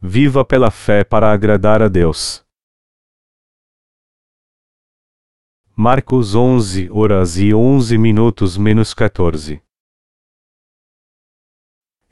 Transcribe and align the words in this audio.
Viva 0.00 0.44
pela 0.44 0.70
fé 0.70 1.02
para 1.02 1.32
agradar 1.32 1.80
a 1.80 1.88
Deus. 1.88 2.44
Marcos 5.74 6.34
11 6.34 6.90
horas 6.90 7.38
e 7.38 7.54
11 7.54 7.96
minutos 7.96 8.56
menos 8.56 8.92
14. 8.92 9.62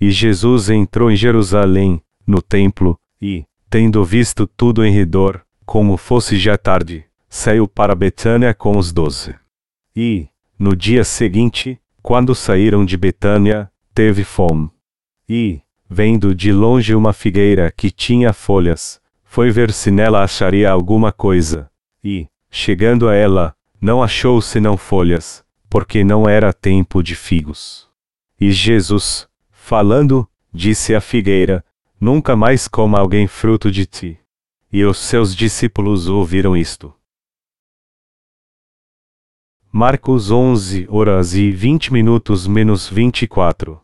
E 0.01 0.11
Jesus 0.11 0.71
entrou 0.71 1.11
em 1.11 1.16
Jerusalém, 1.16 2.02
no 2.27 2.43
templo, 2.43 2.98
e, 3.20 3.47
tendo 3.70 4.05
visto 4.05 4.46
tudo 4.46 4.85
em 4.85 4.93
redor, 4.93 5.46
como 5.64 5.96
fosse 5.96 6.39
já 6.39 6.59
tarde, 6.59 7.07
saiu 7.29 7.69
para 7.69 7.95
Betânia 7.95 8.55
com 8.55 8.79
os 8.79 8.93
doze. 8.93 9.35
E, 9.95 10.29
no 10.59 10.75
dia 10.75 11.05
seguinte, 11.05 11.80
quando 12.03 12.35
saíram 12.35 12.85
de 12.85 12.96
Betânia, 12.96 13.71
teve 13.95 14.25
fome. 14.25 14.71
E, 15.29 15.62
vendo 15.89 16.35
de 16.35 16.53
longe 16.53 16.95
uma 16.95 17.12
figueira 17.12 17.70
que 17.70 17.91
tinha 17.91 18.33
folhas, 18.33 19.01
foi 19.24 19.51
ver 19.51 19.73
se 19.73 19.91
nela 19.91 20.23
acharia 20.23 20.70
alguma 20.70 21.12
coisa. 21.12 21.70
E, 22.02 22.29
chegando 22.51 23.09
a 23.09 23.15
ela, 23.15 23.55
não 23.80 24.02
achou 24.02 24.41
senão 24.41 24.77
folhas, 24.77 25.45
porque 25.69 26.05
não 26.05 26.29
era 26.29 26.52
tempo 26.52 27.02
de 27.02 27.15
figos. 27.15 27.88
E 28.41 28.51
Jesus, 28.52 29.29
falando, 29.51 30.29
disse 30.52 30.95
à 30.95 31.01
figueira: 31.01 31.65
Nunca 32.01 32.37
mais 32.37 32.69
coma 32.69 32.98
alguém 32.98 33.27
fruto 33.27 33.71
de 33.71 33.87
ti. 33.87 34.19
E 34.73 34.85
os 34.85 34.98
seus 34.98 35.35
discípulos 35.35 36.09
ouviram 36.09 36.57
isto. 36.57 36.95
Marcos 39.71 40.30
11 40.30 40.87
horas 40.88 41.35
e 41.35 41.51
20 41.51 41.93
minutos 41.93 42.46
menos 42.46 42.88
24. 42.88 43.84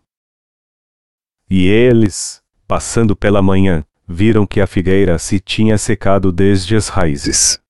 E 1.50 1.66
eles, 1.66 2.40
passando 2.68 3.16
pela 3.16 3.42
manhã, 3.42 3.84
viram 4.06 4.46
que 4.46 4.60
a 4.60 4.66
figueira 4.68 5.18
se 5.18 5.40
tinha 5.40 5.76
secado 5.76 6.30
desde 6.30 6.76
as 6.76 6.86
raízes. 6.86 7.60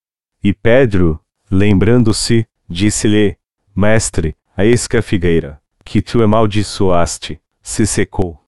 E 0.45 0.53
Pedro, 0.53 1.19
lembrando-se, 1.51 2.47
disse-lhe: 2.69 3.39
Mestre, 3.75 4.37
eis 4.59 4.87
que 4.87 4.99
a 4.99 5.03
figueira, 5.03 5.59
que 5.83 6.03
tu 6.03 6.23
amaldiçoaste, 6.23 7.41
se 7.63 7.87
secou. 7.87 8.39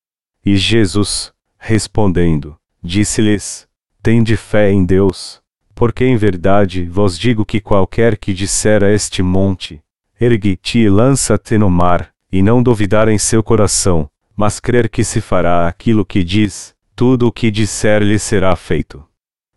E 0.44 0.56
Jesus, 0.56 1.32
respondendo, 1.58 2.54
disse-lhes: 2.82 3.66
Tende 4.02 4.36
fé 4.36 4.70
em 4.70 4.84
Deus, 4.84 5.40
porque 5.74 6.04
em 6.04 6.16
verdade 6.16 6.84
vos 6.84 7.18
digo 7.18 7.46
que 7.46 7.58
qualquer 7.58 8.18
que 8.18 8.34
disser 8.34 8.84
a 8.84 8.90
este 8.90 9.22
monte, 9.22 9.82
ergue-te 10.20 10.80
e 10.80 10.90
lança-te 10.90 11.56
no 11.56 11.70
mar, 11.70 12.12
e 12.30 12.42
não 12.42 12.62
duvidar 12.62 13.08
em 13.08 13.16
seu 13.16 13.42
coração, 13.42 14.10
mas 14.36 14.60
crer 14.60 14.88
que 14.88 15.04
se 15.04 15.20
fará 15.20 15.68
aquilo 15.68 16.04
que 16.04 16.24
diz, 16.24 16.74
tudo 16.94 17.26
o 17.26 17.32
que 17.32 17.50
disser 17.50 18.02
lhe 18.02 18.18
será 18.18 18.54
feito. 18.56 19.06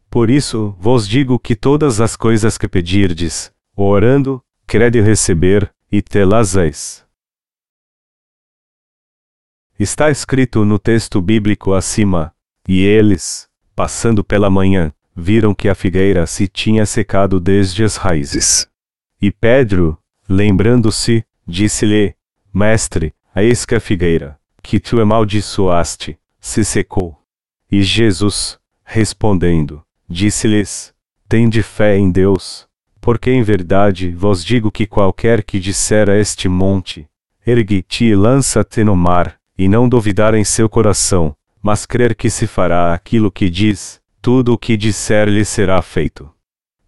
Por 0.10 0.30
isso, 0.30 0.76
vos 0.80 1.08
digo 1.08 1.38
que 1.38 1.56
todas 1.56 2.00
as 2.00 2.16
coisas 2.16 2.58
que 2.58 2.68
pedirdes, 2.68 3.52
orando, 3.76 4.42
crede 4.66 5.02
receber, 5.02 5.74
e 5.92 6.02
te-las 6.02 6.56
eis. 6.56 7.06
Está 9.78 10.10
escrito 10.10 10.64
no 10.64 10.80
texto 10.80 11.22
bíblico 11.22 11.74
acima, 11.74 12.34
e 12.68 12.84
eles, 12.84 13.50
passando 13.76 14.24
pela 14.24 14.50
manhã, 14.50 14.94
viram 15.16 15.54
que 15.54 15.70
a 15.70 15.76
figueira 15.76 16.26
se 16.26 16.48
tinha 16.48 16.86
secado 16.86 17.40
desde 17.40 17.84
as 17.84 17.98
raízes. 17.98 18.70
E 19.22 19.32
Pedro, 19.32 19.98
lembrando-se, 20.28 21.26
disse-lhe: 21.46 22.16
Mestre, 22.54 23.14
eis 23.36 23.66
que 23.66 23.76
a 23.76 23.80
figueira, 23.80 24.40
que 24.66 24.80
tu 24.80 25.00
amaldiçoaste, 25.00 26.18
se 26.42 26.66
secou. 26.66 27.16
E 27.72 27.84
Jesus, 27.84 28.60
respondendo, 28.84 29.84
disse-lhes: 30.10 30.92
Tende 31.30 31.62
fé 31.62 31.98
em 31.98 32.12
Deus, 32.12 32.68
porque 33.00 33.30
em 33.32 33.44
verdade 33.44 34.12
vos 34.12 34.44
digo 34.44 34.72
que 34.72 34.88
qualquer 34.88 35.44
que 35.44 35.60
disser 35.60 36.10
a 36.10 36.18
este 36.18 36.50
monte, 36.50 37.08
ergue-te 37.46 38.06
e 38.06 38.16
lança-te 38.16 38.84
no 38.84 38.96
mar, 38.96 39.38
e 39.56 39.68
não 39.68 39.88
duvidar 39.88 40.34
em 40.34 40.44
seu 40.44 40.68
coração, 40.68 41.36
mas 41.62 41.86
crer 41.86 42.16
que 42.16 42.30
se 42.30 42.48
fará 42.48 42.94
aquilo 42.94 43.32
que 43.32 43.50
diz, 43.52 44.02
tudo 44.20 44.54
o 44.54 44.58
que 44.58 44.76
disser 44.76 45.30
lhe 45.30 45.46
será 45.46 45.80
feito. 45.82 46.28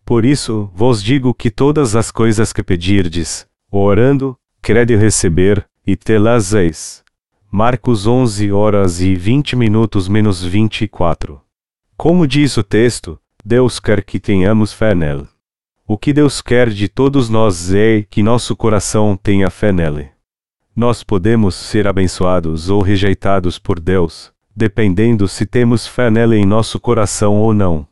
Por 0.04 0.26
isso, 0.26 0.72
vos 0.74 1.04
digo 1.04 1.34
que 1.34 1.52
todas 1.52 1.96
as 1.96 2.10
coisas 2.10 2.52
que 2.52 2.64
pedirdes, 2.64 3.48
orando, 3.70 4.36
crede 4.62 4.96
receber, 4.96 5.68
e 5.86 5.96
te-las 5.96 6.54
eis. 6.54 7.06
Marcos 7.58 8.06
11 8.06 8.52
horas 8.52 9.02
e 9.02 9.16
20 9.16 9.56
minutos 9.56 10.08
menos 10.08 10.44
24. 10.44 11.42
Como 11.98 12.28
diz 12.28 12.56
o 12.56 12.62
texto, 12.62 13.20
Deus 13.44 13.80
quer 13.80 14.04
que 14.04 14.20
tenhamos 14.20 14.72
fé 14.72 14.94
nele. 14.94 15.28
O 15.88 15.98
que 15.98 16.14
Deus 16.14 16.40
quer 16.40 16.70
de 16.70 16.88
todos 16.88 17.30
nós 17.30 17.74
é 17.74 18.06
que 18.08 18.22
nosso 18.22 18.56
coração 18.56 19.18
tenha 19.18 19.50
fé 19.50 19.72
nele. 19.72 20.12
Nós 20.76 21.02
podemos 21.02 21.56
ser 21.56 21.88
abençoados 21.88 22.70
ou 22.70 22.84
rejeitados 22.84 23.58
por 23.58 23.80
Deus, 23.80 24.32
dependendo 24.56 25.28
se 25.28 25.44
temos 25.44 25.88
fé 25.88 26.12
nele 26.12 26.36
em 26.36 26.46
nosso 26.46 26.80
coração 26.80 27.38
ou 27.38 27.56
não. 27.56 27.88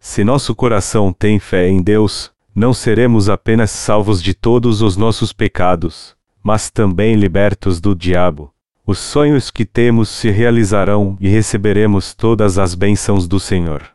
Se 0.00 0.24
nosso 0.24 0.54
coração 0.54 1.12
tem 1.12 1.38
fé 1.38 1.68
em 1.68 1.82
Deus, 1.82 2.32
não 2.54 2.72
seremos 2.72 3.28
apenas 3.28 3.72
salvos 3.72 4.22
de 4.22 4.32
todos 4.32 4.80
os 4.80 4.96
nossos 4.96 5.34
pecados, 5.34 6.16
mas 6.42 6.70
também 6.70 7.14
libertos 7.14 7.78
do 7.78 7.94
diabo 7.94 8.50
os 8.84 8.98
sonhos 8.98 9.50
que 9.50 9.64
temos 9.64 10.08
se 10.08 10.28
realizarão 10.30 11.16
e 11.20 11.28
receberemos 11.28 12.14
todas 12.14 12.58
as 12.58 12.74
bênçãos 12.74 13.28
do 13.28 13.38
Senhor. 13.38 13.88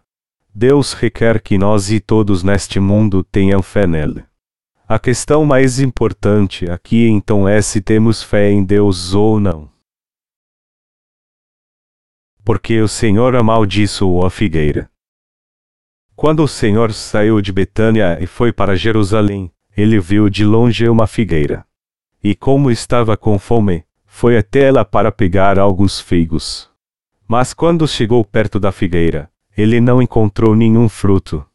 Deus 0.55 0.93
requer 0.93 1.41
que 1.41 1.57
nós 1.57 1.91
e 1.91 1.99
todos 1.99 2.41
neste 2.41 2.79
mundo 2.79 3.23
tenham 3.23 3.61
fé 3.61 3.85
nele. 3.85 4.23
A 4.87 4.97
questão 4.97 5.45
mais 5.45 5.79
importante 5.79 6.71
aqui 6.71 7.05
então 7.07 7.47
é 7.47 7.61
se 7.61 7.81
temos 7.81 8.23
fé 8.23 8.49
em 8.49 8.63
Deus 8.63 9.13
ou 9.13 9.39
não. 9.39 9.69
Porque 12.45 12.79
o 12.79 12.87
Senhor 12.87 13.35
amaldiçoou 13.35 14.25
a 14.25 14.29
figueira. 14.29 14.89
Quando 16.15 16.41
o 16.41 16.47
Senhor 16.47 16.93
saiu 16.93 17.41
de 17.41 17.51
Betânia 17.51 18.17
e 18.21 18.25
foi 18.25 18.53
para 18.53 18.77
Jerusalém, 18.77 19.51
ele 19.75 19.99
viu 19.99 20.29
de 20.29 20.45
longe 20.45 20.87
uma 20.87 21.05
figueira. 21.05 21.67
E 22.23 22.33
como 22.33 22.71
estava 22.71 23.15
com 23.15 23.37
fome, 23.37 23.85
foi 24.19 24.35
até 24.35 24.61
ela 24.61 24.83
para 24.83 25.11
pegar 25.11 25.59
alguns 25.59 25.99
figos. 25.99 26.67
Mas 27.27 27.53
quando 27.53 27.87
chegou 27.87 28.25
perto 28.25 28.59
da 28.59 28.71
figueira, 28.71 29.29
ele 29.55 29.79
não 29.79 30.01
encontrou 30.01 30.55
nenhum 30.55 30.89
fruto. 30.89 31.45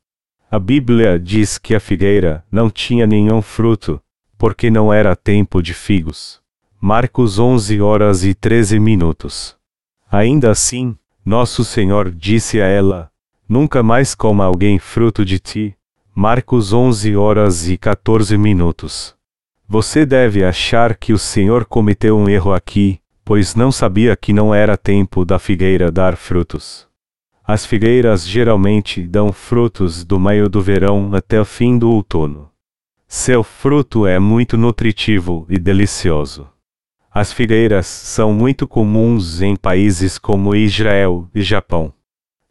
A 0.48 0.60
Bíblia 0.60 1.18
diz 1.18 1.58
que 1.58 1.74
a 1.74 1.80
figueira 1.80 2.44
não 2.52 2.70
tinha 2.70 3.04
nenhum 3.04 3.42
fruto, 3.42 4.00
porque 4.38 4.70
não 4.70 4.92
era 4.92 5.16
tempo 5.16 5.60
de 5.60 5.74
figos. 5.74 6.40
Marcos 6.80 7.36
11 7.36 7.80
horas 7.80 8.22
e 8.22 8.32
13 8.32 8.78
minutos. 8.78 9.56
Ainda 10.08 10.48
assim, 10.48 10.96
nosso 11.26 11.64
Senhor 11.64 12.12
disse 12.12 12.60
a 12.60 12.66
ela: 12.66 13.10
Nunca 13.48 13.82
mais 13.82 14.14
coma 14.14 14.44
alguém 14.44 14.78
fruto 14.78 15.24
de 15.24 15.40
ti. 15.40 15.76
Marcos 16.14 16.72
11 16.72 17.16
horas 17.16 17.68
e 17.68 17.76
14 17.76 18.38
minutos. 18.38 19.16
Você 19.74 20.04
deve 20.04 20.44
achar 20.44 20.94
que 20.94 21.14
o 21.14 21.18
Senhor 21.18 21.64
cometeu 21.64 22.18
um 22.18 22.28
erro 22.28 22.52
aqui, 22.52 23.00
pois 23.24 23.54
não 23.54 23.72
sabia 23.72 24.14
que 24.14 24.30
não 24.30 24.54
era 24.54 24.76
tempo 24.76 25.24
da 25.24 25.38
figueira 25.38 25.90
dar 25.90 26.14
frutos. 26.14 26.86
As 27.42 27.64
figueiras 27.64 28.28
geralmente 28.28 29.02
dão 29.02 29.32
frutos 29.32 30.04
do 30.04 30.20
meio 30.20 30.46
do 30.46 30.60
verão 30.60 31.14
até 31.14 31.40
o 31.40 31.44
fim 31.46 31.78
do 31.78 31.90
outono. 31.90 32.50
Seu 33.08 33.42
fruto 33.42 34.06
é 34.06 34.18
muito 34.18 34.58
nutritivo 34.58 35.46
e 35.48 35.58
delicioso. 35.58 36.46
As 37.10 37.32
figueiras 37.32 37.86
são 37.86 38.30
muito 38.30 38.68
comuns 38.68 39.40
em 39.40 39.56
países 39.56 40.18
como 40.18 40.54
Israel 40.54 41.30
e 41.34 41.40
Japão. 41.40 41.94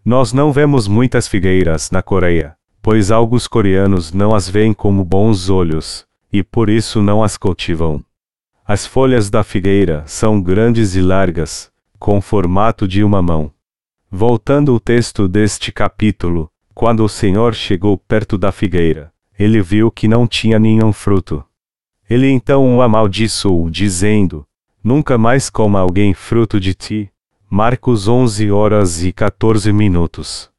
Nós 0.03 0.33
não 0.33 0.51
vemos 0.51 0.87
muitas 0.87 1.27
figueiras 1.27 1.91
na 1.91 2.01
Coreia, 2.01 2.55
pois 2.81 3.11
alguns 3.11 3.47
coreanos 3.47 4.11
não 4.11 4.33
as 4.33 4.49
veem 4.49 4.73
como 4.73 5.05
bons 5.05 5.51
olhos, 5.51 6.09
e 6.31 6.43
por 6.43 6.69
isso 6.69 7.01
não 7.01 7.23
as 7.23 7.37
cultivam. 7.37 8.03
As 8.65 8.85
folhas 8.85 9.29
da 9.29 9.43
figueira 9.43 10.03
são 10.05 10.41
grandes 10.41 10.95
e 10.95 11.01
largas, 11.01 11.71
com 11.99 12.21
formato 12.21 12.87
de 12.87 13.03
uma 13.03 13.21
mão. 13.21 13.51
Voltando 14.09 14.71
ao 14.71 14.79
texto 14.79 15.27
deste 15.27 15.71
capítulo, 15.71 16.49
quando 16.73 17.03
o 17.03 17.09
Senhor 17.09 17.53
chegou 17.53 17.97
perto 17.97 18.37
da 18.37 18.51
figueira, 18.51 19.11
ele 19.37 19.61
viu 19.61 19.91
que 19.91 20.07
não 20.07 20.27
tinha 20.27 20.57
nenhum 20.57 20.93
fruto. 20.93 21.43
Ele 22.09 22.29
então 22.29 22.77
o 22.77 22.81
amaldiçoou, 22.81 23.69
dizendo: 23.69 24.45
Nunca 24.83 25.17
mais 25.17 25.49
coma 25.49 25.79
alguém 25.79 26.13
fruto 26.13 26.59
de 26.59 26.73
ti. 26.73 27.11
Marcos 27.49 28.07
11 28.07 28.49
horas 28.51 29.03
e 29.03 29.11
14 29.11 29.71
minutos. 29.73 30.49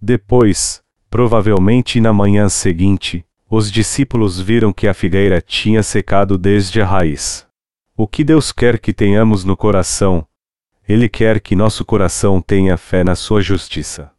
Depois, 0.00 0.82
provavelmente 1.10 2.00
na 2.00 2.12
manhã 2.12 2.48
seguinte, 2.48 3.24
os 3.50 3.70
discípulos 3.72 4.38
viram 4.38 4.74
que 4.74 4.86
a 4.86 4.92
figueira 4.92 5.40
tinha 5.40 5.82
secado 5.82 6.36
desde 6.36 6.82
a 6.82 6.86
raiz. 6.86 7.46
O 7.96 8.06
que 8.06 8.22
Deus 8.22 8.52
quer 8.52 8.78
que 8.78 8.92
tenhamos 8.92 9.42
no 9.42 9.56
coração 9.56 10.26
Ele 10.86 11.08
quer 11.08 11.40
que 11.40 11.56
nosso 11.56 11.84
coração 11.84 12.42
tenha 12.42 12.76
fé 12.76 13.02
na 13.02 13.14
sua 13.14 13.40
justiça. 13.40 14.10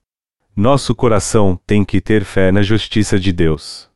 Nosso 0.55 0.95
coração 0.95 1.59
tem 1.65 1.85
que 1.85 2.01
ter 2.01 2.23
fé 2.23 2.51
na 2.51 2.61
justiça 2.61 3.19
de 3.19 3.31
Deus. 3.31 3.87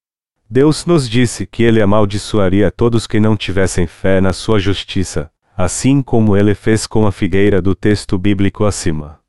Deus 0.50 0.86
nos 0.86 1.10
disse 1.10 1.48
que 1.48 1.64
ele 1.64 1.82
amaldiçoaria 1.82 2.70
todos 2.70 3.08
que 3.08 3.20
não 3.20 3.36
tivessem 3.36 3.88
fé 3.88 4.22
na 4.22 4.34
sua 4.34 4.60
justiça, 4.60 5.32
assim 5.58 6.02
como 6.02 6.38
ele 6.38 6.54
fez 6.54 6.86
com 6.86 7.08
a 7.08 7.12
figueira 7.12 7.60
do 7.60 7.74
texto 7.74 8.20
bíblico 8.20 8.66
acima. 8.66 9.20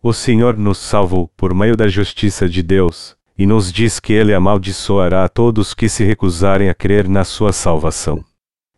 O 0.00 0.12
Senhor 0.12 0.56
nos 0.56 0.78
salvou 0.78 1.28
por 1.36 1.52
meio 1.52 1.76
da 1.76 1.88
justiça 1.88 2.48
de 2.48 2.62
Deus, 2.62 3.17
e 3.38 3.46
nos 3.46 3.72
diz 3.72 4.00
que 4.00 4.12
ele 4.12 4.34
amaldiçoará 4.34 5.28
todos 5.28 5.72
que 5.72 5.88
se 5.88 6.04
recusarem 6.04 6.68
a 6.68 6.74
crer 6.74 7.08
na 7.08 7.22
sua 7.22 7.52
salvação. 7.52 8.24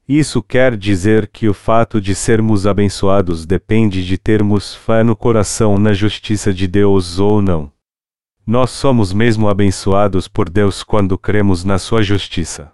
Isso 0.06 0.42
quer 0.42 0.76
dizer 0.76 1.28
que 1.28 1.48
o 1.48 1.54
fato 1.54 2.00
de 2.00 2.14
sermos 2.14 2.66
abençoados 2.66 3.46
depende 3.46 4.04
de 4.04 4.18
termos 4.18 4.74
fé 4.74 5.02
no 5.02 5.16
coração 5.16 5.78
na 5.78 5.94
justiça 5.94 6.52
de 6.52 6.66
Deus 6.66 7.18
ou 7.18 7.40
não. 7.40 7.72
Nós 8.46 8.70
somos 8.70 9.12
mesmo 9.12 9.48
abençoados 9.48 10.26
por 10.26 10.50
Deus 10.50 10.82
quando 10.82 11.16
cremos 11.16 11.64
na 11.64 11.78
sua 11.78 12.02
justiça. 12.02 12.72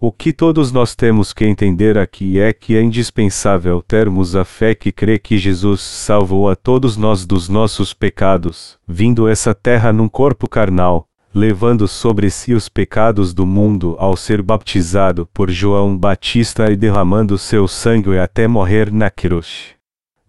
O 0.00 0.10
que 0.10 0.32
todos 0.32 0.72
nós 0.72 0.94
temos 0.96 1.34
que 1.34 1.44
entender 1.44 1.98
aqui 1.98 2.40
é 2.40 2.54
que 2.54 2.74
é 2.74 2.82
indispensável 2.82 3.82
termos 3.82 4.34
a 4.34 4.46
fé 4.46 4.74
que 4.74 4.90
crê 4.90 5.18
que 5.18 5.36
Jesus 5.36 5.82
salvou 5.82 6.48
a 6.48 6.56
todos 6.56 6.96
nós 6.96 7.26
dos 7.26 7.50
nossos 7.50 7.92
pecados, 7.92 8.78
vindo 8.88 9.28
essa 9.28 9.54
terra 9.54 9.92
num 9.92 10.08
corpo 10.08 10.48
carnal, 10.48 11.09
levando 11.34 11.86
sobre 11.86 12.28
si 12.28 12.52
os 12.52 12.68
pecados 12.68 13.32
do 13.32 13.46
mundo 13.46 13.94
ao 13.98 14.16
ser 14.16 14.42
baptizado 14.42 15.26
por 15.32 15.50
João 15.50 15.96
Batista 15.96 16.70
e 16.70 16.76
derramando 16.76 17.38
seu 17.38 17.68
sangue 17.68 18.18
até 18.18 18.48
morrer 18.48 18.92
na 18.92 19.10
cruz. 19.10 19.74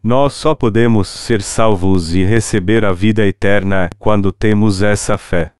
Nós 0.03 0.33
só 0.33 0.55
podemos 0.55 1.07
ser 1.07 1.41
salvos 1.41 2.13
e 2.13 2.23
receber 2.23 2.83
a 2.85 2.91
vida 2.91 3.25
eterna 3.25 3.89
quando 3.99 4.31
temos 4.31 4.81
essa 4.81 5.17
fé. 5.17 5.53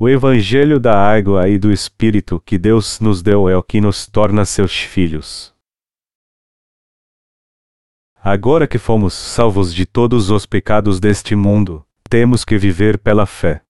O 0.00 0.08
Evangelho 0.08 0.80
da 0.80 0.96
água 0.96 1.48
e 1.48 1.58
do 1.58 1.70
Espírito 1.70 2.42
que 2.44 2.58
Deus 2.58 2.98
nos 2.98 3.22
deu 3.22 3.48
é 3.48 3.56
o 3.56 3.62
que 3.62 3.80
nos 3.80 4.06
torna 4.08 4.44
seus 4.44 4.76
filhos. 4.76 5.54
Agora 8.20 8.66
que 8.66 8.78
fomos 8.78 9.14
salvos 9.14 9.72
de 9.72 9.86
todos 9.86 10.30
os 10.30 10.46
pecados 10.46 10.98
deste 10.98 11.36
mundo, 11.36 11.84
temos 12.08 12.44
que 12.44 12.58
viver 12.58 12.98
pela 12.98 13.26
fé. 13.26 13.63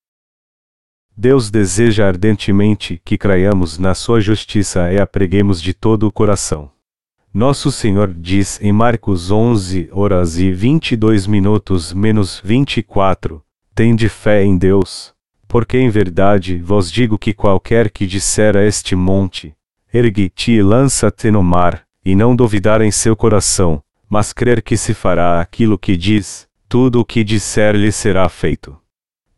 Deus 1.16 1.50
deseja 1.50 2.06
ardentemente 2.06 3.00
que 3.04 3.16
creiamos 3.16 3.78
na 3.78 3.94
sua 3.94 4.20
justiça 4.20 4.92
e 4.92 4.98
a 4.98 5.06
preguemos 5.06 5.60
de 5.60 5.72
todo 5.72 6.06
o 6.06 6.12
coração. 6.12 6.70
Nosso 7.32 7.72
Senhor 7.72 8.12
diz 8.12 8.60
em 8.60 8.72
Marcos 8.72 9.30
11 9.30 9.88
horas 9.92 10.38
e 10.38 10.52
22 10.52 11.26
minutos 11.26 11.92
menos 11.92 12.40
24: 12.44 13.42
Tende 13.74 14.08
fé 14.08 14.44
em 14.44 14.56
Deus 14.56 15.14
porque 15.54 15.78
em 15.78 15.88
verdade 15.88 16.58
vos 16.58 16.90
digo 16.90 17.16
que 17.16 17.32
qualquer 17.32 17.88
que 17.88 18.08
disser 18.08 18.56
a 18.56 18.64
este 18.64 18.96
monte, 18.96 19.54
ergue-te 19.92 20.50
e 20.50 20.60
lança-te 20.60 21.30
no 21.30 21.44
mar, 21.44 21.84
e 22.04 22.16
não 22.16 22.34
duvidar 22.34 22.80
em 22.80 22.90
seu 22.90 23.14
coração, 23.14 23.80
mas 24.08 24.32
crer 24.32 24.60
que 24.62 24.76
se 24.76 24.92
fará 24.92 25.40
aquilo 25.40 25.78
que 25.78 25.96
diz, 25.96 26.48
tudo 26.68 26.98
o 26.98 27.04
que 27.04 27.22
disser 27.22 27.76
lhe 27.76 27.92
será 27.92 28.28
feito. 28.28 28.76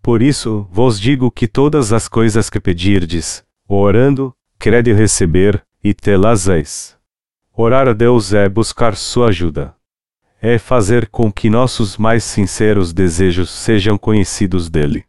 Por 0.07 0.23
isso, 0.23 0.69
vos 0.71 1.01
digo 1.01 1.33
que 1.33 1.49
todas 1.49 1.93
as 1.93 2.07
coisas 2.07 2.49
que 2.49 2.61
pedirdes, 2.61 3.45
orando, 3.69 4.33
crede 4.57 4.93
receber, 4.93 5.67
e 5.83 5.93
te-las 5.93 6.47
eis. 6.47 6.97
Orar 7.53 7.89
a 7.89 7.93
Deus 7.93 8.33
é 8.33 8.49
buscar 8.49 8.95
sua 8.95 9.31
ajuda. 9.31 9.75
É 10.41 10.59
fazer 10.59 11.09
com 11.09 11.33
que 11.33 11.51
nossos 11.51 11.97
mais 11.97 12.23
sinceros 12.23 12.93
desejos 12.93 13.51
sejam 13.51 13.99
conhecidos 13.99 14.71
dele. 14.71 15.05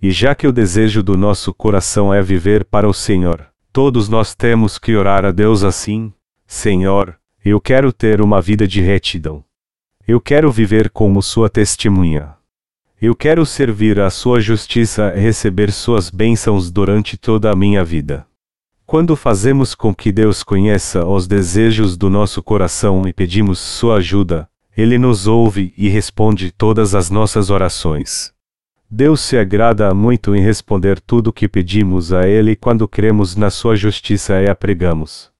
E 0.00 0.12
já 0.12 0.32
que 0.32 0.46
o 0.46 0.52
desejo 0.52 1.02
do 1.02 1.16
nosso 1.16 1.52
coração 1.52 2.14
é 2.14 2.22
viver 2.22 2.64
para 2.64 2.88
o 2.88 2.94
Senhor, 2.94 3.48
todos 3.72 4.08
nós 4.08 4.32
temos 4.32 4.78
que 4.78 4.94
orar 4.94 5.24
a 5.24 5.32
Deus 5.32 5.64
assim: 5.64 6.12
Senhor, 6.46 7.18
eu 7.44 7.60
quero 7.60 7.92
ter 7.92 8.20
uma 8.20 8.40
vida 8.40 8.64
de 8.64 8.80
retidão. 8.80 9.42
Eu 10.06 10.20
quero 10.20 10.52
viver 10.52 10.88
como 10.90 11.20
Sua 11.20 11.50
testemunha. 11.50 12.35
Eu 13.00 13.14
quero 13.14 13.44
servir 13.44 14.00
a 14.00 14.08
Sua 14.08 14.40
justiça 14.40 15.12
e 15.14 15.20
receber 15.20 15.70
Suas 15.70 16.08
bênçãos 16.08 16.70
durante 16.70 17.18
toda 17.18 17.52
a 17.52 17.54
minha 17.54 17.84
vida. 17.84 18.26
Quando 18.86 19.14
fazemos 19.14 19.74
com 19.74 19.94
que 19.94 20.10
Deus 20.10 20.42
conheça 20.42 21.04
os 21.04 21.26
desejos 21.26 21.94
do 21.94 22.08
nosso 22.08 22.42
coração 22.42 23.06
e 23.06 23.12
pedimos 23.12 23.58
Sua 23.58 23.96
ajuda, 23.96 24.48
Ele 24.74 24.96
nos 24.96 25.26
ouve 25.26 25.74
e 25.76 25.90
responde 25.90 26.50
todas 26.50 26.94
as 26.94 27.10
nossas 27.10 27.50
orações. 27.50 28.32
Deus 28.90 29.20
se 29.20 29.36
agrada 29.36 29.92
muito 29.92 30.34
em 30.34 30.40
responder 30.40 30.98
tudo 30.98 31.28
o 31.28 31.32
que 31.34 31.46
pedimos 31.46 32.14
a 32.14 32.26
Ele 32.26 32.56
quando 32.56 32.88
cremos 32.88 33.36
na 33.36 33.50
Sua 33.50 33.76
justiça 33.76 34.40
e 34.40 34.48
a 34.48 34.54
pregamos. 34.54 35.30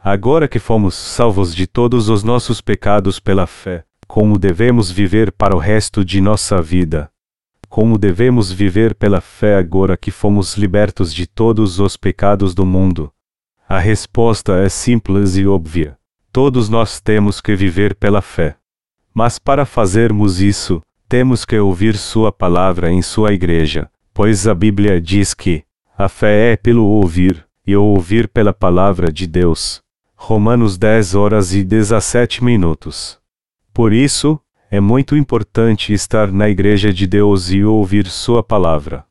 Agora 0.00 0.46
que 0.46 0.60
fomos 0.60 0.94
salvos 0.94 1.52
de 1.56 1.66
todos 1.66 2.08
os 2.08 2.22
nossos 2.22 2.60
pecados 2.60 3.18
pela 3.18 3.48
fé, 3.48 3.84
como 4.12 4.36
devemos 4.36 4.90
viver 4.90 5.30
para 5.30 5.54
o 5.54 5.60
resto 5.60 6.04
de 6.04 6.20
nossa 6.20 6.60
vida? 6.60 7.08
Como 7.68 7.96
devemos 7.96 8.50
viver 8.50 8.92
pela 8.92 9.20
fé 9.20 9.54
agora 9.54 9.96
que 9.96 10.10
fomos 10.10 10.56
libertos 10.56 11.14
de 11.14 11.28
todos 11.28 11.78
os 11.78 11.96
pecados 11.96 12.52
do 12.52 12.66
mundo? 12.66 13.12
A 13.68 13.78
resposta 13.78 14.54
é 14.54 14.68
simples 14.68 15.36
e 15.36 15.46
óbvia. 15.46 15.96
Todos 16.32 16.68
nós 16.68 17.00
temos 17.00 17.40
que 17.40 17.54
viver 17.54 17.94
pela 17.94 18.20
fé. 18.20 18.56
Mas 19.14 19.38
para 19.38 19.64
fazermos 19.64 20.40
isso, 20.40 20.82
temos 21.08 21.44
que 21.44 21.56
ouvir 21.56 21.96
Sua 21.96 22.32
palavra 22.32 22.90
em 22.90 23.02
Sua 23.02 23.32
igreja, 23.32 23.88
pois 24.12 24.48
a 24.48 24.54
Bíblia 24.56 25.00
diz 25.00 25.34
que 25.34 25.62
a 25.96 26.08
fé 26.08 26.54
é 26.54 26.56
pelo 26.56 26.84
ouvir, 26.84 27.46
e 27.64 27.76
o 27.76 27.84
ouvir 27.84 28.26
pela 28.26 28.52
palavra 28.52 29.12
de 29.12 29.28
Deus. 29.28 29.80
Romanos 30.16 30.76
10 30.76 31.14
horas 31.14 31.54
e 31.54 31.62
17 31.62 32.42
minutos. 32.42 33.19
Por 33.80 33.94
isso, 33.94 34.38
é 34.70 34.78
muito 34.78 35.16
importante 35.16 35.94
estar 35.94 36.30
na 36.30 36.50
igreja 36.50 36.92
de 36.92 37.06
Deus 37.06 37.50
e 37.50 37.64
ouvir 37.64 38.06
Sua 38.08 38.42
palavra. 38.42 39.06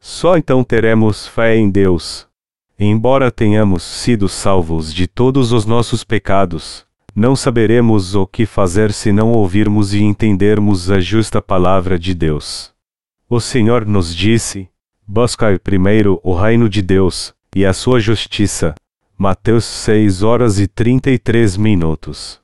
Só 0.00 0.36
então 0.36 0.64
teremos 0.64 1.28
fé 1.28 1.56
em 1.56 1.70
Deus. 1.70 2.26
Embora 2.76 3.30
tenhamos 3.30 3.84
sido 3.84 4.28
salvos 4.28 4.92
de 4.92 5.06
todos 5.06 5.52
os 5.52 5.64
nossos 5.64 6.02
pecados, 6.02 6.84
não 7.14 7.36
saberemos 7.36 8.16
o 8.16 8.26
que 8.26 8.44
fazer 8.44 8.92
se 8.92 9.12
não 9.12 9.30
ouvirmos 9.30 9.94
e 9.94 10.02
entendermos 10.02 10.90
a 10.90 10.98
justa 10.98 11.40
palavra 11.40 11.96
de 11.96 12.12
Deus. 12.12 12.72
O 13.30 13.38
Senhor 13.38 13.86
nos 13.86 14.12
disse: 14.12 14.68
Buscai 15.06 15.60
primeiro 15.60 16.18
o 16.24 16.34
reino 16.34 16.68
de 16.68 16.82
Deus, 16.82 17.32
e 17.54 17.64
a 17.64 17.72
sua 17.72 18.00
justiça. 18.00 18.74
Mateus 19.16 19.64
6 19.64 20.24
horas 20.24 20.58
e 20.58 20.66
33 20.66 21.56
minutos. 21.56 22.40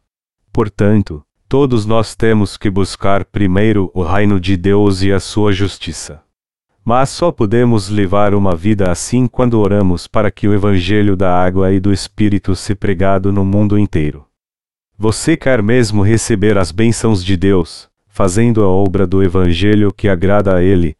Portanto, 0.52 1.24
todos 1.56 1.86
nós 1.86 2.16
temos 2.16 2.56
que 2.56 2.68
buscar 2.68 3.24
primeiro 3.24 3.88
o 3.94 4.02
reino 4.02 4.40
de 4.40 4.56
Deus 4.56 5.02
e 5.02 5.12
a 5.12 5.20
sua 5.20 5.52
justiça. 5.52 6.20
Mas 6.84 7.10
só 7.10 7.30
podemos 7.30 7.88
levar 7.88 8.34
uma 8.34 8.56
vida 8.56 8.90
assim 8.90 9.28
quando 9.28 9.60
oramos 9.60 10.08
para 10.08 10.32
que 10.32 10.48
o 10.48 10.52
Evangelho 10.52 11.14
da 11.14 11.32
água 11.32 11.72
e 11.72 11.78
do 11.78 11.92
Espírito 11.92 12.56
se 12.56 12.74
pregado 12.74 13.30
no 13.30 13.44
mundo 13.44 13.78
inteiro. 13.78 14.26
Você 14.98 15.36
quer 15.36 15.62
mesmo 15.62 16.02
receber 16.02 16.58
as 16.58 16.72
bênçãos 16.72 17.24
de 17.24 17.36
Deus, 17.36 17.88
fazendo 18.08 18.64
a 18.64 18.68
obra 18.68 19.06
do 19.06 19.22
Evangelho 19.22 19.94
que 19.94 20.08
agrada 20.08 20.56
a 20.56 20.60
Ele? 20.60 20.96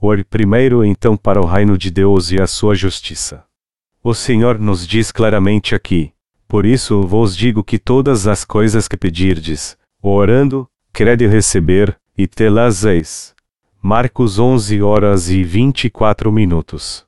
Ore 0.00 0.24
primeiro 0.24 0.84
então 0.84 1.16
para 1.16 1.40
o 1.40 1.46
reino 1.46 1.78
de 1.78 1.92
Deus 1.92 2.32
e 2.32 2.42
a 2.42 2.48
sua 2.48 2.74
justiça. 2.74 3.44
O 4.02 4.14
Senhor 4.14 4.58
nos 4.58 4.84
diz 4.84 5.12
claramente 5.12 5.76
aqui: 5.76 6.12
Por 6.48 6.66
isso 6.66 7.02
vos 7.02 7.36
digo 7.36 7.62
que 7.62 7.78
todas 7.78 8.26
as 8.26 8.44
coisas 8.44 8.88
que 8.88 8.96
pedirdes, 8.96 9.80
orando, 10.10 10.68
crede 10.92 11.26
receber, 11.28 11.98
e 12.18 12.26
te-las 12.26 12.84
eis. 12.84 13.34
Marcos 13.80 14.38
11 14.38 14.82
horas 14.82 15.30
e 15.30 15.44
24 15.44 16.30
minutos. 16.32 17.06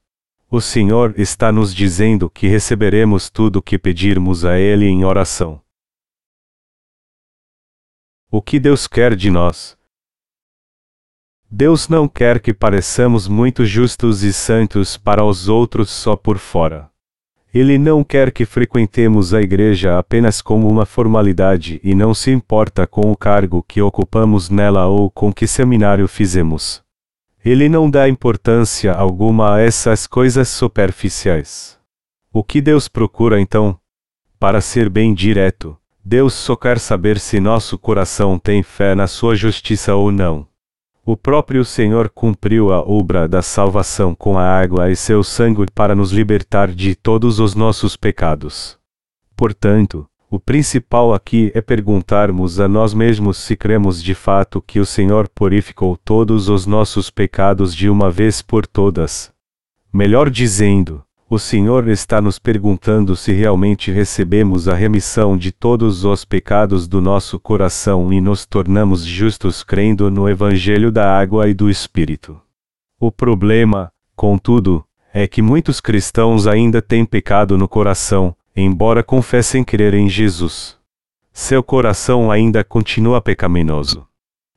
O 0.49 0.61
Senhor 0.61 1.19
está 1.19 1.51
nos 1.51 1.75
dizendo 1.75 2.31
que 2.31 2.47
receberemos 2.47 3.29
tudo 3.29 3.57
o 3.57 3.63
que 3.63 3.79
pedirmos 3.79 4.45
a 4.45 4.59
Ele 4.59 4.87
em 4.87 5.05
oração. 5.05 5.61
O 8.31 8.41
que 8.41 8.61
Deus 8.61 8.87
quer 8.87 9.17
de 9.17 9.31
nós? 9.31 9.77
Deus 11.51 11.89
não 11.89 12.09
quer 12.09 12.41
que 12.41 12.55
pareçamos 12.55 13.29
muito 13.29 13.65
justos 13.65 14.23
e 14.23 14.33
santos 14.33 14.97
para 14.97 15.25
os 15.25 15.49
outros 15.49 15.91
só 15.91 16.17
por 16.17 16.39
fora. 16.39 16.91
Ele 17.55 17.79
não 17.79 18.03
quer 18.03 18.33
que 18.33 18.45
frequentemos 18.45 19.33
a 19.33 19.41
igreja 19.41 19.97
apenas 19.97 20.43
como 20.43 20.69
uma 20.69 20.85
formalidade 20.85 21.81
e 21.85 21.95
não 21.95 22.13
se 22.13 22.33
importa 22.33 22.85
com 22.85 23.13
o 23.13 23.17
cargo 23.17 23.63
que 23.63 23.81
ocupamos 23.81 24.51
nela 24.51 24.87
ou 24.89 25.09
com 25.09 25.33
que 25.33 25.47
seminário 25.47 26.09
fizemos. 26.09 26.83
Ele 27.45 27.69
não 27.69 27.89
dá 27.89 28.09
importância 28.09 28.93
alguma 28.93 29.55
a 29.55 29.61
essas 29.61 30.05
coisas 30.05 30.49
superficiais. 30.49 31.79
O 32.33 32.43
que 32.43 32.61
Deus 32.61 32.89
procura 32.89 33.41
então? 33.41 33.79
Para 34.37 34.61
ser 34.61 34.91
bem 34.91 35.15
direto, 35.15 35.79
Deus 36.05 36.35
só 36.35 36.57
quer 36.57 36.81
saber 36.81 37.21
se 37.21 37.39
nosso 37.39 37.79
coração 37.79 38.37
tem 38.37 38.65
fé 38.65 38.97
na 38.97 39.07
sua 39.07 39.37
justiça 39.37 39.95
ou 39.95 40.11
não. 40.11 40.45
O 41.07 41.19
próprio 41.19 41.67
Senhor 41.67 42.09
cumpriu 42.09 42.73
a 42.73 42.81
obra 42.81 43.29
da 43.29 43.43
salvação 43.43 44.15
com 44.15 44.39
a 44.39 44.43
água 44.43 44.91
e 44.91 44.97
seu 44.97 45.23
sangue 45.23 45.67
para 45.75 45.95
nos 45.95 46.13
libertar 46.13 46.73
de 46.73 46.95
todos 46.95 47.39
os 47.39 47.55
nossos 47.55 47.95
pecados. 47.95 48.79
Portanto, 49.37 50.09
o 50.31 50.41
principal 50.41 51.13
aqui 51.13 51.53
é 51.55 51.61
perguntarmos 51.61 52.59
a 52.59 52.67
nós 52.67 52.95
mesmos 52.95 53.37
se 53.37 53.55
cremos 53.55 54.03
de 54.03 54.15
fato 54.15 54.63
que 54.63 54.81
o 54.81 54.87
Senhor 54.87 55.29
purificou 55.29 55.95
todos 55.97 56.49
os 56.49 56.65
nossos 56.65 57.11
pecados 57.11 57.75
de 57.75 57.91
uma 57.91 58.11
vez 58.11 58.41
por 58.41 58.67
todas. 58.67 59.31
Melhor 59.93 60.31
dizendo, 60.31 61.05
o 61.35 61.39
Senhor 61.39 61.89
está 61.89 62.21
nos 62.21 62.39
perguntando 62.39 63.17
se 63.17 63.33
realmente 63.33 63.91
recebemos 63.91 64.69
a 64.69 64.75
remissão 64.75 65.37
de 65.37 65.51
todos 65.51 66.05
os 66.05 66.25
pecados 66.25 66.87
do 66.87 67.01
nosso 67.01 67.41
coração 67.41 68.13
e 68.13 68.21
nos 68.21 68.47
tornamos 68.47 69.05
justos 69.05 69.65
crendo 69.65 70.09
no 70.13 70.29
Evangelho 70.29 70.93
da 70.93 71.19
Água 71.19 71.49
e 71.49 71.53
do 71.53 71.69
Espírito. 71.69 72.41
O 73.01 73.11
problema, 73.11 73.91
contudo, 74.15 74.85
é 75.13 75.27
que 75.27 75.43
muitos 75.43 75.81
cristãos 75.81 76.47
ainda 76.47 76.81
têm 76.81 77.05
pecado 77.05 77.59
no 77.59 77.67
coração, 77.67 78.37
embora 78.55 79.03
confessem 79.03 79.65
crer 79.65 79.93
em 79.93 80.09
Jesus. 80.09 80.77
Seu 81.33 81.65
coração 81.65 82.31
ainda 82.31 82.63
continua 82.63 83.21
pecaminoso. 83.21 84.07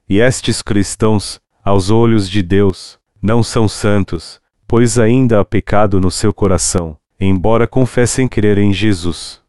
E 0.08 0.20
estes 0.20 0.62
cristãos, 0.62 1.42
aos 1.66 1.90
olhos 1.90 2.30
de 2.30 2.44
Deus, 2.44 3.00
não 3.20 3.42
são 3.42 3.68
santos, 3.68 4.40
pois 4.68 5.00
ainda 5.00 5.40
há 5.40 5.46
pecado 5.46 6.02
no 6.02 6.12
seu 6.12 6.34
coração, 6.34 6.98
embora 7.20 7.66
confessem 7.66 8.28
crer 8.28 8.58
em 8.58 8.74
Jesus. 8.74 9.42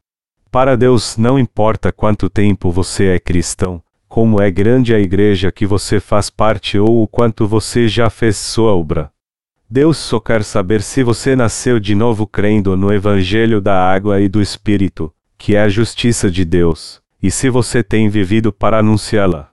Para 0.51 0.77
Deus 0.77 1.17
não 1.17 1.39
importa 1.39 1.93
quanto 1.93 2.31
tempo 2.31 2.71
você 2.71 3.09
é 3.09 3.19
cristão, 3.19 3.83
como 4.09 4.41
é 4.41 4.51
grande 4.51 4.95
a 4.95 4.99
igreja 4.99 5.53
que 5.53 5.67
você 5.67 6.01
faz 6.01 6.31
parte 6.31 6.79
ou 6.79 7.03
o 7.03 7.09
quanto 7.09 7.47
você 7.47 7.89
já 7.89 8.09
fez 8.09 8.37
sua 8.37 8.75
obra. 8.75 9.11
Deus 9.69 9.99
só 9.99 10.19
quer 10.19 10.43
saber 10.43 10.81
se 10.81 11.03
você 11.03 11.37
nasceu 11.37 11.79
de 11.79 11.95
novo 11.95 12.27
crendo 12.27 12.75
no 12.75 12.91
Evangelho 12.91 13.61
da 13.61 13.79
água 13.79 14.19
e 14.21 14.29
do 14.29 14.41
Espírito, 14.41 15.13
que 15.37 15.55
é 15.55 15.61
a 15.61 15.69
justiça 15.69 16.31
de 16.31 16.45
Deus, 16.45 17.03
e 17.23 17.31
se 17.31 17.51
você 17.51 17.83
tem 17.83 18.09
vivido 18.09 18.51
para 18.51 18.79
anunciá-la. 18.79 19.51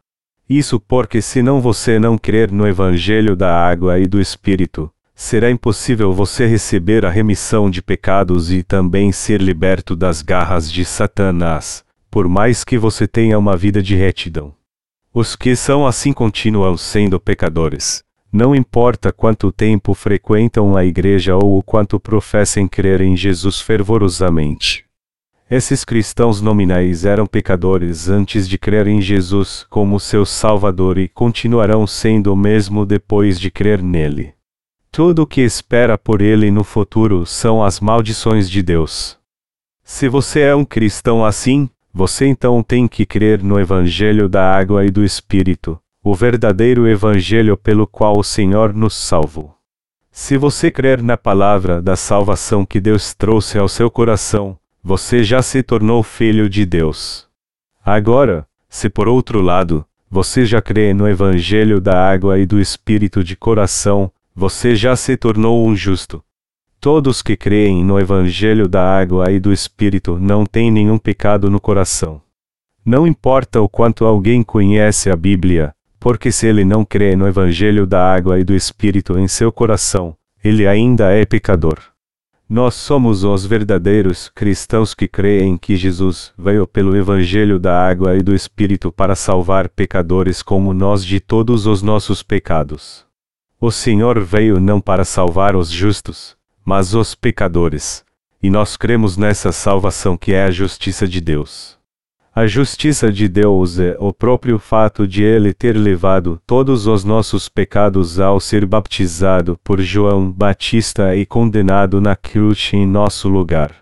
Isso 0.48 0.80
porque 0.80 1.22
senão 1.22 1.60
você 1.60 2.00
não 2.00 2.18
crer 2.18 2.50
no 2.52 2.66
Evangelho 2.66 3.36
da 3.36 3.54
água 3.54 4.00
e 4.00 4.08
do 4.08 4.22
Espírito, 4.22 4.90
será 5.16 5.50
impossível 5.50 6.12
você 6.12 6.46
receber 6.46 7.06
a 7.06 7.10
remissão 7.10 7.70
de 7.70 7.82
pecados 7.82 8.52
e 8.52 8.62
também 8.62 9.14
ser 9.14 9.42
liberto 9.42 9.96
das 9.96 10.22
garras 10.22 10.70
de 10.70 10.84
Satanás, 10.84 11.86
por 12.12 12.28
mais 12.28 12.66
que 12.66 12.78
você 12.78 13.08
tenha 13.08 13.40
uma 13.40 13.56
vida 13.56 13.82
de 13.82 13.96
retidão. 13.96 14.54
Os 15.14 15.34
que 15.34 15.56
são 15.56 15.88
assim 15.88 16.12
continuam 16.12 16.76
sendo 16.76 17.18
pecadores. 17.18 18.04
Não 18.30 18.54
importa 18.54 19.14
quanto 19.14 19.50
tempo 19.50 19.94
frequentam 19.94 20.76
a 20.76 20.84
igreja 20.84 21.38
ou 21.38 21.58
o 21.58 21.64
quanto 21.64 21.98
professem 21.98 22.68
crer 22.68 23.00
em 23.00 23.16
Jesus 23.16 23.62
fervorosamente. 23.62 24.84
Esses 25.50 25.86
cristãos 25.86 26.42
nominais 26.42 27.06
eram 27.06 27.26
pecadores 27.26 28.10
antes 28.10 28.50
de 28.50 28.58
crer 28.58 28.88
em 28.88 29.00
Jesus 29.00 29.66
como 29.70 30.02
seu 30.02 30.26
Salvador 30.26 30.98
e 30.98 31.08
continuarão 31.08 31.88
sendo 31.88 32.34
o 32.34 32.36
mesmo 32.36 32.86
depois 32.86 33.40
de 33.40 33.50
crer 33.50 33.82
nele. 33.82 34.35
Tudo 34.96 35.24
o 35.24 35.28
que 35.28 35.42
espera 35.42 35.98
por 35.98 36.22
ele 36.22 36.50
no 36.50 36.64
futuro 36.64 37.26
são 37.26 37.62
as 37.62 37.82
maldições 37.82 38.50
de 38.50 38.64
Deus. 38.64 39.18
Se 39.84 40.08
você 40.08 40.40
é 40.40 40.56
um 40.56 40.64
cristão 40.64 41.26
assim, 41.26 41.70
você 41.94 42.26
então 42.28 42.64
tem 42.64 42.88
que 42.88 43.06
crer 43.06 43.44
no 43.44 43.60
Evangelho 43.60 44.30
da 44.30 44.50
água 44.50 44.86
e 44.86 44.90
do 44.90 45.04
Espírito, 45.04 45.78
o 46.02 46.16
verdadeiro 46.16 46.88
Evangelho 46.88 47.58
pelo 47.58 47.86
qual 47.86 48.18
o 48.18 48.24
Senhor 48.24 48.74
nos 48.74 48.96
salvou. 48.96 49.54
Se 50.14 50.38
você 50.38 50.72
crer 50.72 51.04
na 51.04 51.18
palavra 51.18 51.82
da 51.82 51.98
salvação 51.98 52.66
que 52.66 52.80
Deus 52.80 53.14
trouxe 53.14 53.58
ao 53.58 53.68
seu 53.68 53.92
coração, 53.92 54.58
você 54.82 55.26
já 55.26 55.42
se 55.42 55.62
tornou 55.62 56.04
filho 56.04 56.50
de 56.50 56.66
Deus. 56.66 57.28
Agora, 57.84 58.48
se 58.70 58.90
por 58.90 59.10
outro 59.10 59.42
lado, 59.42 59.86
você 60.10 60.46
já 60.46 60.62
crê 60.62 60.94
no 60.94 61.06
Evangelho 61.06 61.82
da 61.82 62.02
água 62.02 62.40
e 62.40 62.46
do 62.46 62.62
Espírito 62.62 63.22
de 63.22 63.36
coração, 63.36 64.10
você 64.36 64.76
já 64.76 64.98
se 64.98 65.16
tornou 65.16 65.66
um 65.66 65.74
justo. 65.74 66.22
Todos 66.82 67.22
que 67.22 67.38
creem 67.38 67.86
no 67.86 67.98
Evangelho 67.98 68.68
da 68.68 68.84
água 68.84 69.32
e 69.32 69.40
do 69.40 69.54
Espírito 69.54 70.20
não 70.20 70.46
têm 70.46 70.70
nenhum 70.70 70.98
pecado 70.98 71.50
no 71.50 71.60
coração. 71.60 72.22
Não 72.86 73.08
importa 73.08 73.62
o 73.62 73.70
quanto 73.70 74.04
alguém 74.04 74.44
conhece 74.44 75.10
a 75.10 75.16
Bíblia, 75.16 75.74
porque 76.00 76.34
se 76.34 76.46
ele 76.48 76.66
não 76.66 76.84
crê 76.84 77.16
no 77.16 77.26
Evangelho 77.26 77.88
da 77.88 78.14
água 78.14 78.38
e 78.38 78.44
do 78.44 78.54
Espírito 78.54 79.18
em 79.18 79.28
seu 79.28 79.54
coração, 79.54 80.16
ele 80.44 80.68
ainda 80.68 81.12
é 81.12 81.26
pecador. 81.26 81.80
Nós 82.48 82.76
somos 82.76 83.24
os 83.24 83.46
verdadeiros 83.46 84.30
cristãos 84.30 84.94
que 84.94 85.08
creem 85.08 85.58
que 85.58 85.78
Jesus 85.78 86.34
veio 86.38 86.68
pelo 86.68 86.96
Evangelho 86.96 87.58
da 87.58 87.88
água 87.88 88.16
e 88.18 88.22
do 88.22 88.36
Espírito 88.36 88.92
para 88.92 89.16
salvar 89.16 89.70
pecadores 89.70 90.44
como 90.44 90.74
nós 90.74 91.04
de 91.04 91.22
todos 91.22 91.66
os 91.66 91.82
nossos 91.82 92.22
pecados. 92.22 93.05
O 93.60 93.72
Senhor 93.72 94.20
veio 94.20 94.60
não 94.60 94.82
para 94.82 95.06
salvar 95.06 95.56
os 95.56 95.70
justos, 95.70 96.36
mas 96.64 96.94
os 96.94 97.16
pecadores, 97.16 98.04
e 98.44 98.50
nós 98.50 98.76
cremos 98.76 99.16
nessa 99.16 99.52
salvação 99.52 100.18
que 100.18 100.34
é 100.34 100.44
a 100.44 100.52
justiça 100.52 101.08
de 101.08 101.22
Deus. 101.22 101.78
A 102.36 102.46
justiça 102.46 103.10
de 103.14 103.30
Deus 103.30 103.80
é 103.80 103.96
o 103.98 104.12
próprio 104.12 104.60
fato 104.60 105.08
de 105.08 105.24
Ele 105.24 105.54
ter 105.54 105.78
levado 105.78 106.38
todos 106.46 106.86
os 106.86 107.06
nossos 107.06 107.48
pecados 107.48 108.20
ao 108.20 108.42
ser 108.42 108.66
batizado 108.66 109.58
por 109.64 109.80
João 109.80 110.30
Batista 110.30 111.16
e 111.16 111.26
condenado 111.26 112.02
na 112.02 112.14
cruz 112.14 112.72
em 112.74 112.86
nosso 112.86 113.30
lugar. 113.30 113.74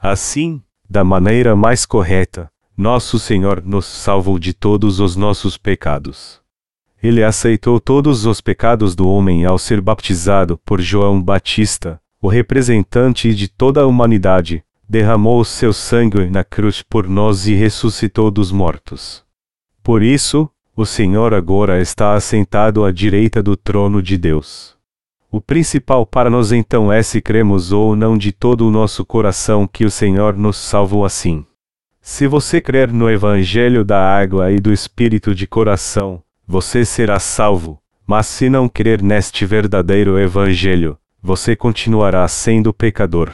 Assim, 0.00 0.62
da 0.88 1.02
maneira 1.02 1.56
mais 1.56 1.84
correta, 1.84 2.48
nosso 2.76 3.18
Senhor 3.18 3.60
nos 3.64 3.84
salvou 3.84 4.38
de 4.38 4.54
todos 4.54 5.00
os 5.00 5.16
nossos 5.16 5.58
pecados. 5.58 6.40
Ele 7.02 7.22
aceitou 7.22 7.78
todos 7.78 8.26
os 8.26 8.40
pecados 8.40 8.96
do 8.96 9.08
homem 9.08 9.44
ao 9.44 9.58
ser 9.58 9.80
batizado 9.80 10.58
por 10.64 10.80
João 10.80 11.22
Batista, 11.22 12.00
o 12.20 12.26
representante 12.26 13.32
de 13.34 13.46
toda 13.46 13.82
a 13.82 13.86
humanidade, 13.86 14.64
derramou 14.88 15.40
o 15.40 15.44
seu 15.44 15.72
sangue 15.72 16.28
na 16.28 16.42
cruz 16.42 16.82
por 16.82 17.08
nós 17.08 17.46
e 17.46 17.54
ressuscitou 17.54 18.30
dos 18.30 18.50
mortos. 18.50 19.22
Por 19.82 20.02
isso, 20.02 20.50
o 20.74 20.84
Senhor 20.84 21.34
agora 21.34 21.80
está 21.80 22.14
assentado 22.14 22.84
à 22.84 22.90
direita 22.90 23.42
do 23.42 23.56
trono 23.56 24.02
de 24.02 24.16
Deus. 24.16 24.76
O 25.30 25.40
principal 25.40 26.06
para 26.06 26.30
nós 26.30 26.52
então 26.52 26.90
é 26.90 27.02
se 27.02 27.20
cremos 27.20 27.70
ou 27.70 27.94
não 27.94 28.16
de 28.16 28.32
todo 28.32 28.66
o 28.66 28.70
nosso 28.70 29.04
coração 29.04 29.66
que 29.66 29.84
o 29.84 29.90
Senhor 29.90 30.36
nos 30.36 30.56
salvou 30.56 31.04
assim. 31.04 31.44
Se 32.00 32.26
você 32.26 32.60
crer 32.60 32.90
no 32.90 33.10
Evangelho 33.10 33.84
da 33.84 34.00
água 34.00 34.50
e 34.50 34.58
do 34.58 34.72
Espírito 34.72 35.34
de 35.34 35.46
coração, 35.46 36.22
você 36.50 36.82
será 36.82 37.18
salvo, 37.18 37.78
mas 38.06 38.26
se 38.26 38.48
não 38.48 38.70
crer 38.70 39.02
neste 39.02 39.44
verdadeiro 39.44 40.18
Evangelho, 40.18 40.96
você 41.22 41.54
continuará 41.54 42.26
sendo 42.26 42.72
pecador. 42.72 43.30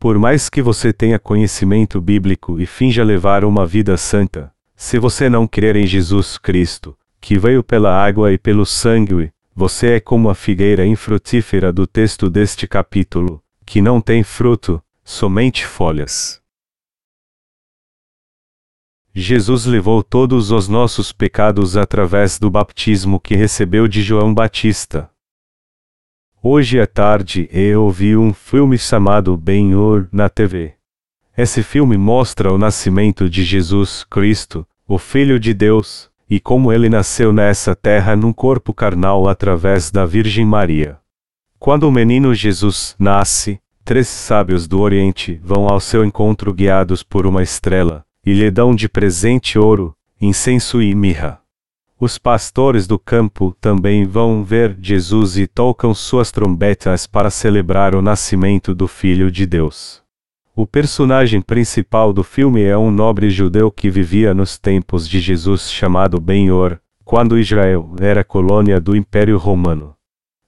Por 0.00 0.18
mais 0.18 0.48
que 0.48 0.60
você 0.60 0.92
tenha 0.92 1.16
conhecimento 1.16 2.00
bíblico 2.00 2.58
e 2.58 2.66
finja 2.66 3.04
levar 3.04 3.44
uma 3.44 3.64
vida 3.64 3.96
santa, 3.96 4.52
se 4.74 4.98
você 4.98 5.28
não 5.28 5.46
crer 5.46 5.76
em 5.76 5.86
Jesus 5.86 6.38
Cristo, 6.38 6.96
que 7.20 7.38
veio 7.38 7.62
pela 7.62 7.94
água 7.94 8.32
e 8.32 8.38
pelo 8.38 8.66
sangue, 8.66 9.30
você 9.54 9.92
é 9.92 10.00
como 10.00 10.28
a 10.28 10.34
figueira 10.34 10.84
infrutífera 10.84 11.72
do 11.72 11.86
texto 11.86 12.28
deste 12.28 12.66
capítulo, 12.66 13.40
que 13.64 13.80
não 13.80 14.00
tem 14.00 14.24
fruto, 14.24 14.82
somente 15.04 15.64
folhas. 15.64 16.40
Jesus 19.12 19.66
levou 19.66 20.04
todos 20.04 20.52
os 20.52 20.68
nossos 20.68 21.10
pecados 21.10 21.76
através 21.76 22.38
do 22.38 22.48
baptismo 22.48 23.18
que 23.18 23.34
recebeu 23.34 23.88
de 23.88 24.02
João 24.02 24.32
Batista. 24.32 25.10
Hoje 26.40 26.80
à 26.80 26.86
tarde 26.86 27.48
eu 27.50 27.90
vi 27.90 28.16
um 28.16 28.32
filme 28.32 28.78
chamado 28.78 29.36
Ben-Hur 29.36 30.06
na 30.12 30.28
TV. 30.28 30.74
Esse 31.36 31.60
filme 31.60 31.98
mostra 31.98 32.52
o 32.52 32.58
nascimento 32.58 33.28
de 33.28 33.42
Jesus 33.42 34.04
Cristo, 34.08 34.64
o 34.86 34.96
Filho 34.96 35.40
de 35.40 35.52
Deus, 35.52 36.08
e 36.28 36.38
como 36.38 36.72
ele 36.72 36.88
nasceu 36.88 37.32
nessa 37.32 37.74
terra 37.74 38.14
num 38.14 38.32
corpo 38.32 38.72
carnal 38.72 39.28
através 39.28 39.90
da 39.90 40.06
Virgem 40.06 40.46
Maria. 40.46 40.98
Quando 41.58 41.82
o 41.82 41.90
menino 41.92 42.32
Jesus 42.32 42.94
nasce, 42.96 43.60
três 43.84 44.06
sábios 44.06 44.68
do 44.68 44.80
Oriente 44.80 45.40
vão 45.42 45.66
ao 45.68 45.80
seu 45.80 46.04
encontro 46.04 46.54
guiados 46.54 47.02
por 47.02 47.26
uma 47.26 47.42
estrela 47.42 48.04
e 48.24 48.32
lhe 48.32 48.50
dão 48.50 48.74
de 48.74 48.88
presente 48.88 49.58
ouro, 49.58 49.94
incenso 50.20 50.82
e 50.82 50.94
mirra. 50.94 51.40
Os 51.98 52.16
pastores 52.16 52.86
do 52.86 52.98
campo 52.98 53.54
também 53.60 54.06
vão 54.06 54.42
ver 54.42 54.76
Jesus 54.80 55.36
e 55.36 55.46
tocam 55.46 55.92
suas 55.92 56.30
trombetas 56.30 57.06
para 57.06 57.30
celebrar 57.30 57.94
o 57.94 58.00
nascimento 58.00 58.74
do 58.74 58.88
Filho 58.88 59.30
de 59.30 59.46
Deus. 59.46 60.02
O 60.56 60.66
personagem 60.66 61.40
principal 61.40 62.12
do 62.12 62.22
filme 62.22 62.62
é 62.62 62.76
um 62.76 62.90
nobre 62.90 63.30
judeu 63.30 63.70
que 63.70 63.90
vivia 63.90 64.34
nos 64.34 64.58
tempos 64.58 65.08
de 65.08 65.20
Jesus 65.20 65.70
chamado 65.70 66.20
Ben-Hur, 66.20 66.78
quando 67.04 67.38
Israel 67.38 67.94
era 68.00 68.24
colônia 68.24 68.80
do 68.80 68.96
Império 68.96 69.36
Romano. 69.36 69.94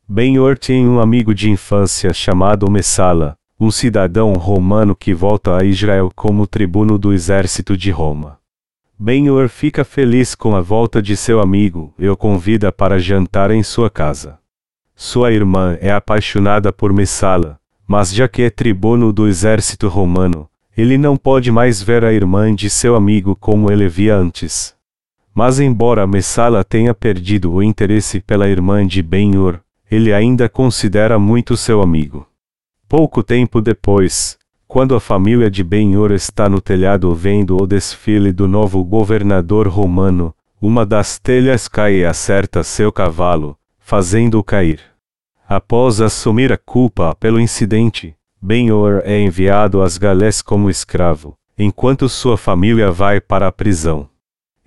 Ben-Hur 0.08 0.58
tinha 0.58 0.88
um 0.88 1.00
amigo 1.00 1.34
de 1.34 1.50
infância 1.50 2.12
chamado 2.12 2.70
Messala, 2.70 3.36
um 3.62 3.70
cidadão 3.70 4.32
romano 4.32 4.92
que 4.96 5.14
volta 5.14 5.56
a 5.56 5.64
Israel 5.64 6.10
como 6.16 6.48
tribuno 6.48 6.98
do 6.98 7.12
exército 7.12 7.76
de 7.76 7.92
Roma. 7.92 8.36
Ben-Hur 8.98 9.48
fica 9.48 9.84
feliz 9.84 10.34
com 10.34 10.56
a 10.56 10.60
volta 10.60 11.00
de 11.00 11.16
seu 11.16 11.40
amigo 11.40 11.94
e 11.96 12.08
o 12.08 12.16
convida 12.16 12.72
para 12.72 12.98
jantar 12.98 13.52
em 13.52 13.62
sua 13.62 13.88
casa. 13.88 14.36
Sua 14.96 15.30
irmã 15.30 15.78
é 15.80 15.92
apaixonada 15.92 16.72
por 16.72 16.92
Messala, 16.92 17.56
mas 17.86 18.12
já 18.12 18.26
que 18.26 18.42
é 18.42 18.50
tribuno 18.50 19.12
do 19.12 19.28
exército 19.28 19.86
romano, 19.86 20.48
ele 20.76 20.98
não 20.98 21.16
pode 21.16 21.52
mais 21.52 21.80
ver 21.80 22.04
a 22.04 22.12
irmã 22.12 22.52
de 22.52 22.68
seu 22.68 22.96
amigo 22.96 23.36
como 23.36 23.70
ele 23.70 23.86
via 23.86 24.16
antes. 24.16 24.74
Mas 25.32 25.60
embora 25.60 26.04
Messala 26.04 26.64
tenha 26.64 26.92
perdido 26.92 27.52
o 27.52 27.62
interesse 27.62 28.18
pela 28.18 28.48
irmã 28.48 28.84
de 28.84 29.00
Ben-Hur, 29.02 29.60
ele 29.88 30.12
ainda 30.12 30.48
considera 30.48 31.16
muito 31.16 31.56
seu 31.56 31.80
amigo. 31.80 32.26
Pouco 32.92 33.22
tempo 33.22 33.62
depois, 33.62 34.36
quando 34.68 34.94
a 34.94 35.00
família 35.00 35.50
de 35.50 35.64
Ben-Hur 35.64 36.12
está 36.12 36.46
no 36.46 36.60
telhado 36.60 37.14
vendo 37.14 37.56
o 37.56 37.66
desfile 37.66 38.34
do 38.34 38.46
novo 38.46 38.84
governador 38.84 39.66
romano, 39.66 40.34
uma 40.60 40.84
das 40.84 41.18
telhas 41.18 41.66
cai 41.68 42.00
e 42.00 42.04
acerta 42.04 42.62
seu 42.62 42.92
cavalo, 42.92 43.56
fazendo-o 43.78 44.44
cair. 44.44 44.78
Após 45.48 46.02
assumir 46.02 46.52
a 46.52 46.58
culpa 46.58 47.16
pelo 47.18 47.40
incidente, 47.40 48.14
Ben-Hur 48.42 49.00
é 49.06 49.18
enviado 49.18 49.80
às 49.80 49.96
galés 49.96 50.42
como 50.42 50.68
escravo, 50.68 51.34
enquanto 51.56 52.10
sua 52.10 52.36
família 52.36 52.92
vai 52.92 53.22
para 53.22 53.48
a 53.48 53.52
prisão. 53.52 54.06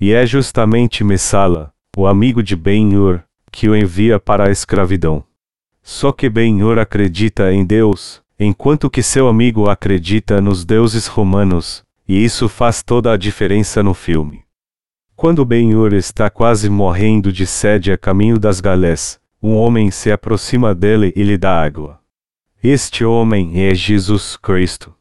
E 0.01 0.12
é 0.12 0.25
justamente 0.25 1.03
Messala, 1.03 1.72
o 1.96 2.08
amigo 2.08 2.41
de 2.41 2.55
Ben-Hur, 2.55 3.22
que 3.51 3.70
o 3.70 3.75
envia 3.75 4.20
para 4.20 4.48
a 4.48 4.51
escravidão. 4.51 5.24
Só 5.88 6.12
que 6.12 6.27
Ben-Hur 6.27 6.80
acredita 6.80 7.54
em 7.54 7.63
Deus, 7.63 8.20
enquanto 8.39 8.89
que 8.89 9.04
seu 9.04 9.27
amigo 9.27 9.70
acredita 9.70 10.42
nos 10.42 10.65
deuses 10.65 11.06
romanos, 11.06 11.84
e 12.08 12.25
isso 12.25 12.50
faz 12.50 12.82
toda 12.82 13.13
a 13.13 13.18
diferença 13.18 13.84
no 13.84 13.94
filme. 13.94 14.44
Quando 15.15 15.46
Ben-Hur 15.46 15.94
está 15.94 16.27
quase 16.27 16.72
morrendo 16.72 17.32
de 17.32 17.46
sede 17.46 17.92
a 17.92 17.98
caminho 18.00 18.39
das 18.39 18.60
galés, 18.60 19.20
um 19.39 19.54
homem 19.54 19.92
se 19.92 20.12
aproxima 20.12 20.74
dele 20.74 21.13
e 21.15 21.22
lhe 21.22 21.38
dá 21.38 21.63
água. 21.63 22.00
Este 22.63 23.06
homem 23.06 23.63
é 23.63 23.75
Jesus 23.75 24.36
Cristo. 24.38 24.92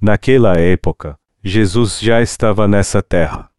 Naquela 0.00 0.52
época, 0.56 1.18
Jesus 1.42 1.98
já 1.98 2.22
estava 2.22 2.68
nessa 2.68 3.02
terra. 3.02 3.50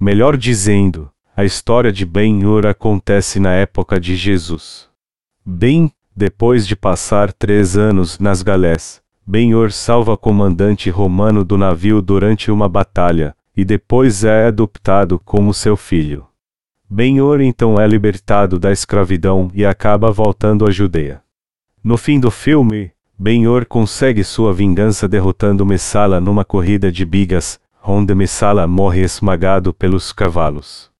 Melhor 0.00 0.38
dizendo, 0.38 1.10
a 1.36 1.44
história 1.44 1.92
de 1.92 2.06
Ben-Hur 2.06 2.66
acontece 2.66 3.38
na 3.38 3.52
época 3.52 4.00
de 4.00 4.16
Jesus. 4.16 4.88
Bem, 5.44 5.92
depois 6.16 6.66
de 6.66 6.74
passar 6.74 7.30
três 7.30 7.76
anos 7.76 8.18
nas 8.18 8.40
galés, 8.40 9.02
Ben-Hur 9.26 9.70
salva 9.70 10.16
comandante 10.16 10.88
romano 10.88 11.44
do 11.44 11.58
navio 11.58 12.00
durante 12.00 12.50
uma 12.50 12.68
batalha, 12.68 13.36
e 13.54 13.64
depois 13.64 14.24
é 14.24 14.46
adoptado 14.46 15.20
como 15.24 15.52
seu 15.52 15.76
filho. 15.76 16.26
Ben-Hur 16.88 17.40
então 17.40 17.78
é 17.78 17.86
libertado 17.86 18.58
da 18.58 18.72
escravidão 18.72 19.50
e 19.52 19.66
acaba 19.66 20.10
voltando 20.10 20.66
à 20.66 20.70
Judeia. 20.70 21.20
No 21.84 21.98
fim 21.98 22.18
do 22.18 22.30
filme, 22.30 22.92
Ben-Hur 23.18 23.66
consegue 23.66 24.24
sua 24.24 24.54
vingança 24.54 25.06
derrotando 25.06 25.66
Messala 25.66 26.20
numa 26.20 26.44
corrida 26.44 26.90
de 26.90 27.04
bigas, 27.04 27.60
onde 27.84 28.14
Messala 28.14 28.66
morre 28.66 29.02
esmagado 29.02 29.74
pelos 29.74 30.12
cavalos. 30.12 30.90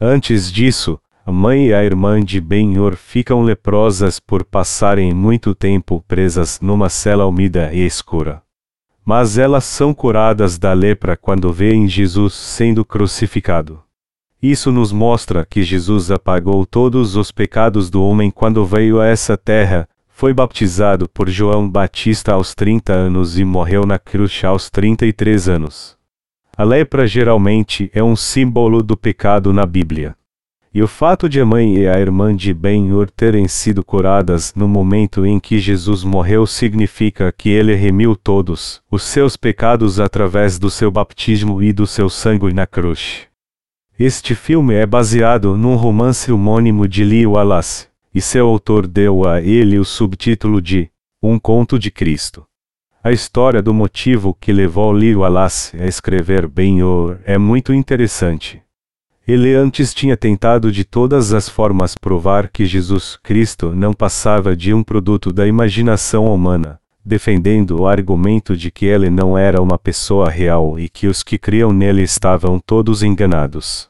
Antes 0.00 0.50
disso, 0.50 0.98
a 1.24 1.30
mãe 1.30 1.68
e 1.68 1.74
a 1.74 1.84
irmã 1.84 2.20
de 2.20 2.40
Ben-Hur 2.40 2.96
ficam 2.96 3.42
leprosas 3.42 4.18
por 4.18 4.44
passarem 4.44 5.14
muito 5.14 5.54
tempo 5.54 6.04
presas 6.08 6.60
numa 6.60 6.88
cela 6.88 7.26
úmida 7.26 7.72
e 7.72 7.86
escura. 7.86 8.42
Mas 9.04 9.38
elas 9.38 9.64
são 9.64 9.94
curadas 9.94 10.58
da 10.58 10.72
lepra 10.72 11.16
quando 11.16 11.52
veem 11.52 11.86
Jesus 11.86 12.34
sendo 12.34 12.84
crucificado. 12.84 13.80
Isso 14.42 14.72
nos 14.72 14.90
mostra 14.90 15.46
que 15.48 15.62
Jesus 15.62 16.10
apagou 16.10 16.66
todos 16.66 17.14
os 17.14 17.30
pecados 17.30 17.88
do 17.88 18.02
homem 18.02 18.28
quando 18.28 18.64
veio 18.64 19.00
a 19.00 19.06
essa 19.06 19.36
terra, 19.36 19.88
foi 20.08 20.34
batizado 20.34 21.08
por 21.08 21.28
João 21.28 21.70
Batista 21.70 22.32
aos 22.32 22.52
30 22.52 22.92
anos 22.92 23.38
e 23.38 23.44
morreu 23.44 23.86
na 23.86 23.98
cruz 23.98 24.42
aos 24.44 24.68
33 24.68 25.48
anos. 25.48 25.96
A 26.56 26.64
lepra 26.64 27.06
geralmente 27.06 27.88
é 27.94 28.02
um 28.02 28.16
símbolo 28.16 28.82
do 28.82 28.96
pecado 28.96 29.52
na 29.52 29.64
Bíblia. 29.64 30.16
E 30.74 30.82
o 30.82 30.88
fato 30.88 31.28
de 31.28 31.38
a 31.38 31.44
mãe 31.44 31.76
e 31.76 31.86
a 31.86 32.00
irmã 32.00 32.34
de 32.34 32.54
Ben-Hur 32.54 33.10
terem 33.10 33.46
sido 33.46 33.84
curadas 33.84 34.54
no 34.56 34.66
momento 34.66 35.26
em 35.26 35.38
que 35.38 35.58
Jesus 35.58 36.02
morreu 36.02 36.46
significa 36.46 37.30
que 37.30 37.50
ele 37.50 37.74
remiu 37.74 38.16
todos 38.16 38.80
os 38.90 39.02
seus 39.02 39.36
pecados 39.36 40.00
através 40.00 40.58
do 40.58 40.70
seu 40.70 40.90
batismo 40.90 41.62
e 41.62 41.74
do 41.74 41.86
seu 41.86 42.08
sangue 42.08 42.54
na 42.54 42.66
cruz. 42.66 43.26
Este 43.98 44.34
filme 44.34 44.72
é 44.72 44.86
baseado 44.86 45.58
num 45.58 45.76
romance 45.76 46.32
homônimo 46.32 46.88
de 46.88 47.04
Lee 47.04 47.26
Wallace, 47.26 47.88
e 48.14 48.22
seu 48.22 48.48
autor 48.48 48.86
deu 48.86 49.28
a 49.28 49.42
ele 49.42 49.78
o 49.78 49.84
subtítulo 49.84 50.62
de 50.62 50.90
Um 51.22 51.38
Conto 51.38 51.78
de 51.78 51.90
Cristo. 51.90 52.46
A 53.04 53.12
história 53.12 53.60
do 53.60 53.74
motivo 53.74 54.34
que 54.40 54.52
levou 54.52 54.90
Lee 54.90 55.14
Wallace 55.14 55.76
a 55.76 55.86
escrever 55.86 56.48
Ben-Hur 56.48 57.18
é 57.26 57.36
muito 57.36 57.74
interessante. 57.74 58.62
Ele 59.26 59.54
antes 59.54 59.94
tinha 59.94 60.16
tentado 60.16 60.72
de 60.72 60.84
todas 60.84 61.32
as 61.32 61.48
formas 61.48 61.94
provar 61.94 62.48
que 62.48 62.66
Jesus 62.66 63.16
Cristo 63.22 63.72
não 63.72 63.92
passava 63.92 64.56
de 64.56 64.74
um 64.74 64.82
produto 64.82 65.32
da 65.32 65.46
imaginação 65.46 66.26
humana, 66.26 66.80
defendendo 67.04 67.82
o 67.82 67.86
argumento 67.86 68.56
de 68.56 68.70
que 68.72 68.84
ele 68.84 69.10
não 69.10 69.38
era 69.38 69.62
uma 69.62 69.78
pessoa 69.78 70.28
real 70.28 70.76
e 70.78 70.88
que 70.88 71.06
os 71.06 71.22
que 71.22 71.38
criam 71.38 71.72
nele 71.72 72.02
estavam 72.02 72.58
todos 72.58 73.04
enganados. 73.04 73.88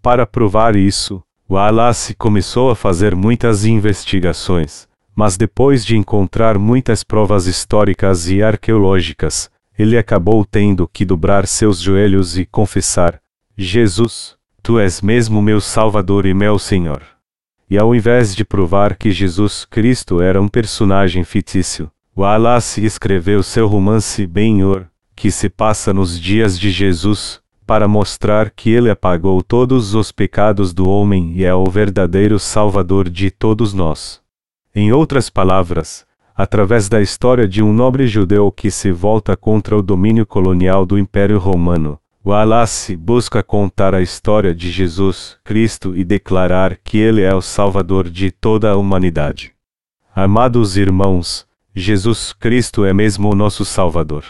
Para 0.00 0.24
provar 0.24 0.76
isso, 0.76 1.20
Wallace 1.50 2.14
começou 2.14 2.70
a 2.70 2.76
fazer 2.76 3.16
muitas 3.16 3.64
investigações, 3.64 4.86
mas 5.14 5.36
depois 5.36 5.84
de 5.84 5.96
encontrar 5.96 6.56
muitas 6.56 7.02
provas 7.02 7.48
históricas 7.48 8.28
e 8.30 8.44
arqueológicas, 8.44 9.50
ele 9.76 9.98
acabou 9.98 10.44
tendo 10.44 10.86
que 10.86 11.04
dobrar 11.04 11.48
seus 11.48 11.80
joelhos 11.80 12.38
e 12.38 12.46
confessar: 12.46 13.20
Jesus, 13.56 14.37
tu 14.62 14.78
és 14.78 15.00
mesmo 15.00 15.40
meu 15.40 15.60
Salvador 15.60 16.26
e 16.26 16.34
meu 16.34 16.58
Senhor. 16.58 17.02
E 17.70 17.78
ao 17.78 17.94
invés 17.94 18.34
de 18.34 18.44
provar 18.44 18.96
que 18.96 19.10
Jesus 19.10 19.64
Cristo 19.64 20.20
era 20.20 20.40
um 20.40 20.48
personagem 20.48 21.24
fictício, 21.24 21.90
Wallace 22.16 22.84
escreveu 22.84 23.42
seu 23.42 23.68
romance 23.68 24.26
Ben-Hur, 24.26 24.86
que 25.14 25.30
se 25.30 25.48
passa 25.48 25.92
nos 25.92 26.18
dias 26.18 26.58
de 26.58 26.70
Jesus, 26.70 27.40
para 27.66 27.86
mostrar 27.86 28.50
que 28.50 28.70
ele 28.70 28.88
apagou 28.88 29.42
todos 29.42 29.94
os 29.94 30.10
pecados 30.10 30.72
do 30.72 30.88
homem 30.88 31.32
e 31.34 31.44
é 31.44 31.54
o 31.54 31.66
verdadeiro 31.66 32.38
Salvador 32.38 33.10
de 33.10 33.30
todos 33.30 33.74
nós. 33.74 34.20
Em 34.74 34.90
outras 34.92 35.28
palavras, 35.28 36.06
através 36.34 36.88
da 36.88 37.02
história 37.02 37.46
de 37.46 37.62
um 37.62 37.72
nobre 37.72 38.06
judeu 38.06 38.50
que 38.50 38.70
se 38.70 38.90
volta 38.90 39.36
contra 39.36 39.76
o 39.76 39.82
domínio 39.82 40.24
colonial 40.24 40.86
do 40.86 40.98
Império 40.98 41.38
Romano, 41.38 41.98
Wallace 42.28 42.94
busca 42.94 43.42
contar 43.42 43.94
a 43.94 44.02
história 44.02 44.54
de 44.54 44.70
Jesus 44.70 45.38
Cristo 45.42 45.96
e 45.96 46.04
declarar 46.04 46.76
que 46.76 46.98
ele 46.98 47.22
é 47.22 47.34
o 47.34 47.40
Salvador 47.40 48.10
de 48.10 48.30
toda 48.30 48.70
a 48.70 48.76
humanidade. 48.76 49.54
Amados 50.14 50.76
irmãos, 50.76 51.46
Jesus 51.74 52.34
Cristo 52.34 52.84
é 52.84 52.92
mesmo 52.92 53.30
o 53.30 53.34
nosso 53.34 53.64
Salvador. 53.64 54.26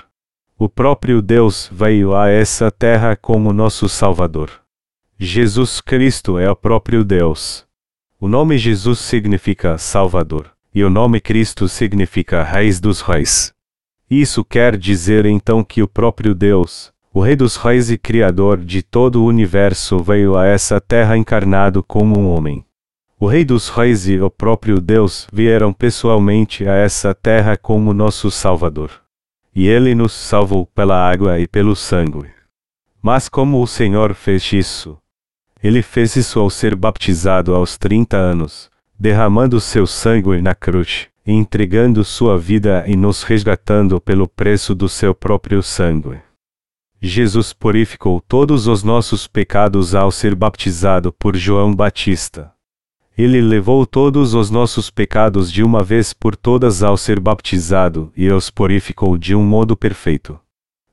O 0.56 0.68
próprio 0.68 1.20
Deus 1.20 1.68
veio 1.72 2.14
a 2.14 2.28
essa 2.28 2.70
terra 2.70 3.16
como 3.16 3.52
nosso 3.52 3.88
Salvador. 3.88 4.48
Jesus 5.18 5.80
Cristo 5.80 6.38
é 6.38 6.48
o 6.48 6.54
próprio 6.54 7.02
Deus. 7.02 7.66
O 8.20 8.28
nome 8.28 8.58
Jesus 8.58 9.00
significa 9.00 9.76
Salvador, 9.76 10.52
e 10.72 10.84
o 10.84 10.90
nome 10.90 11.20
Cristo 11.20 11.68
significa 11.68 12.44
Reis 12.44 12.78
dos 12.78 13.00
Reis. 13.00 13.52
Isso 14.08 14.44
quer 14.44 14.76
dizer 14.76 15.26
então 15.26 15.64
que 15.64 15.82
o 15.82 15.88
próprio 15.88 16.32
Deus, 16.32 16.92
o 17.12 17.20
Rei 17.20 17.36
dos 17.36 17.56
Reis 17.56 17.90
e 17.90 17.98
Criador 17.98 18.58
de 18.58 18.82
todo 18.82 19.22
o 19.22 19.26
universo, 19.26 19.98
veio 19.98 20.36
a 20.36 20.46
essa 20.46 20.80
terra 20.80 21.16
encarnado 21.16 21.82
como 21.82 22.18
um 22.18 22.28
homem. 22.28 22.64
O 23.18 23.26
Rei 23.26 23.44
dos 23.44 23.68
Reis 23.68 24.06
e 24.08 24.20
o 24.20 24.30
próprio 24.30 24.80
Deus 24.80 25.26
vieram 25.32 25.72
pessoalmente 25.72 26.68
a 26.68 26.74
essa 26.74 27.14
terra 27.14 27.56
como 27.56 27.92
nosso 27.92 28.30
Salvador 28.30 28.90
e 29.58 29.66
ele 29.66 29.92
nos 29.92 30.12
salvou 30.12 30.66
pela 30.66 30.96
água 30.96 31.40
e 31.40 31.48
pelo 31.48 31.74
sangue. 31.74 32.30
Mas 33.02 33.28
como 33.28 33.60
o 33.60 33.66
Senhor 33.66 34.14
fez 34.14 34.52
isso? 34.52 34.96
Ele 35.60 35.82
fez 35.82 36.14
isso 36.14 36.38
ao 36.38 36.48
ser 36.48 36.76
baptizado 36.76 37.52
aos 37.52 37.76
30 37.76 38.16
anos, 38.16 38.70
derramando 38.96 39.60
seu 39.60 39.84
sangue 39.84 40.40
na 40.40 40.54
cruz, 40.54 41.08
entregando 41.26 42.04
sua 42.04 42.38
vida 42.38 42.84
e 42.86 42.94
nos 42.94 43.24
resgatando 43.24 44.00
pelo 44.00 44.28
preço 44.28 44.76
do 44.76 44.88
seu 44.88 45.12
próprio 45.12 45.60
sangue. 45.60 46.20
Jesus 47.00 47.52
purificou 47.52 48.20
todos 48.20 48.66
os 48.66 48.82
nossos 48.82 49.28
pecados 49.28 49.94
ao 49.94 50.10
ser 50.10 50.34
batizado 50.34 51.12
por 51.12 51.36
João 51.36 51.72
Batista. 51.72 52.52
Ele 53.16 53.40
levou 53.40 53.86
todos 53.86 54.34
os 54.34 54.50
nossos 54.50 54.90
pecados 54.90 55.50
de 55.52 55.62
uma 55.62 55.82
vez 55.82 56.12
por 56.12 56.34
todas 56.34 56.82
ao 56.82 56.96
ser 56.96 57.20
batizado 57.20 58.12
e 58.16 58.28
os 58.30 58.50
purificou 58.50 59.16
de 59.16 59.34
um 59.34 59.44
modo 59.44 59.76
perfeito. 59.76 60.38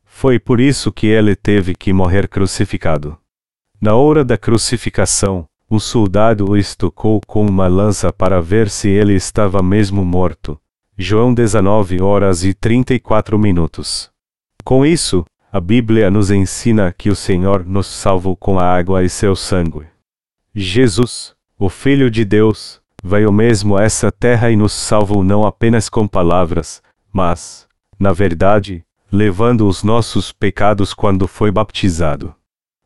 Foi 0.03 0.39
por 0.39 0.59
isso 0.59 0.91
que 0.91 1.07
ele 1.07 1.35
teve 1.35 1.73
que 1.75 1.91
morrer 1.91 2.27
crucificado. 2.27 3.17
Na 3.81 3.95
hora 3.95 4.23
da 4.23 4.37
crucificação, 4.37 5.47
o 5.67 5.79
soldado 5.79 6.51
o 6.51 6.55
estocou 6.55 7.19
com 7.25 7.45
uma 7.45 7.67
lança 7.67 8.13
para 8.13 8.39
ver 8.39 8.69
se 8.69 8.89
ele 8.89 9.13
estava 9.13 9.61
mesmo 9.63 10.05
morto. 10.05 10.59
João 10.97 11.33
19 11.33 12.01
horas 12.01 12.43
e 12.43 12.53
34 12.53 13.37
minutos. 13.37 14.09
Com 14.63 14.85
isso, 14.85 15.25
a 15.55 15.59
Bíblia 15.61 16.11
nos 16.11 16.31
ensina 16.31 16.91
que 16.91 17.09
o 17.09 17.15
Senhor 17.15 17.65
nos 17.65 17.87
salvou 17.87 18.35
com 18.35 18.59
a 18.59 18.65
água 18.65 19.05
e 19.05 19.09
seu 19.09 19.37
sangue. 19.37 19.87
Jesus, 20.53 21.33
o 21.57 21.69
Filho 21.69 22.11
de 22.11 22.25
Deus, 22.25 22.81
veio 23.01 23.31
mesmo 23.31 23.77
a 23.77 23.83
essa 23.83 24.11
terra 24.11 24.51
e 24.51 24.57
nos 24.57 24.73
salvou 24.73 25.23
não 25.23 25.47
apenas 25.47 25.87
com 25.87 26.09
palavras, 26.09 26.83
mas, 27.09 27.69
na 27.97 28.11
verdade, 28.11 28.83
levando 29.09 29.65
os 29.65 29.81
nossos 29.81 30.29
pecados 30.29 30.93
quando 30.93 31.25
foi 31.25 31.51
baptizado. 31.51 32.35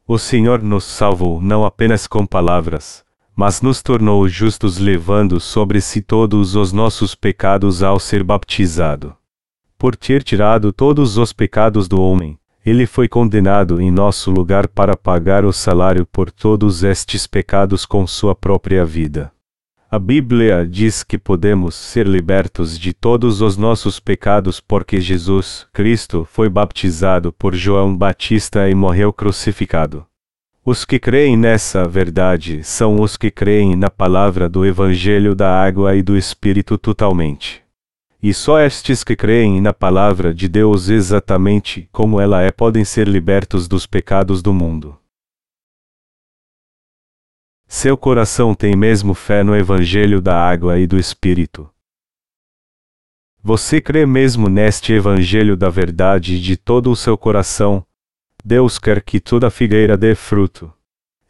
O 0.08 0.20
Senhor 0.20 0.62
nos 0.62 0.84
salvou 0.84 1.42
não 1.42 1.66
apenas 1.66 2.06
com 2.06 2.24
palavras, 2.24 3.04
mas 3.36 3.64
nos 3.64 3.82
tornou 3.82 4.28
justos 4.30 4.78
levando 4.78 5.40
sobre 5.40 5.82
si 5.82 6.04
todos 6.04 6.56
os 6.56 6.72
nossos 6.72 7.16
pecados 7.16 7.82
ao 7.82 8.00
ser 8.00 8.24
baptizado. 8.24 9.16
Por 9.76 9.96
ter 9.96 10.22
tirado 10.22 10.72
todos 10.72 11.18
os 11.18 11.34
pecados 11.34 11.88
do 11.88 12.00
homem, 12.00 12.38
ele 12.66 12.86
foi 12.86 13.08
condenado 13.08 13.82
em 13.82 13.90
nosso 13.90 14.32
lugar 14.32 14.68
para 14.68 14.96
pagar 14.96 15.46
o 15.46 15.54
salário 15.54 16.06
por 16.06 16.30
todos 16.32 16.84
estes 16.84 17.26
pecados 17.26 17.86
com 17.86 18.06
sua 18.06 18.36
própria 18.36 18.86
vida. 18.86 19.32
A 19.92 19.98
Bíblia 19.98 20.68
diz 20.70 21.04
que 21.04 21.18
podemos 21.18 21.74
ser 21.74 22.06
libertos 22.06 22.78
de 22.78 22.94
todos 22.94 23.42
os 23.42 23.58
nossos 23.58 24.00
pecados 24.00 24.60
porque 24.60 25.02
Jesus, 25.02 25.66
Cristo, 25.74 26.28
foi 26.32 26.48
baptizado 26.48 27.34
por 27.34 27.56
João 27.56 27.98
Batista 27.98 28.70
e 28.70 28.76
morreu 28.76 29.12
crucificado. 29.12 30.06
Os 30.64 30.86
que 30.86 31.00
creem 31.00 31.36
nessa 31.36 31.88
verdade 31.88 32.64
são 32.64 33.02
os 33.02 33.18
que 33.18 33.32
creem 33.32 33.76
na 33.76 33.90
palavra 33.90 34.48
do 34.48 34.64
Evangelho 34.64 35.34
da 35.34 35.50
Água 35.50 35.96
e 35.96 36.04
do 36.04 36.16
Espírito 36.16 36.78
totalmente. 36.78 37.64
E 38.22 38.34
só 38.34 38.60
estes 38.60 39.02
que 39.02 39.16
creem 39.16 39.62
na 39.62 39.74
palavra 39.74 40.34
de 40.34 40.50
Deus 40.50 40.90
exatamente 40.90 41.88
como 41.90 42.20
ela 42.20 42.42
é 42.42 42.52
podem 42.52 42.84
ser 42.84 43.08
libertos 43.08 43.66
dos 43.66 43.86
pecados 43.86 44.42
do 44.42 44.54
mundo. 44.54 45.00
Seu 47.66 47.96
coração 47.96 48.54
tem 48.54 48.76
mesmo 48.76 49.14
fé 49.14 49.42
no 49.42 49.56
Evangelho 49.56 50.20
da 50.20 50.36
água 50.36 50.78
e 50.78 50.86
do 50.86 51.00
Espírito. 51.00 51.70
Você 53.42 53.80
crê 53.80 54.06
mesmo 54.06 54.50
neste 54.50 54.92
Evangelho 54.92 55.56
da 55.56 55.70
verdade 55.70 56.42
de 56.42 56.58
todo 56.58 56.92
o 56.92 56.98
seu 56.98 57.18
coração? 57.18 57.86
Deus 58.44 58.78
quer 58.78 59.02
que 59.02 59.22
toda 59.22 59.50
figueira 59.50 59.96
dê 59.96 60.14
fruto. 60.14 60.74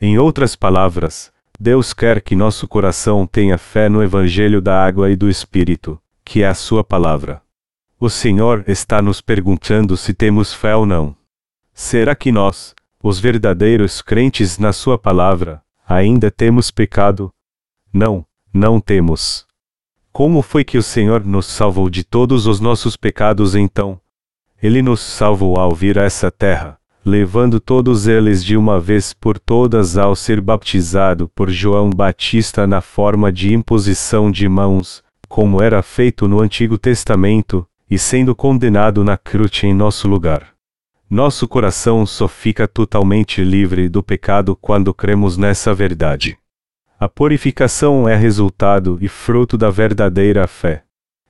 Em 0.01 0.17
outras 0.17 0.55
palavras, 0.55 1.31
Deus 1.59 1.93
quer 1.93 2.19
que 2.19 2.35
nosso 2.35 2.67
coração 2.67 3.27
tenha 3.27 3.59
fé 3.59 3.89
no 3.89 4.01
Evangelho 4.01 4.59
da 4.59 4.83
água 4.83 5.11
e 5.11 5.15
do 5.15 5.29
Espírito 5.29 6.01
que 6.29 6.43
é 6.43 6.47
a 6.47 6.53
Sua 6.53 6.83
palavra. 6.83 7.41
O 7.99 8.07
Senhor 8.07 8.63
está 8.67 9.01
nos 9.01 9.19
perguntando 9.19 9.97
se 9.97 10.13
temos 10.13 10.53
fé 10.53 10.75
ou 10.75 10.85
não. 10.85 11.15
Será 11.73 12.13
que 12.13 12.31
nós, 12.31 12.75
os 13.01 13.19
verdadeiros 13.19 13.99
crentes 13.99 14.59
na 14.59 14.71
Sua 14.71 14.95
palavra, 14.95 15.59
ainda 15.87 16.29
temos 16.29 16.69
pecado? 16.69 17.33
Não, 17.91 18.23
não 18.53 18.79
temos. 18.79 19.47
Como 20.11 20.43
foi 20.43 20.63
que 20.63 20.77
o 20.77 20.83
Senhor 20.83 21.25
nos 21.25 21.47
salvou 21.47 21.89
de 21.89 22.03
todos 22.03 22.45
os 22.45 22.59
nossos 22.59 22.95
pecados 22.95 23.55
então? 23.55 23.99
Ele 24.61 24.83
nos 24.83 24.99
salvou 24.99 25.57
ao 25.57 25.73
vir 25.73 25.97
a 25.97 26.03
essa 26.03 26.29
terra, 26.29 26.77
levando 27.03 27.59
todos 27.59 28.05
eles 28.05 28.45
de 28.45 28.55
uma 28.55 28.79
vez 28.79 29.13
por 29.13 29.39
todas 29.39 29.97
ao 29.97 30.15
ser 30.15 30.39
baptizado 30.41 31.27
por 31.29 31.49
João 31.49 31.89
Batista 31.89 32.67
na 32.67 32.81
forma 32.81 33.31
de 33.31 33.51
imposição 33.51 34.29
de 34.29 34.47
mãos, 34.47 35.03
como 35.29 35.61
era 35.61 35.83
feito 35.83 36.27
no 36.27 36.41
Antigo 36.41 36.75
Testamento, 36.75 37.65
e 37.89 37.99
sendo 37.99 38.35
condenado 38.35 39.03
na 39.03 39.15
cruz 39.15 39.63
em 39.63 39.73
nosso 39.73 40.07
lugar. 40.07 40.49
Nosso 41.07 41.47
coração 41.47 42.05
só 42.05 42.27
fica 42.27 42.67
totalmente 42.67 43.43
livre 43.43 43.87
do 43.87 44.01
pecado 44.03 44.55
quando 44.55 44.93
cremos 44.93 45.37
nessa 45.37 45.73
verdade. 45.73 46.37
A 46.99 47.07
purificação 47.07 48.09
é 48.09 48.15
resultado 48.15 48.97
e 49.01 49.07
fruto 49.07 49.57
da 49.57 49.69
verdadeira 49.69 50.45
fé. 50.47 50.83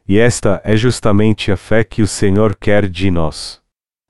E 0.08 0.18
esta 0.18 0.62
é 0.64 0.76
justamente 0.76 1.52
a 1.52 1.58
fé 1.58 1.84
que 1.84 2.02
o 2.02 2.08
Senhor 2.08 2.56
quer 2.56 2.90
de 2.90 3.12
nós. 3.12 3.62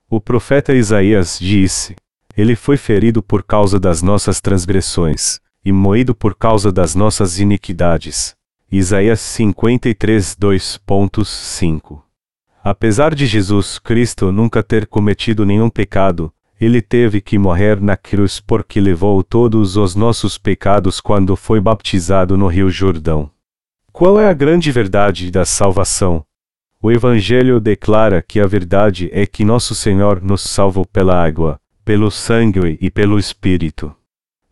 O 0.08 0.20
profeta 0.20 0.72
Isaías 0.72 1.38
disse: 1.38 1.94
Ele 2.36 2.56
foi 2.56 2.76
ferido 2.76 3.22
por 3.22 3.42
causa 3.42 3.78
das 3.78 4.02
nossas 4.02 4.40
transgressões, 4.40 5.40
e 5.64 5.70
moído 5.72 6.14
por 6.14 6.34
causa 6.34 6.72
das 6.72 6.94
nossas 6.94 7.38
iniquidades. 7.38 8.34
Isaías 8.72 9.18
53 9.18 10.36
2.5 10.36 12.02
Apesar 12.62 13.16
de 13.16 13.26
Jesus 13.26 13.80
Cristo 13.80 14.30
nunca 14.30 14.62
ter 14.62 14.86
cometido 14.86 15.44
nenhum 15.44 15.68
pecado, 15.68 16.32
ele 16.60 16.80
teve 16.80 17.20
que 17.20 17.36
morrer 17.36 17.80
na 17.80 17.96
cruz 17.96 18.38
porque 18.38 18.80
levou 18.80 19.24
todos 19.24 19.76
os 19.76 19.96
nossos 19.96 20.38
pecados 20.38 21.00
quando 21.00 21.34
foi 21.34 21.60
baptizado 21.60 22.36
no 22.36 22.46
Rio 22.46 22.70
Jordão. 22.70 23.28
Qual 23.90 24.20
é 24.20 24.28
a 24.28 24.32
grande 24.32 24.70
verdade 24.70 25.32
da 25.32 25.44
salvação? 25.44 26.24
O 26.80 26.92
Evangelho 26.92 27.58
declara 27.58 28.22
que 28.22 28.38
a 28.38 28.46
verdade 28.46 29.10
é 29.12 29.26
que 29.26 29.44
nosso 29.44 29.74
Senhor 29.74 30.22
nos 30.22 30.42
salvou 30.42 30.86
pela 30.86 31.20
água, 31.20 31.60
pelo 31.84 32.08
sangue 32.08 32.78
e 32.80 32.88
pelo 32.88 33.18
Espírito. 33.18 33.92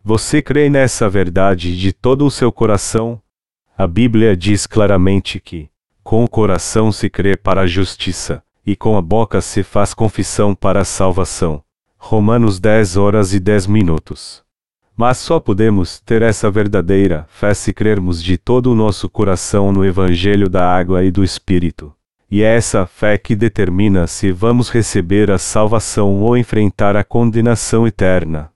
Você 0.03 0.41
crê 0.41 0.69
nessa 0.69 1.09
verdade 1.09 1.77
de 1.77 1.93
todo 1.93 2.25
o 2.25 2.31
seu 2.31 2.51
coração? 2.51 3.21
A 3.79 3.87
Bíblia 3.87 4.35
diz 4.35 4.67
claramente 4.67 5.39
que, 5.39 5.69
com 6.03 6.25
o 6.25 6.27
coração 6.27 6.91
se 6.91 7.09
crê 7.09 7.37
para 7.37 7.61
a 7.61 7.65
justiça, 7.65 8.43
e 8.65 8.75
com 8.75 8.97
a 8.97 9.01
boca 9.01 9.39
se 9.39 9.63
faz 9.63 9.93
confissão 9.93 10.53
para 10.53 10.81
a 10.81 10.83
salvação. 10.83 11.63
Romanos 11.97 12.59
10 12.59 12.97
horas 12.97 13.33
e 13.33 13.39
10 13.39 13.67
minutos. 13.67 14.43
Mas 14.97 15.17
só 15.19 15.39
podemos 15.39 15.97
ter 16.01 16.21
essa 16.21 16.51
verdadeira 16.51 17.25
fé 17.29 17.53
se 17.53 17.71
crermos 17.71 18.21
de 18.21 18.37
todo 18.37 18.69
o 18.69 18.75
nosso 18.75 19.09
coração 19.09 19.71
no 19.71 19.85
Evangelho 19.85 20.49
da 20.49 20.69
água 20.69 21.05
e 21.05 21.09
do 21.09 21.23
Espírito. 21.23 21.93
E 22.29 22.43
é 22.43 22.57
essa 22.57 22.85
fé 22.85 23.17
que 23.17 23.33
determina 23.33 24.07
se 24.07 24.29
vamos 24.29 24.69
receber 24.69 25.31
a 25.31 25.37
salvação 25.37 26.19
ou 26.19 26.35
enfrentar 26.35 26.97
a 26.97 27.03
condenação 27.05 27.87
eterna. 27.87 28.51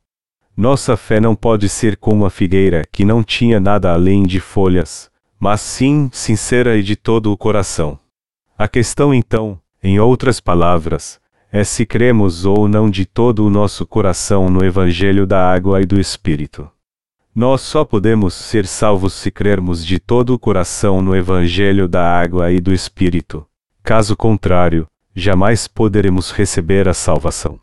Nossa 0.56 0.98
fé 0.98 1.22
não 1.22 1.34
pode 1.34 1.70
ser 1.70 1.96
como 1.96 2.26
a 2.26 2.30
figueira 2.30 2.84
que 2.92 3.06
não 3.06 3.24
tinha 3.24 3.58
nada 3.58 3.94
além 3.94 4.24
de 4.24 4.42
folhas, 4.42 5.13
mas 5.44 5.60
sim 5.60 6.10
sincera 6.14 6.78
e 6.78 6.82
de 6.82 6.96
todo 6.96 7.30
o 7.30 7.36
coração. 7.36 8.00
A 8.58 8.66
questão 8.66 9.14
então, 9.14 9.60
em 9.84 10.00
outras 10.00 10.40
palavras, 10.40 11.20
é 11.52 11.66
se 11.66 11.86
cremos 11.86 12.46
ou 12.46 12.66
não 12.66 12.90
de 12.90 13.06
todo 13.06 13.46
o 13.46 13.50
nosso 13.50 13.86
coração 13.86 14.50
no 14.50 14.64
Evangelho 14.64 15.28
da 15.28 15.46
água 15.46 15.82
e 15.82 15.86
do 15.86 16.00
Espírito. 16.00 16.72
Nós 17.36 17.60
só 17.60 17.84
podemos 17.84 18.34
ser 18.34 18.66
salvos 18.66 19.12
se 19.12 19.30
crermos 19.30 19.86
de 19.86 20.00
todo 20.00 20.34
o 20.34 20.40
coração 20.40 21.02
no 21.02 21.14
Evangelho 21.14 21.90
da 21.90 22.10
água 22.10 22.50
e 22.50 22.62
do 22.62 22.74
Espírito. 22.74 23.46
Caso 23.84 24.16
contrário, 24.16 24.88
jamais 25.14 25.68
poderemos 25.68 26.32
receber 26.32 26.88
a 26.88 26.94
salvação. 26.94 27.60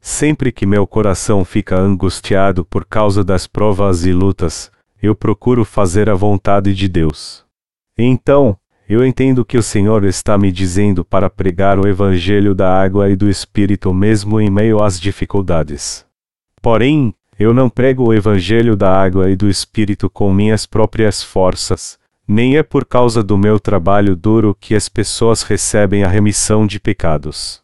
Sempre 0.00 0.50
que 0.50 0.64
meu 0.64 0.86
coração 0.86 1.44
fica 1.44 1.78
angustiado 1.78 2.64
por 2.64 2.86
causa 2.86 3.22
das 3.22 3.46
provas 3.46 4.06
e 4.06 4.12
lutas, 4.14 4.71
eu 5.02 5.16
procuro 5.16 5.64
fazer 5.64 6.08
a 6.08 6.14
vontade 6.14 6.72
de 6.72 6.88
Deus. 6.88 7.44
Então, 7.98 8.56
eu 8.88 9.04
entendo 9.04 9.44
que 9.44 9.58
o 9.58 9.62
Senhor 9.62 10.04
está 10.04 10.38
me 10.38 10.52
dizendo 10.52 11.04
para 11.04 11.28
pregar 11.28 11.78
o 11.78 11.88
Evangelho 11.88 12.54
da 12.54 12.72
água 12.72 13.10
e 13.10 13.16
do 13.16 13.28
Espírito 13.28 13.92
mesmo 13.92 14.40
em 14.40 14.48
meio 14.48 14.82
às 14.82 15.00
dificuldades. 15.00 16.06
Porém, 16.60 17.12
eu 17.38 17.52
não 17.52 17.68
prego 17.68 18.04
o 18.04 18.14
Evangelho 18.14 18.76
da 18.76 18.94
água 18.94 19.28
e 19.28 19.34
do 19.34 19.48
Espírito 19.48 20.08
com 20.08 20.32
minhas 20.32 20.66
próprias 20.66 21.22
forças, 21.22 21.98
nem 22.28 22.56
é 22.56 22.62
por 22.62 22.84
causa 22.84 23.22
do 23.22 23.36
meu 23.36 23.58
trabalho 23.58 24.14
duro 24.14 24.56
que 24.58 24.74
as 24.74 24.88
pessoas 24.88 25.42
recebem 25.42 26.04
a 26.04 26.08
remissão 26.08 26.66
de 26.66 26.78
pecados. 26.78 27.60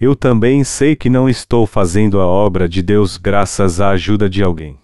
Eu 0.00 0.16
também 0.16 0.64
sei 0.64 0.96
que 0.96 1.10
não 1.10 1.28
estou 1.28 1.66
fazendo 1.66 2.20
a 2.20 2.26
obra 2.26 2.66
de 2.66 2.82
Deus 2.82 3.18
graças 3.18 3.82
à 3.82 3.90
ajuda 3.90 4.30
de 4.30 4.42
alguém. 4.42 4.79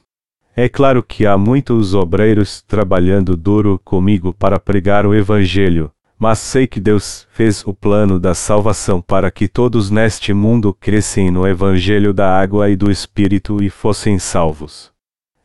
É 0.58 0.70
claro 0.70 1.02
que 1.02 1.26
há 1.26 1.36
muitos 1.36 1.92
obreiros 1.92 2.62
trabalhando 2.62 3.36
duro 3.36 3.78
comigo 3.84 4.32
para 4.32 4.58
pregar 4.58 5.04
o 5.04 5.14
Evangelho, 5.14 5.92
Mas 6.18 6.38
sei 6.38 6.66
que 6.66 6.80
Deus 6.80 7.28
fez 7.30 7.62
o 7.66 7.74
plano 7.74 8.18
da 8.18 8.32
salvação 8.32 9.02
para 9.02 9.30
que 9.30 9.48
todos 9.48 9.90
neste 9.90 10.32
mundo 10.32 10.72
crescem 10.72 11.30
no 11.30 11.46
Evangelho 11.46 12.14
da 12.14 12.40
água 12.40 12.70
e 12.70 12.74
do 12.74 12.90
Espírito 12.90 13.62
e 13.62 13.68
fossem 13.68 14.18
salvos. 14.18 14.90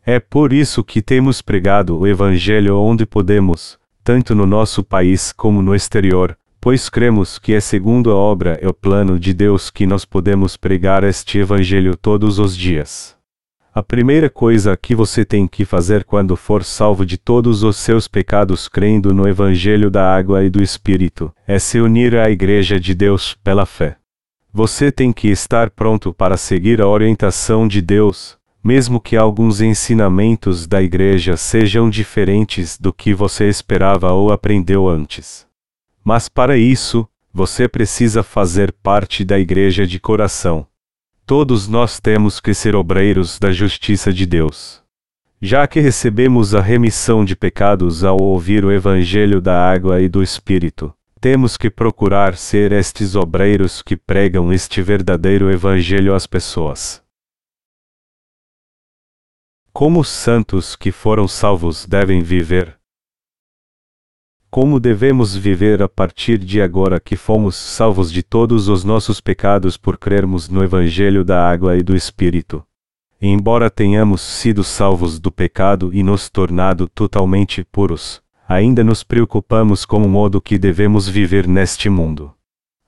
É 0.05 0.17
por 0.17 0.53
isso 0.53 0.81
que 0.81 1.01
temos 1.01 1.41
pregado 1.41 1.99
o 1.99 2.07
Evangelho 2.07 2.77
onde 2.77 3.05
podemos, 3.05 3.77
tanto 4.01 4.33
no 4.33 4.45
nosso 4.45 4.81
país 4.81 5.33
como 5.33 5.61
no 5.61 5.75
exterior, 5.75 6.37
pois 6.61 6.87
cremos 6.87 7.37
que 7.37 7.53
é 7.53 7.59
segundo 7.59 8.09
a 8.11 8.15
obra 8.15 8.57
e 8.61 8.65
o 8.65 8.73
plano 8.73 9.19
de 9.19 9.33
Deus 9.33 9.69
que 9.69 9.85
nós 9.85 10.05
podemos 10.05 10.55
pregar 10.55 11.03
este 11.03 11.37
Evangelho 11.37 11.97
todos 11.97 12.39
os 12.39 12.55
dias. 12.55 13.19
A 13.73 13.81
primeira 13.81 14.29
coisa 14.29 14.75
que 14.75 14.93
você 14.93 15.23
tem 15.23 15.47
que 15.47 15.63
fazer 15.63 16.03
quando 16.03 16.35
for 16.35 16.61
salvo 16.61 17.05
de 17.05 17.17
todos 17.17 17.63
os 17.63 17.77
seus 17.77 18.05
pecados 18.05 18.67
crendo 18.67 19.13
no 19.13 19.25
Evangelho 19.25 19.89
da 19.89 20.13
água 20.13 20.43
e 20.43 20.49
do 20.49 20.61
Espírito 20.61 21.33
é 21.47 21.57
se 21.57 21.79
unir 21.79 22.17
à 22.17 22.29
Igreja 22.29 22.77
de 22.77 22.93
Deus 22.93 23.33
pela 23.41 23.65
fé. 23.65 23.95
Você 24.51 24.91
tem 24.91 25.13
que 25.13 25.29
estar 25.29 25.69
pronto 25.69 26.13
para 26.13 26.35
seguir 26.35 26.81
a 26.81 26.87
orientação 26.87 27.65
de 27.65 27.81
Deus, 27.81 28.37
mesmo 28.61 28.99
que 28.99 29.15
alguns 29.15 29.61
ensinamentos 29.61 30.67
da 30.67 30.83
Igreja 30.83 31.37
sejam 31.37 31.89
diferentes 31.89 32.77
do 32.77 32.91
que 32.91 33.13
você 33.13 33.47
esperava 33.47 34.11
ou 34.11 34.33
aprendeu 34.33 34.89
antes. 34.89 35.47
Mas 36.03 36.27
para 36.27 36.57
isso, 36.57 37.07
você 37.33 37.69
precisa 37.69 38.21
fazer 38.21 38.73
parte 38.83 39.23
da 39.23 39.39
Igreja 39.39 39.87
de 39.87 39.97
coração. 39.97 40.67
Todos 41.31 41.65
nós 41.65 41.97
temos 41.97 42.41
que 42.41 42.53
ser 42.53 42.75
obreiros 42.75 43.39
da 43.39 43.53
justiça 43.53 44.11
de 44.11 44.25
Deus. 44.25 44.83
Já 45.41 45.65
que 45.65 45.79
recebemos 45.79 46.53
a 46.53 46.59
remissão 46.59 47.23
de 47.23 47.37
pecados 47.37 48.03
ao 48.03 48.21
ouvir 48.21 48.65
o 48.65 48.69
Evangelho 48.69 49.39
da 49.39 49.57
água 49.57 50.01
e 50.01 50.09
do 50.09 50.21
Espírito, 50.21 50.93
temos 51.21 51.55
que 51.55 51.69
procurar 51.69 52.35
ser 52.35 52.73
estes 52.73 53.15
obreiros 53.15 53.81
que 53.81 53.95
pregam 53.95 54.51
este 54.51 54.81
verdadeiro 54.81 55.49
Evangelho 55.49 56.13
às 56.13 56.27
pessoas. 56.27 57.01
Como 59.71 60.01
os 60.01 60.09
santos 60.09 60.75
que 60.75 60.91
foram 60.91 61.29
salvos 61.29 61.85
devem 61.85 62.21
viver? 62.21 62.77
Como 64.51 64.81
devemos 64.81 65.33
viver 65.33 65.81
a 65.81 65.87
partir 65.87 66.37
de 66.37 66.61
agora 66.61 66.99
que 66.99 67.15
fomos 67.15 67.55
salvos 67.55 68.11
de 68.11 68.21
todos 68.21 68.67
os 68.67 68.83
nossos 68.83 69.21
pecados 69.21 69.77
por 69.77 69.97
crermos 69.97 70.49
no 70.49 70.61
Evangelho 70.61 71.23
da 71.23 71.49
Água 71.49 71.77
e 71.77 71.81
do 71.81 71.95
Espírito? 71.95 72.61
Embora 73.21 73.69
tenhamos 73.69 74.19
sido 74.19 74.61
salvos 74.61 75.21
do 75.21 75.31
pecado 75.31 75.93
e 75.93 76.03
nos 76.03 76.29
tornado 76.29 76.89
totalmente 76.89 77.63
puros, 77.63 78.21
ainda 78.45 78.83
nos 78.83 79.05
preocupamos 79.05 79.85
com 79.85 80.03
o 80.03 80.09
modo 80.09 80.41
que 80.41 80.59
devemos 80.59 81.07
viver 81.07 81.47
neste 81.47 81.89
mundo. 81.89 82.33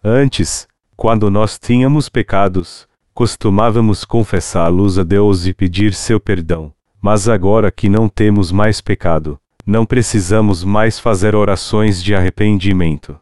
Antes, 0.04 0.68
quando 0.98 1.32
nós 1.32 1.58
tínhamos 1.58 2.10
pecados, 2.10 2.90
costumávamos 3.14 4.04
confessá-los 4.04 5.00
a 5.00 5.04
Deus 5.04 5.48
e 5.48 5.54
pedir 5.54 5.94
seu 5.94 6.20
perdão, 6.20 6.74
mas 7.02 7.30
agora 7.30 7.72
que 7.72 7.88
não 7.88 8.10
temos 8.10 8.52
mais 8.52 8.82
pecado, 8.82 9.40
não 9.66 9.86
precisamos 9.86 10.64
mais 10.64 11.00
fazer 11.00 11.36
orações 11.36 12.04
de 12.04 12.14
arrependimento. 12.14 13.18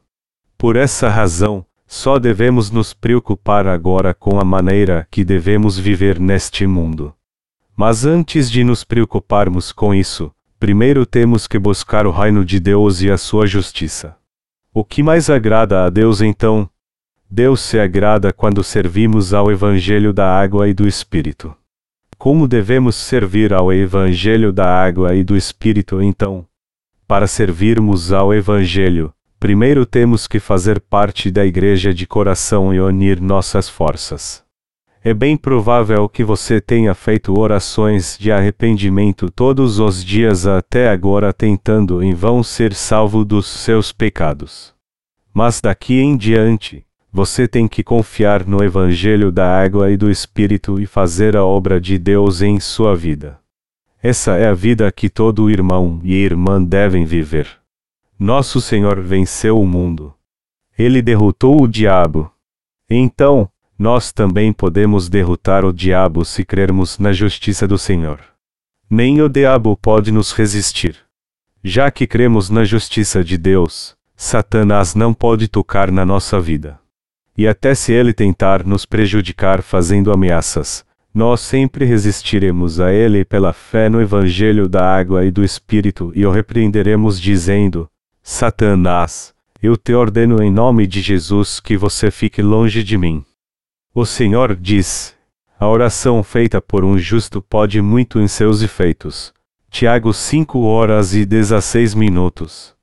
Por 0.57 0.75
essa 0.75 1.09
razão, 1.09 1.65
só 1.85 2.17
devemos 2.17 2.71
nos 2.71 2.93
preocupar 2.93 3.67
agora 3.67 4.13
com 4.13 4.39
a 4.39 4.45
maneira 4.45 5.07
que 5.11 5.25
devemos 5.25 5.77
viver 5.77 6.19
neste 6.19 6.65
mundo. 6.65 7.13
Mas 7.75 8.05
antes 8.05 8.49
de 8.49 8.63
nos 8.63 8.83
preocuparmos 8.83 9.71
com 9.71 9.93
isso, 9.93 10.31
primeiro 10.59 11.05
temos 11.05 11.47
que 11.47 11.59
buscar 11.59 12.07
o 12.07 12.11
reino 12.11 12.45
de 12.45 12.59
Deus 12.59 13.01
e 13.01 13.11
a 13.11 13.17
sua 13.17 13.45
justiça. 13.45 14.15
O 14.73 14.85
que 14.85 15.03
mais 15.03 15.29
agrada 15.29 15.83
a 15.83 15.89
Deus 15.89 16.21
então? 16.21 16.69
Deus 17.29 17.61
se 17.61 17.79
agrada 17.79 18.31
quando 18.31 18.63
servimos 18.63 19.33
ao 19.33 19.51
Evangelho 19.51 20.13
da 20.13 20.33
água 20.33 20.69
e 20.69 20.73
do 20.73 20.87
Espírito. 20.87 21.55
Como 22.21 22.47
devemos 22.47 22.97
servir 22.97 23.51
ao 23.51 23.73
Evangelho 23.73 24.53
da 24.53 24.67
água 24.67 25.15
e 25.15 25.23
do 25.23 25.35
Espírito 25.35 26.03
então? 26.03 26.45
Para 27.07 27.25
servirmos 27.25 28.13
ao 28.13 28.31
Evangelho, 28.31 29.11
primeiro 29.39 29.87
temos 29.87 30.27
que 30.27 30.39
fazer 30.39 30.79
parte 30.79 31.31
da 31.31 31.43
Igreja 31.43 31.91
de 31.91 32.05
coração 32.05 32.71
e 32.71 32.79
unir 32.79 33.19
nossas 33.19 33.67
forças. 33.67 34.43
É 35.03 35.15
bem 35.15 35.35
provável 35.35 36.07
que 36.07 36.23
você 36.23 36.61
tenha 36.61 36.93
feito 36.93 37.35
orações 37.39 38.19
de 38.19 38.31
arrependimento 38.31 39.31
todos 39.31 39.79
os 39.79 40.05
dias 40.05 40.45
até 40.45 40.91
agora 40.91 41.33
tentando 41.33 42.03
em 42.03 42.13
vão 42.13 42.43
ser 42.43 42.75
salvo 42.75 43.25
dos 43.25 43.47
seus 43.47 43.91
pecados. 43.91 44.75
Mas 45.33 45.59
daqui 45.59 45.99
em 45.99 46.15
diante, 46.15 46.85
você 47.11 47.47
tem 47.47 47.67
que 47.67 47.83
confiar 47.83 48.45
no 48.45 48.63
Evangelho 48.63 49.31
da 49.31 49.45
água 49.45 49.91
e 49.91 49.97
do 49.97 50.09
Espírito 50.09 50.79
e 50.79 50.85
fazer 50.85 51.35
a 51.35 51.43
obra 51.43 51.79
de 51.79 51.97
Deus 51.97 52.41
em 52.41 52.59
sua 52.59 52.95
vida. 52.95 53.39
Essa 54.01 54.37
é 54.37 54.47
a 54.47 54.53
vida 54.53 54.89
que 54.91 55.09
todo 55.09 55.49
irmão 55.49 55.99
e 56.03 56.13
irmã 56.13 56.63
devem 56.63 57.05
viver. 57.05 57.47
Nosso 58.17 58.61
Senhor 58.61 59.01
venceu 59.01 59.59
o 59.59 59.67
mundo. 59.67 60.13
Ele 60.77 61.01
derrotou 61.01 61.61
o 61.61 61.67
diabo. 61.67 62.31
Então, 62.89 63.49
nós 63.77 64.11
também 64.11 64.53
podemos 64.53 65.09
derrotar 65.09 65.65
o 65.65 65.73
diabo 65.73 66.23
se 66.23 66.45
crermos 66.45 66.97
na 66.97 67.11
justiça 67.11 67.67
do 67.67 67.77
Senhor. 67.77 68.19
Nem 68.89 69.21
o 69.21 69.29
diabo 69.29 69.75
pode 69.75 70.11
nos 70.11 70.31
resistir. 70.31 70.97
Já 71.63 71.91
que 71.91 72.07
cremos 72.07 72.49
na 72.49 72.63
justiça 72.63 73.23
de 73.23 73.37
Deus, 73.37 73.95
Satanás 74.15 74.95
não 74.95 75.13
pode 75.13 75.47
tocar 75.47 75.91
na 75.91 76.05
nossa 76.05 76.39
vida. 76.39 76.80
E 77.41 77.47
até 77.47 77.73
se 77.73 77.91
ele 77.91 78.13
tentar 78.13 78.63
nos 78.63 78.85
prejudicar 78.85 79.63
fazendo 79.63 80.13
ameaças, 80.13 80.85
nós 81.11 81.41
sempre 81.41 81.85
resistiremos 81.85 82.79
a 82.79 82.93
ele 82.93 83.25
pela 83.25 83.51
fé 83.51 83.89
no 83.89 83.99
Evangelho 83.99 84.69
da 84.69 84.85
água 84.85 85.25
e 85.25 85.31
do 85.31 85.43
Espírito 85.43 86.11
e 86.13 86.23
o 86.23 86.29
repreenderemos 86.29 87.19
dizendo: 87.19 87.89
Satanás, 88.21 89.33
eu 89.59 89.75
te 89.75 89.91
ordeno 89.91 90.43
em 90.43 90.51
nome 90.51 90.85
de 90.85 91.01
Jesus 91.01 91.59
que 91.59 91.75
você 91.75 92.11
fique 92.11 92.43
longe 92.43 92.83
de 92.83 92.95
mim. 92.95 93.25
O 93.91 94.05
Senhor 94.05 94.55
diz: 94.55 95.15
A 95.59 95.67
oração 95.67 96.21
feita 96.21 96.61
por 96.61 96.85
um 96.85 96.95
justo 96.95 97.41
pode 97.41 97.81
muito 97.81 98.19
em 98.19 98.27
seus 98.27 98.61
efeitos. 98.61 99.33
Tiago 99.67 100.13
5 100.13 100.59
horas 100.59 101.15
e 101.15 101.25
16 101.25 101.95
minutos. 101.95 102.75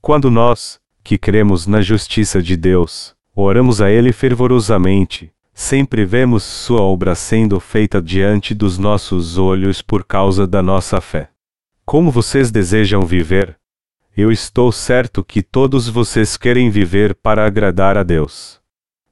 Quando 0.00 0.30
nós, 0.30 0.78
que 1.02 1.18
cremos 1.18 1.66
na 1.66 1.80
justiça 1.80 2.40
de 2.40 2.56
Deus, 2.56 3.13
Oramos 3.36 3.80
a 3.80 3.90
Ele 3.90 4.12
fervorosamente, 4.12 5.32
sempre 5.52 6.04
vemos 6.04 6.44
Sua 6.44 6.80
obra 6.80 7.16
sendo 7.16 7.58
feita 7.58 8.00
diante 8.00 8.54
dos 8.54 8.78
nossos 8.78 9.36
olhos 9.38 9.82
por 9.82 10.04
causa 10.04 10.46
da 10.46 10.62
nossa 10.62 11.00
fé. 11.00 11.30
Como 11.84 12.12
vocês 12.12 12.52
desejam 12.52 13.02
viver? 13.02 13.58
Eu 14.16 14.30
estou 14.30 14.70
certo 14.70 15.24
que 15.24 15.42
todos 15.42 15.88
vocês 15.88 16.36
querem 16.36 16.70
viver 16.70 17.12
para 17.12 17.44
agradar 17.44 17.98
a 17.98 18.04
Deus. 18.04 18.60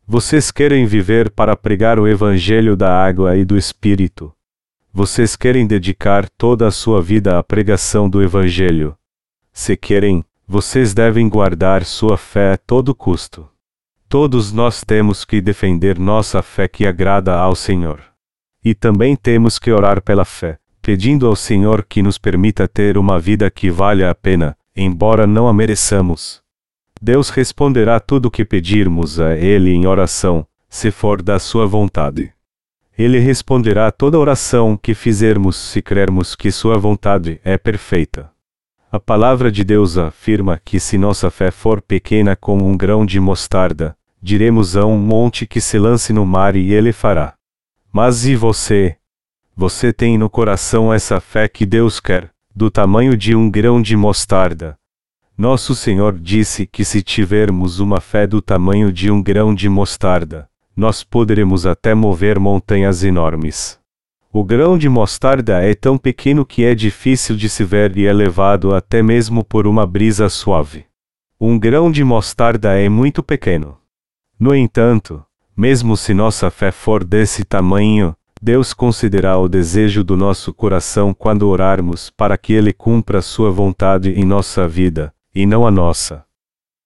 Vocês 0.07 0.53
querem 0.53 0.87
viver 0.87 1.29
para 1.29 1.57
pregar 1.57 1.99
o 1.99 2.07
Evangelho 2.07 2.77
da 2.77 2.97
água 3.05 3.37
e 3.37 3.45
do 3.45 3.59
Espírito. 3.59 4.33
Vocês 4.93 5.35
querem 5.35 5.67
dedicar 5.67 6.29
toda 6.31 6.69
a 6.69 6.71
sua 6.71 7.03
vida 7.03 7.41
à 7.41 7.43
pregação 7.43 8.09
do 8.09 8.23
Evangelho. 8.23 8.97
Se 9.53 9.77
querem, 9.77 10.25
vocês 10.47 10.95
devem 10.95 11.29
guardar 11.29 11.85
sua 11.85 12.17
fé 12.17 12.53
a 12.53 12.57
todo 12.57 12.95
custo. 12.95 13.52
Todos 14.12 14.53
nós 14.53 14.85
temos 14.85 15.25
que 15.25 15.40
defender 15.40 15.98
nossa 15.98 16.42
fé 16.42 16.68
que 16.68 16.87
agrada 16.87 17.35
ao 17.35 17.55
Senhor. 17.55 17.98
E 18.62 18.75
também 18.75 19.16
temos 19.16 19.59
que 19.59 19.72
orar 19.72 20.03
pela 20.03 20.27
fé, 20.27 20.59
pedindo 20.83 21.27
ao 21.27 21.35
Senhor 21.35 21.83
que 21.83 22.03
nos 22.03 22.18
permita 22.18 22.68
ter 22.68 22.98
uma 22.98 23.18
vida 23.18 23.51
que 23.51 23.70
valha 23.70 24.11
a 24.11 24.14
pena, 24.14 24.55
embora 24.77 25.27
não 25.27 25.48
a 25.48 25.53
mereçamos. 25.55 26.42
Deus 27.01 27.31
responderá 27.31 27.98
tudo 27.98 28.27
o 28.27 28.31
que 28.31 28.44
pedirmos 28.44 29.18
a 29.18 29.35
Ele 29.35 29.70
em 29.70 29.87
oração, 29.87 30.46
se 30.68 30.90
for 30.90 31.22
da 31.22 31.38
Sua 31.38 31.66
vontade. 31.66 32.35
Ele 32.98 33.18
responderá 33.18 33.90
toda 33.90 34.18
oração 34.18 34.77
que 34.77 34.92
fizermos 34.92 35.57
se 35.57 35.81
crermos 35.81 36.37
que 36.37 36.51
Sua 36.51 36.77
vontade 36.77 37.40
é 37.42 37.57
perfeita. 37.57 38.31
A 38.90 39.01
palavra 39.01 39.51
de 39.51 39.64
Deus 39.64 39.96
afirma 39.96 40.61
que 40.62 40.79
se 40.79 40.98
nossa 40.98 41.31
fé 41.31 41.51
for 41.51 41.81
pequena 41.81 42.37
como 42.37 42.68
um 42.68 42.77
grão 42.77 43.07
de 43.07 43.18
mostarda, 43.18 43.96
diremos 44.23 44.77
a 44.77 44.87
um 44.87 44.97
monte 44.97 45.47
que 45.47 45.61
se 45.61 45.79
lance 45.79 46.13
no 46.13 46.25
mar 46.25 46.55
e 46.55 46.73
ele 46.73 46.93
fará. 46.93 47.35
Mas 47.93 48.25
e 48.25 48.37
você? 48.37 48.97
Você 49.57 49.93
tem 49.93 50.17
no 50.17 50.31
coração 50.31 50.95
essa 50.95 51.21
fé 51.21 51.49
que 51.49 51.67
Deus 51.67 51.99
quer, 51.99 52.31
do 52.55 52.71
tamanho 52.71 53.17
de 53.17 53.35
um 53.35 53.51
grão 53.51 53.83
de 53.83 53.97
mostarda. 53.97 54.79
Nosso 55.37 55.75
Senhor 55.75 56.17
disse 56.19 56.67
que 56.67 56.85
se 56.85 57.03
tivermos 57.03 57.81
uma 57.81 58.01
fé 58.01 58.27
do 58.27 58.41
tamanho 58.41 58.93
de 58.93 59.11
um 59.11 59.21
grão 59.21 59.53
de 59.55 59.69
mostarda, 59.69 60.49
nós 60.77 61.03
poderemos 61.03 61.67
até 61.67 61.93
mover 61.93 62.39
montanhas 62.39 63.03
enormes. 63.03 63.79
O 64.33 64.45
grão 64.45 64.79
de 64.79 64.89
mostarda 64.89 65.63
é 65.63 65.75
tão 65.75 65.99
pequeno 65.99 66.47
que 66.47 66.65
é 66.65 66.75
difícil 66.75 67.37
de 67.37 67.49
se 67.49 67.65
ver 67.65 67.97
e 67.99 68.07
é 68.07 68.13
levado 68.13 68.75
até 68.75 69.03
mesmo 69.03 69.45
por 69.45 69.67
uma 69.67 69.87
brisa 69.87 70.29
suave. 70.29 70.87
Um 71.39 71.59
grão 71.59 71.91
de 71.91 72.05
mostarda 72.05 72.79
é 72.79 72.89
muito 72.89 73.23
pequeno. 73.23 73.82
No 74.38 74.55
entanto, 74.55 75.25
mesmo 75.57 75.97
se 75.97 76.12
nossa 76.12 76.51
fé 76.51 76.73
for 76.73 77.05
desse 77.05 77.45
tamanho, 77.45 78.16
Deus 78.40 78.75
considerará 78.75 79.38
o 79.38 79.49
desejo 79.49 80.03
do 80.03 80.16
nosso 80.16 80.53
coração 80.53 81.14
quando 81.14 81.49
orarmos 81.49 82.11
para 82.11 82.37
que 82.37 82.53
Ele 82.53 82.73
cumpra 82.73 83.23
Sua 83.23 83.53
vontade 83.53 84.11
em 84.11 84.25
nossa 84.25 84.66
vida, 84.66 85.14
e 85.33 85.47
não 85.47 85.64
a 85.64 85.71
nossa. 85.71 86.25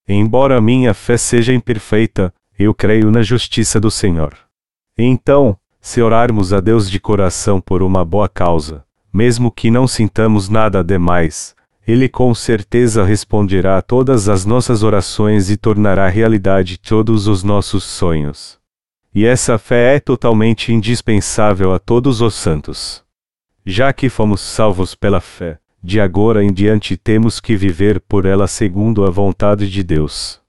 Embora 0.06 0.60
minha 0.60 0.92
fé 0.92 1.16
seja 1.16 1.54
imperfeita, 1.54 2.32
eu 2.58 2.74
creio 2.74 3.10
na 3.10 3.22
justiça 3.22 3.80
do 3.80 3.90
Senhor. 3.90 4.36
Então, 4.98 5.56
se 5.80 6.02
orarmos 6.02 6.52
a 6.52 6.60
Deus 6.60 6.90
de 6.90 7.00
coração 7.00 7.58
por 7.58 7.82
uma 7.82 8.04
boa 8.04 8.28
causa, 8.28 8.84
mesmo 9.10 9.50
que 9.50 9.70
não 9.70 9.88
sintamos 9.88 10.50
nada 10.50 10.84
demais, 10.84 11.55
Ele 11.86 12.08
com 12.08 12.34
certeza 12.34 13.04
responderá 13.04 13.78
a 13.78 13.82
todas 13.82 14.28
as 14.28 14.44
nossas 14.44 14.82
orações 14.82 15.50
e 15.50 15.56
tornará 15.56 16.08
realidade 16.08 16.78
todos 16.78 17.28
os 17.28 17.44
nossos 17.44 17.84
sonhos. 17.84 18.58
E 19.14 19.24
essa 19.24 19.56
fé 19.56 19.94
é 19.94 20.00
totalmente 20.00 20.72
indispensável 20.72 21.72
a 21.72 21.78
todos 21.78 22.20
os 22.20 22.34
santos. 22.34 23.04
Já 23.64 23.92
que 23.92 24.08
fomos 24.08 24.40
salvos 24.40 24.96
pela 24.96 25.20
fé, 25.20 25.58
de 25.80 26.00
agora 26.00 26.42
em 26.42 26.52
diante 26.52 26.96
temos 26.96 27.38
que 27.38 27.54
viver 27.54 28.00
por 28.00 28.26
ela 28.26 28.48
segundo 28.48 29.04
a 29.04 29.10
vontade 29.10 29.70
de 29.70 29.84
Deus. 29.84 30.40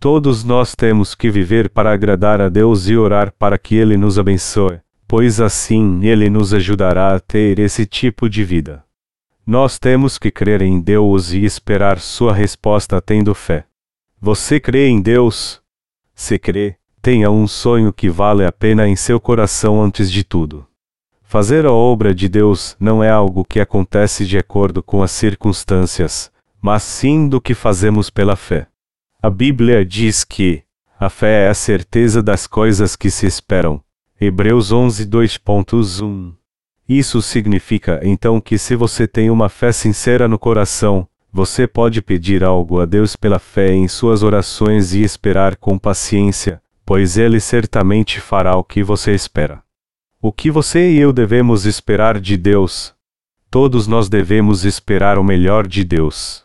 Todos 0.00 0.42
nós 0.42 0.74
temos 0.74 1.14
que 1.14 1.28
viver 1.28 1.68
para 1.68 1.92
agradar 1.92 2.40
a 2.40 2.48
Deus 2.48 2.88
e 2.88 2.96
orar 2.96 3.30
para 3.38 3.58
que 3.58 3.74
Ele 3.74 3.98
nos 3.98 4.18
abençoe, 4.18 4.80
pois 5.06 5.38
assim 5.38 6.02
Ele 6.02 6.30
nos 6.30 6.54
ajudará 6.54 7.14
a 7.14 7.20
ter 7.20 7.58
esse 7.58 7.84
tipo 7.84 8.28
de 8.28 8.42
vida. 8.42 8.87
Nós 9.50 9.78
temos 9.78 10.18
que 10.18 10.30
crer 10.30 10.60
em 10.60 10.78
Deus 10.78 11.32
e 11.32 11.42
esperar 11.42 12.00
Sua 12.00 12.34
resposta 12.34 13.00
tendo 13.00 13.34
fé. 13.34 13.64
Você 14.20 14.60
crê 14.60 14.88
em 14.88 15.00
Deus? 15.00 15.62
Se 16.14 16.38
crê, 16.38 16.76
tenha 17.00 17.30
um 17.30 17.48
sonho 17.48 17.90
que 17.90 18.10
vale 18.10 18.44
a 18.44 18.52
pena 18.52 18.86
em 18.86 18.94
seu 18.94 19.18
coração 19.18 19.82
antes 19.82 20.12
de 20.12 20.22
tudo. 20.22 20.66
Fazer 21.22 21.64
a 21.64 21.72
obra 21.72 22.14
de 22.14 22.28
Deus 22.28 22.76
não 22.78 23.02
é 23.02 23.08
algo 23.08 23.42
que 23.42 23.58
acontece 23.58 24.26
de 24.26 24.36
acordo 24.36 24.82
com 24.82 25.02
as 25.02 25.12
circunstâncias, 25.12 26.30
mas 26.60 26.82
sim 26.82 27.26
do 27.26 27.40
que 27.40 27.54
fazemos 27.54 28.10
pela 28.10 28.36
fé. 28.36 28.66
A 29.22 29.30
Bíblia 29.30 29.82
diz 29.82 30.24
que 30.24 30.62
a 31.00 31.08
fé 31.08 31.46
é 31.46 31.48
a 31.48 31.54
certeza 31.54 32.22
das 32.22 32.46
coisas 32.46 32.94
que 32.94 33.10
se 33.10 33.24
esperam. 33.24 33.82
Hebreus 34.20 34.72
11, 34.72 35.06
2.1. 35.06 36.34
Isso 36.88 37.20
significa 37.20 38.00
então 38.02 38.40
que 38.40 38.56
se 38.56 38.74
você 38.74 39.06
tem 39.06 39.28
uma 39.28 39.50
fé 39.50 39.72
sincera 39.72 40.26
no 40.26 40.38
coração, 40.38 41.06
você 41.30 41.66
pode 41.66 42.00
pedir 42.00 42.42
algo 42.42 42.80
a 42.80 42.86
Deus 42.86 43.14
pela 43.14 43.38
fé 43.38 43.74
em 43.74 43.86
suas 43.86 44.22
orações 44.22 44.94
e 44.94 45.02
esperar 45.02 45.56
com 45.56 45.78
paciência, 45.78 46.62
pois 46.86 47.18
Ele 47.18 47.38
certamente 47.38 48.18
fará 48.20 48.56
o 48.56 48.64
que 48.64 48.82
você 48.82 49.14
espera. 49.14 49.62
O 50.20 50.32
que 50.32 50.50
você 50.50 50.90
e 50.90 50.98
eu 50.98 51.12
devemos 51.12 51.66
esperar 51.66 52.18
de 52.18 52.36
Deus? 52.36 52.94
Todos 53.50 53.86
nós 53.86 54.08
devemos 54.08 54.64
esperar 54.64 55.18
o 55.18 55.24
melhor 55.24 55.66
de 55.66 55.84
Deus. 55.84 56.44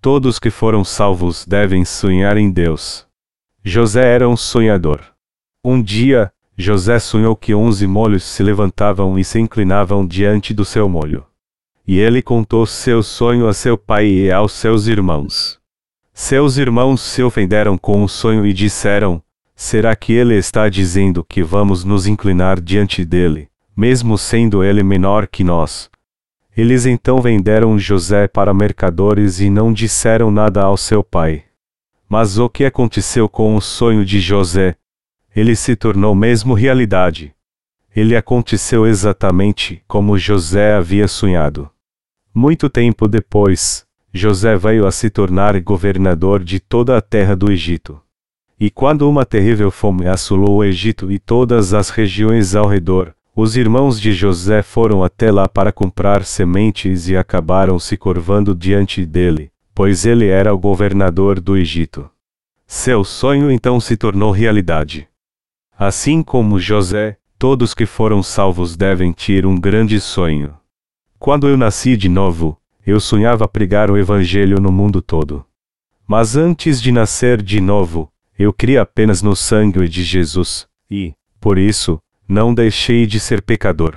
Todos 0.00 0.38
que 0.38 0.50
foram 0.50 0.84
salvos 0.84 1.46
devem 1.46 1.84
sonhar 1.84 2.36
em 2.36 2.50
Deus. 2.50 3.06
José 3.64 4.04
era 4.04 4.28
um 4.28 4.36
sonhador. 4.36 5.00
Um 5.64 5.80
dia, 5.80 6.32
José 6.58 6.98
sonhou 6.98 7.36
que 7.36 7.54
onze 7.54 7.86
molhos 7.86 8.24
se 8.24 8.42
levantavam 8.42 9.18
e 9.18 9.24
se 9.24 9.38
inclinavam 9.38 10.06
diante 10.06 10.54
do 10.54 10.64
seu 10.64 10.88
molho. 10.88 11.24
E 11.86 11.98
ele 11.98 12.22
contou 12.22 12.64
seu 12.64 13.02
sonho 13.02 13.46
a 13.46 13.52
seu 13.52 13.76
pai 13.76 14.06
e 14.06 14.32
aos 14.32 14.52
seus 14.52 14.86
irmãos. 14.86 15.58
Seus 16.14 16.56
irmãos 16.56 17.02
se 17.02 17.22
ofenderam 17.22 17.76
com 17.76 18.02
o 18.02 18.08
sonho 18.08 18.46
e 18.46 18.54
disseram: 18.54 19.22
Será 19.54 19.94
que 19.94 20.14
ele 20.14 20.34
está 20.34 20.66
dizendo 20.70 21.22
que 21.22 21.42
vamos 21.42 21.84
nos 21.84 22.06
inclinar 22.06 22.58
diante 22.58 23.04
dele, 23.04 23.48
mesmo 23.76 24.16
sendo 24.16 24.64
ele 24.64 24.82
menor 24.82 25.26
que 25.26 25.44
nós? 25.44 25.90
Eles 26.56 26.86
então 26.86 27.20
venderam 27.20 27.78
José 27.78 28.26
para 28.26 28.54
mercadores 28.54 29.40
e 29.40 29.50
não 29.50 29.74
disseram 29.74 30.30
nada 30.30 30.62
ao 30.62 30.78
seu 30.78 31.04
pai. 31.04 31.44
Mas 32.08 32.38
o 32.38 32.48
que 32.48 32.64
aconteceu 32.64 33.28
com 33.28 33.54
o 33.54 33.60
sonho 33.60 34.06
de 34.06 34.20
José? 34.20 34.74
Ele 35.36 35.54
se 35.54 35.76
tornou 35.76 36.14
mesmo 36.14 36.54
realidade. 36.54 37.34
Ele 37.94 38.16
aconteceu 38.16 38.86
exatamente 38.86 39.82
como 39.86 40.16
José 40.16 40.72
havia 40.72 41.06
sonhado. 41.06 41.68
Muito 42.34 42.70
tempo 42.70 43.06
depois, 43.06 43.86
José 44.10 44.56
veio 44.56 44.86
a 44.86 44.90
se 44.90 45.10
tornar 45.10 45.60
governador 45.60 46.42
de 46.42 46.58
toda 46.58 46.96
a 46.96 47.02
terra 47.02 47.36
do 47.36 47.52
Egito. 47.52 48.00
E 48.58 48.70
quando 48.70 49.06
uma 49.10 49.26
terrível 49.26 49.70
fome 49.70 50.06
assolou 50.08 50.56
o 50.56 50.64
Egito 50.64 51.12
e 51.12 51.18
todas 51.18 51.74
as 51.74 51.90
regiões 51.90 52.54
ao 52.54 52.66
redor, 52.66 53.14
os 53.34 53.58
irmãos 53.58 54.00
de 54.00 54.14
José 54.14 54.62
foram 54.62 55.04
até 55.04 55.30
lá 55.30 55.46
para 55.46 55.70
comprar 55.70 56.24
sementes 56.24 57.10
e 57.10 57.16
acabaram 57.16 57.78
se 57.78 57.94
curvando 57.98 58.54
diante 58.54 59.04
dele, 59.04 59.52
pois 59.74 60.06
ele 60.06 60.28
era 60.28 60.54
o 60.54 60.58
governador 60.58 61.38
do 61.40 61.58
Egito. 61.58 62.08
Seu 62.66 63.04
sonho 63.04 63.50
então 63.50 63.78
se 63.78 63.98
tornou 63.98 64.30
realidade. 64.30 65.06
Assim 65.78 66.22
como 66.22 66.58
José, 66.58 67.18
todos 67.38 67.74
que 67.74 67.84
foram 67.84 68.22
salvos 68.22 68.76
devem 68.76 69.12
ter 69.12 69.44
um 69.44 69.60
grande 69.60 70.00
sonho. 70.00 70.56
Quando 71.18 71.46
eu 71.48 71.56
nasci 71.56 71.98
de 71.98 72.08
novo, 72.08 72.58
eu 72.86 72.98
sonhava 72.98 73.46
pregar 73.46 73.90
o 73.90 73.98
Evangelho 73.98 74.58
no 74.58 74.72
mundo 74.72 75.02
todo. 75.02 75.44
Mas 76.08 76.34
antes 76.34 76.80
de 76.80 76.90
nascer 76.90 77.42
de 77.42 77.60
novo, 77.60 78.10
eu 78.38 78.54
criei 78.54 78.78
apenas 78.78 79.20
no 79.20 79.36
sangue 79.36 79.86
de 79.86 80.02
Jesus, 80.02 80.66
e, 80.90 81.12
por 81.38 81.58
isso, 81.58 82.00
não 82.26 82.54
deixei 82.54 83.06
de 83.06 83.20
ser 83.20 83.42
pecador. 83.42 83.96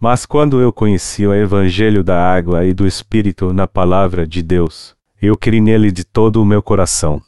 Mas 0.00 0.24
quando 0.24 0.62
eu 0.62 0.72
conheci 0.72 1.26
o 1.26 1.34
Evangelho 1.34 2.02
da 2.02 2.24
água 2.24 2.64
e 2.64 2.72
do 2.72 2.86
Espírito 2.86 3.52
na 3.52 3.68
palavra 3.68 4.26
de 4.26 4.42
Deus, 4.42 4.96
eu 5.20 5.36
criei 5.36 5.60
nele 5.60 5.92
de 5.92 6.04
todo 6.04 6.40
o 6.40 6.46
meu 6.46 6.62
coração. 6.62 7.20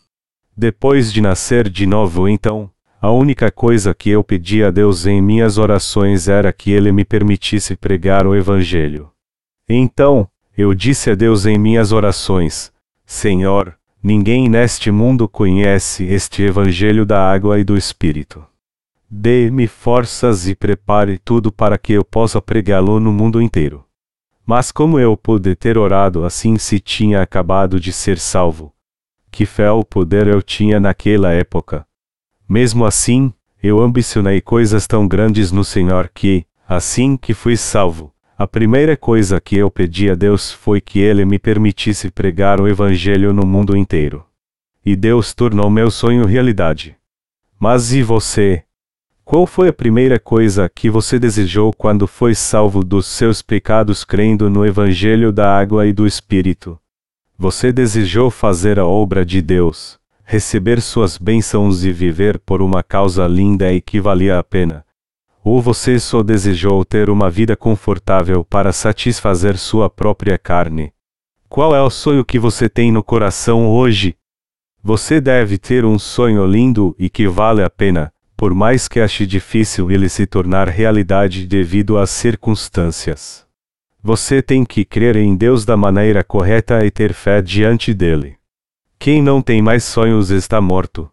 Depois 0.56 1.12
de 1.12 1.20
nascer 1.20 1.68
de 1.68 1.86
novo, 1.86 2.26
então, 2.28 2.70
a 3.04 3.10
única 3.10 3.50
coisa 3.50 3.92
que 3.92 4.08
eu 4.08 4.24
pedi 4.24 4.64
a 4.64 4.70
Deus 4.70 5.04
em 5.04 5.20
minhas 5.20 5.58
orações 5.58 6.26
era 6.26 6.50
que 6.50 6.70
Ele 6.70 6.90
me 6.90 7.04
permitisse 7.04 7.76
pregar 7.76 8.26
o 8.26 8.34
Evangelho. 8.34 9.10
Então, 9.68 10.26
eu 10.56 10.72
disse 10.72 11.10
a 11.10 11.14
Deus 11.14 11.44
em 11.44 11.58
minhas 11.58 11.92
orações: 11.92 12.72
Senhor, 13.04 13.76
ninguém 14.02 14.48
neste 14.48 14.90
mundo 14.90 15.28
conhece 15.28 16.04
este 16.04 16.44
Evangelho 16.44 17.04
da 17.04 17.30
água 17.30 17.60
e 17.60 17.64
do 17.64 17.76
Espírito. 17.76 18.42
Dê-me 19.10 19.66
forças 19.66 20.48
e 20.48 20.54
prepare 20.54 21.18
tudo 21.18 21.52
para 21.52 21.76
que 21.76 21.92
eu 21.92 22.06
possa 22.06 22.40
pregá-lo 22.40 22.98
no 22.98 23.12
mundo 23.12 23.42
inteiro. 23.42 23.84
Mas 24.46 24.72
como 24.72 24.98
eu 24.98 25.14
pude 25.14 25.54
ter 25.54 25.76
orado 25.76 26.24
assim 26.24 26.56
se 26.56 26.80
tinha 26.80 27.20
acabado 27.20 27.78
de 27.78 27.92
ser 27.92 28.18
salvo? 28.18 28.72
Que 29.30 29.44
fé 29.44 29.70
ou 29.70 29.84
poder 29.84 30.26
eu 30.26 30.40
tinha 30.40 30.80
naquela 30.80 31.32
época? 31.32 31.86
Mesmo 32.48 32.85
assim, 32.85 33.33
eu 33.62 33.80
ambicionei 33.80 34.40
coisas 34.40 34.87
tão 34.87 35.09
grandes 35.09 35.50
no 35.50 35.64
Senhor 35.64 36.11
que, 36.12 36.44
assim 36.68 37.16
que 37.16 37.33
fui 37.33 37.57
salvo, 37.57 38.12
a 38.37 38.46
primeira 38.46 38.96
coisa 38.96 39.40
que 39.40 39.57
eu 39.57 39.70
pedi 39.70 40.11
a 40.11 40.14
Deus 40.14 40.52
foi 40.52 40.80
que 40.80 40.98
Ele 40.98 41.24
me 41.24 41.38
permitisse 41.38 42.11
pregar 42.11 42.61
o 42.61 42.68
Evangelho 42.68 43.33
no 43.33 43.46
mundo 43.46 43.76
inteiro. 43.76 44.24
E 44.85 44.94
Deus 44.94 45.33
tornou 45.33 45.70
meu 45.70 45.90
sonho 45.90 46.26
realidade. 46.26 46.96
Mas 47.59 47.92
e 47.92 48.02
você, 48.02 48.64
qual 49.24 49.46
foi 49.46 49.68
a 49.68 49.72
primeira 49.72 50.20
coisa 50.20 50.68
que 50.68 50.90
você 50.90 51.18
desejou 51.18 51.72
quando 51.72 52.07
foi 52.07 52.35
salvo 52.35 52.85
dos 52.85 53.07
seus 53.07 53.40
pecados 53.40 54.04
crendo 54.04 54.50
no 54.50 54.66
Evangelho 54.66 55.33
da 55.33 55.59
Água 55.59 55.87
e 55.87 55.92
do 55.94 56.07
Espírito? 56.07 56.78
Você 57.38 57.72
desejou 57.72 58.30
fazer 58.30 58.78
a 58.78 58.85
obra 58.85 59.24
de 59.24 59.40
Deus, 59.40 59.98
receber 60.24 60.80
suas 60.80 61.18
bênçãos 61.18 61.84
e 61.84 61.92
viver 61.92 62.38
por 62.38 62.62
uma 62.62 62.82
causa 62.82 63.26
linda 63.26 63.72
e 63.72 63.80
que 63.80 64.00
valia 64.00 64.38
a 64.38 64.42
pena? 64.42 64.85
Ou 65.44 65.60
você 65.60 65.98
só 65.98 66.22
desejou 66.22 66.85
ter 66.85 67.10
uma 67.10 67.31
vida 67.31 67.54
confortável 67.54 68.42
para 68.42 68.72
satisfazer 68.72 69.58
sua 69.58 69.90
própria 69.90 70.38
carne? 70.38 70.92
Qual 71.48 71.77
é 71.77 71.81
o 71.83 71.90
sonho 71.90 72.25
que 72.25 72.38
você 72.38 72.68
tem 72.68 72.90
no 72.90 73.04
coração 73.04 73.68
hoje? 73.68 74.16
Você 74.83 75.20
deve 75.20 75.58
ter 75.58 75.85
um 75.85 75.98
sonho 75.98 76.44
lindo 76.46 76.96
e 76.98 77.08
que 77.08 77.29
vale 77.29 77.62
a 77.62 77.70
pena, 77.70 78.12
por 78.37 78.54
mais 78.54 78.88
que 78.88 79.00
ache 79.00 79.27
difícil 79.27 79.90
ele 79.90 80.08
se 80.08 80.27
tornar 80.27 80.68
realidade 80.68 81.46
devido 81.46 81.98
às 81.98 82.10
circunstâncias. 82.10 83.46
Você 84.02 84.42
tem 84.42 84.64
que 84.64 84.85
crer 84.85 85.16
em 85.16 85.37
Deus 85.37 85.64
da 85.64 85.77
maneira 85.77 86.25
correta 86.25 86.85
e 86.85 86.90
ter 86.90 87.12
fé 87.12 87.40
diante 87.40 87.94
dele. 87.94 88.37
Quem 89.05 89.21
não 89.21 89.42
tem 89.42 89.61
mais 89.61 89.85
sonhos 89.85 90.31
está 90.31 90.63
morto. 90.63 91.11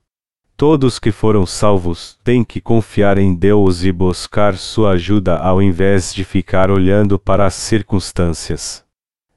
Todos 0.56 0.98
que 0.98 1.12
foram 1.12 1.46
salvos 1.46 2.18
têm 2.24 2.42
que 2.42 2.62
confiar 2.62 3.18
em 3.18 3.36
Deus 3.36 3.84
e 3.84 3.92
buscar 3.92 4.56
sua 4.56 4.92
ajuda 4.92 5.38
ao 5.38 5.62
invés 5.62 6.14
de 6.14 6.24
ficar 6.24 6.72
olhando 6.72 7.20
para 7.20 7.46
as 7.46 7.54
circunstâncias. 7.54 8.86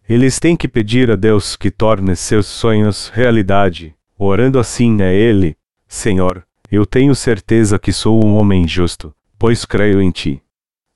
Eles 0.09 0.39
têm 0.39 0.55
que 0.55 0.69
pedir 0.69 1.11
a 1.11 1.17
Deus 1.17 1.57
que 1.57 1.69
torne 1.69 2.15
seus 2.15 2.47
sonhos 2.47 3.09
realidade, 3.13 3.93
orando 4.17 4.61
assim 4.61 5.03
a 5.03 5.13
ele: 5.13 5.57
Senhor, 5.89 6.47
eu 6.71 6.87
tenho 6.87 7.13
certeza 7.13 7.77
que 7.77 7.93
sou 7.93 8.25
um 8.25 8.37
homem 8.37 8.69
justo, 8.69 9.13
pois 9.37 9.65
creio 9.65 10.01
em 10.01 10.13
ti. 10.13 10.41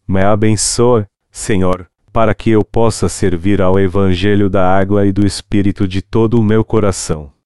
Me 0.06 0.22
abençoe, 0.22 1.06
Senhor, 1.28 1.90
para 2.12 2.36
que 2.36 2.50
eu 2.50 2.62
possa 2.62 3.08
servir 3.08 3.60
ao 3.60 3.80
Evangelho 3.80 4.48
da 4.48 4.64
água 4.64 5.04
e 5.04 5.10
do 5.10 5.26
Espírito 5.26 5.88
de 5.88 6.00
todo 6.00 6.38
o 6.38 6.44
meu 6.44 6.64
coração. 6.64 7.36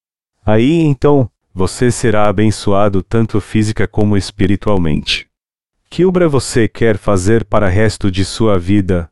Aí 0.45 0.81
então, 0.81 1.31
você 1.55 1.91
será 1.91 2.29
abençoado 2.29 3.03
tanto 3.03 3.41
física 3.41 3.87
como 3.87 4.17
espiritualmente. 4.17 5.29
Que 5.89 6.05
obra 6.05 6.29
você 6.29 6.67
quer 6.67 6.97
fazer 6.97 7.45
para 7.45 7.67
o 7.67 7.71
resto 7.71 8.11
de 8.11 8.25
sua 8.25 8.59
vida? 8.59 9.11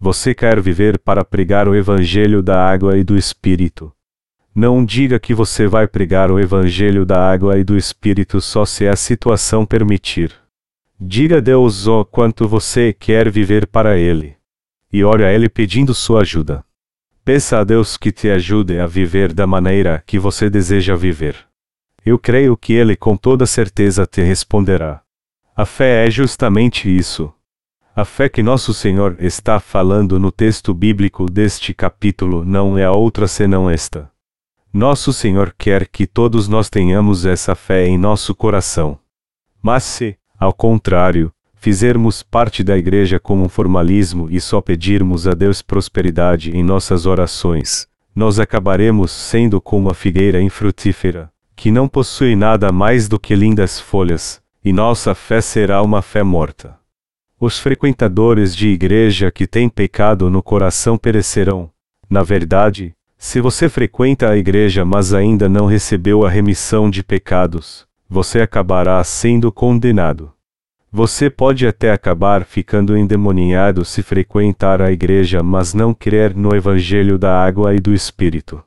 Você 0.00 0.34
quer 0.34 0.60
viver 0.60 0.98
para 0.98 1.24
pregar 1.24 1.68
o 1.68 1.76
Evangelho 1.76 2.42
da 2.42 2.66
água 2.66 2.98
e 2.98 3.04
do 3.04 3.16
Espírito. 3.16 3.92
Não 4.54 4.84
diga 4.84 5.20
que 5.20 5.32
você 5.32 5.66
vai 5.66 5.86
pregar 5.86 6.30
o 6.30 6.40
Evangelho 6.40 7.04
da 7.04 7.20
água 7.20 7.58
e 7.58 7.64
do 7.64 7.76
Espírito 7.76 8.40
só 8.40 8.64
se 8.64 8.88
a 8.88 8.96
situação 8.96 9.64
permitir. 9.64 10.32
Diga 10.98 11.38
a 11.38 11.40
Deus 11.40 11.86
o 11.86 12.04
quanto 12.04 12.48
você 12.48 12.92
quer 12.92 13.30
viver 13.30 13.66
para 13.66 13.96
Ele. 13.96 14.36
E 14.92 15.04
ore 15.04 15.24
a 15.24 15.32
Ele 15.32 15.48
pedindo 15.48 15.92
sua 15.92 16.22
ajuda. 16.22 16.64
Peça 17.24 17.58
a 17.58 17.64
Deus 17.64 17.96
que 17.96 18.12
te 18.12 18.28
ajude 18.28 18.78
a 18.78 18.86
viver 18.86 19.32
da 19.32 19.46
maneira 19.46 20.04
que 20.06 20.18
você 20.18 20.50
deseja 20.50 20.94
viver. 20.94 21.34
Eu 22.04 22.18
creio 22.18 22.54
que 22.54 22.74
Ele 22.74 22.94
com 22.94 23.16
toda 23.16 23.46
certeza 23.46 24.06
te 24.06 24.20
responderá. 24.20 25.00
A 25.56 25.64
fé 25.64 26.06
é 26.06 26.10
justamente 26.10 26.94
isso. 26.94 27.32
A 27.96 28.04
fé 28.04 28.28
que 28.28 28.42
nosso 28.42 28.74
Senhor 28.74 29.16
está 29.18 29.58
falando 29.58 30.20
no 30.20 30.30
texto 30.30 30.74
bíblico 30.74 31.24
deste 31.24 31.72
capítulo 31.72 32.44
não 32.44 32.76
é 32.76 32.90
outra 32.90 33.26
senão 33.26 33.70
esta. 33.70 34.10
Nosso 34.70 35.10
Senhor 35.10 35.54
quer 35.56 35.88
que 35.88 36.06
todos 36.06 36.46
nós 36.46 36.68
tenhamos 36.68 37.24
essa 37.24 37.54
fé 37.54 37.86
em 37.86 37.96
nosso 37.96 38.34
coração. 38.34 38.98
Mas 39.62 39.82
se, 39.84 40.18
ao 40.38 40.52
contrário, 40.52 41.32
fizermos 41.64 42.22
parte 42.22 42.62
da 42.62 42.76
igreja 42.76 43.18
como 43.18 43.42
um 43.42 43.48
formalismo 43.48 44.28
e 44.30 44.38
só 44.38 44.60
pedirmos 44.60 45.26
a 45.26 45.32
Deus 45.32 45.62
prosperidade 45.62 46.54
em 46.54 46.62
nossas 46.62 47.06
orações, 47.06 47.88
nós 48.14 48.38
acabaremos 48.38 49.10
sendo 49.10 49.62
como 49.62 49.88
a 49.88 49.94
figueira 49.94 50.42
infrutífera, 50.42 51.30
que 51.56 51.70
não 51.70 51.88
possui 51.88 52.36
nada 52.36 52.70
mais 52.70 53.08
do 53.08 53.18
que 53.18 53.34
lindas 53.34 53.80
folhas, 53.80 54.42
e 54.62 54.74
nossa 54.74 55.14
fé 55.14 55.40
será 55.40 55.80
uma 55.80 56.02
fé 56.02 56.22
morta. 56.22 56.76
Os 57.40 57.58
frequentadores 57.58 58.54
de 58.54 58.68
igreja 58.68 59.30
que 59.30 59.46
têm 59.46 59.66
pecado 59.66 60.28
no 60.28 60.42
coração 60.42 60.98
perecerão. 60.98 61.70
Na 62.10 62.22
verdade, 62.22 62.94
se 63.16 63.40
você 63.40 63.70
frequenta 63.70 64.28
a 64.28 64.36
igreja 64.36 64.84
mas 64.84 65.14
ainda 65.14 65.48
não 65.48 65.64
recebeu 65.64 66.26
a 66.26 66.28
remissão 66.28 66.90
de 66.90 67.02
pecados, 67.02 67.86
você 68.06 68.42
acabará 68.42 69.02
sendo 69.02 69.50
condenado. 69.50 70.33
Você 70.96 71.28
pode 71.28 71.66
até 71.66 71.90
acabar 71.90 72.44
ficando 72.44 72.96
endemoniado 72.96 73.84
se 73.84 74.00
frequentar 74.00 74.80
a 74.80 74.92
igreja 74.92 75.42
mas 75.42 75.74
não 75.74 75.92
crer 75.92 76.36
no 76.36 76.54
Evangelho 76.54 77.18
da 77.18 77.36
água 77.36 77.74
e 77.74 77.80
do 77.80 77.92
Espírito. 77.92 78.62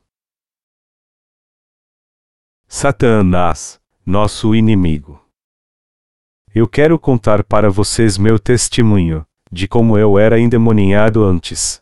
Satanás, 2.67 3.79
nosso 4.05 4.53
inimigo. 4.53 5.23
Eu 6.53 6.67
quero 6.67 6.99
contar 6.99 7.45
para 7.45 7.69
vocês 7.69 8.17
meu 8.17 8.37
testemunho, 8.37 9.25
de 9.49 9.65
como 9.65 9.97
eu 9.97 10.19
era 10.19 10.37
endemoniado 10.37 11.23
antes. 11.23 11.81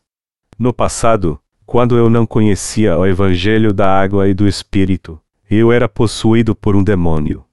No 0.59 0.71
passado, 0.71 1.41
quando 1.65 1.97
eu 1.97 2.07
não 2.07 2.23
conhecia 2.23 2.95
o 2.95 3.03
Evangelho 3.03 3.73
da 3.73 3.99
água 3.99 4.29
e 4.29 4.33
do 4.35 4.47
Espírito, 4.47 5.19
eu 5.49 5.71
era 5.71 5.89
possuído 5.89 6.55
por 6.55 6.75
um 6.75 6.83
demônio. 6.83 7.43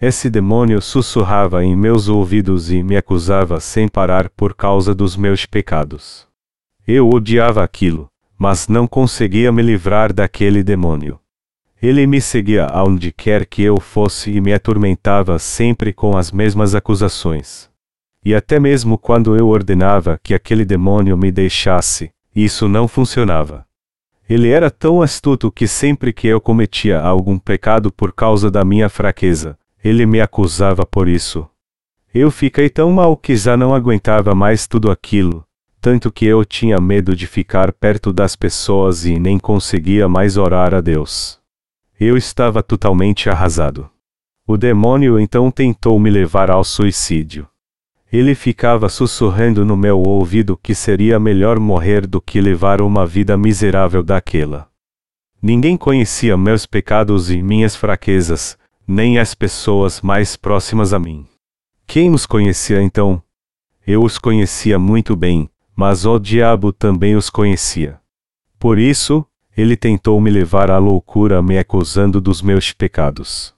Esse 0.00 0.30
demônio 0.30 0.80
sussurrava 0.80 1.64
em 1.64 1.74
meus 1.74 2.08
ouvidos 2.08 2.70
e 2.70 2.84
me 2.84 2.96
acusava 2.96 3.58
sem 3.58 3.88
parar 3.88 4.28
por 4.30 4.54
causa 4.54 4.94
dos 4.94 5.16
meus 5.16 5.44
pecados. 5.44 6.24
Eu 6.86 7.10
odiava 7.10 7.64
aquilo, 7.64 8.08
mas 8.38 8.68
não 8.68 8.86
conseguia 8.86 9.50
me 9.50 9.60
livrar 9.60 10.12
daquele 10.12 10.62
demônio. 10.62 11.18
Ele 11.82 12.06
me 12.06 12.20
seguia 12.20 12.66
aonde 12.66 13.10
quer 13.10 13.44
que 13.44 13.60
eu 13.60 13.80
fosse 13.80 14.30
e 14.30 14.40
me 14.40 14.52
atormentava 14.52 15.36
sempre 15.36 15.92
com 15.92 16.16
as 16.16 16.30
mesmas 16.30 16.76
acusações. 16.76 17.68
E 18.24 18.36
até 18.36 18.60
mesmo 18.60 18.96
quando 18.98 19.36
eu 19.36 19.48
ordenava 19.48 20.20
que 20.22 20.32
aquele 20.32 20.64
demônio 20.64 21.16
me 21.16 21.32
deixasse, 21.32 22.12
isso 22.34 22.68
não 22.68 22.86
funcionava. 22.86 23.66
Ele 24.30 24.48
era 24.48 24.70
tão 24.70 25.02
astuto 25.02 25.50
que 25.50 25.66
sempre 25.66 26.12
que 26.12 26.28
eu 26.28 26.40
cometia 26.40 27.00
algum 27.00 27.36
pecado 27.36 27.92
por 27.92 28.12
causa 28.12 28.48
da 28.48 28.64
minha 28.64 28.88
fraqueza, 28.88 29.58
ele 29.82 30.06
me 30.06 30.20
acusava 30.20 30.84
por 30.84 31.08
isso. 31.08 31.48
Eu 32.12 32.30
fiquei 32.30 32.68
tão 32.68 32.90
mal 32.90 33.16
que 33.16 33.36
já 33.36 33.56
não 33.56 33.74
aguentava 33.74 34.34
mais 34.34 34.66
tudo 34.66 34.90
aquilo, 34.90 35.44
tanto 35.80 36.10
que 36.10 36.26
eu 36.26 36.44
tinha 36.44 36.78
medo 36.78 37.14
de 37.14 37.26
ficar 37.26 37.72
perto 37.72 38.12
das 38.12 38.34
pessoas 38.34 39.04
e 39.04 39.18
nem 39.18 39.38
conseguia 39.38 40.08
mais 40.08 40.36
orar 40.36 40.74
a 40.74 40.80
Deus. 40.80 41.38
Eu 41.98 42.16
estava 42.16 42.62
totalmente 42.62 43.28
arrasado. 43.28 43.90
O 44.46 44.56
demônio 44.56 45.20
então 45.20 45.50
tentou 45.50 45.98
me 45.98 46.08
levar 46.08 46.50
ao 46.50 46.64
suicídio. 46.64 47.46
Ele 48.10 48.34
ficava 48.34 48.88
sussurrando 48.88 49.64
no 49.64 49.76
meu 49.76 50.00
ouvido 50.00 50.56
que 50.56 50.74
seria 50.74 51.20
melhor 51.20 51.60
morrer 51.60 52.06
do 52.06 52.20
que 52.22 52.40
levar 52.40 52.80
uma 52.80 53.06
vida 53.06 53.36
miserável 53.36 54.02
daquela. 54.02 54.66
Ninguém 55.42 55.76
conhecia 55.76 56.36
meus 56.36 56.64
pecados 56.64 57.30
e 57.30 57.42
minhas 57.42 57.76
fraquezas, 57.76 58.56
nem 58.90 59.18
as 59.18 59.34
pessoas 59.34 60.00
mais 60.00 60.34
próximas 60.34 60.94
a 60.94 60.98
mim. 60.98 61.26
Quem 61.86 62.10
os 62.10 62.24
conhecia 62.24 62.80
então? 62.80 63.22
Eu 63.86 64.02
os 64.02 64.16
conhecia 64.16 64.78
muito 64.78 65.14
bem, 65.14 65.50
mas 65.76 66.06
o 66.06 66.18
diabo 66.18 66.72
também 66.72 67.14
os 67.14 67.28
conhecia. 67.28 68.00
Por 68.58 68.78
isso, 68.78 69.26
ele 69.54 69.76
tentou 69.76 70.18
me 70.18 70.30
levar 70.30 70.70
à 70.70 70.78
loucura 70.78 71.42
me 71.42 71.58
acusando 71.58 72.18
dos 72.18 72.40
meus 72.40 72.72
pecados. 72.72 73.54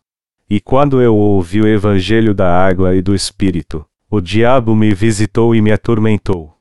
E 0.48 0.60
quando 0.60 1.00
eu 1.00 1.16
ouvi 1.16 1.60
o 1.60 1.68
evangelho 1.68 2.34
da 2.34 2.52
água 2.52 2.96
e 2.96 3.00
do 3.00 3.14
Espírito, 3.14 3.86
o 4.10 4.20
diabo 4.20 4.74
me 4.74 4.92
visitou 4.92 5.54
e 5.54 5.62
me 5.62 5.70
atormentou. 5.70 6.52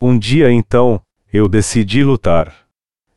Um 0.00 0.18
dia 0.18 0.50
então, 0.50 0.98
eu 1.30 1.46
decidi 1.46 2.02
lutar. 2.02 2.54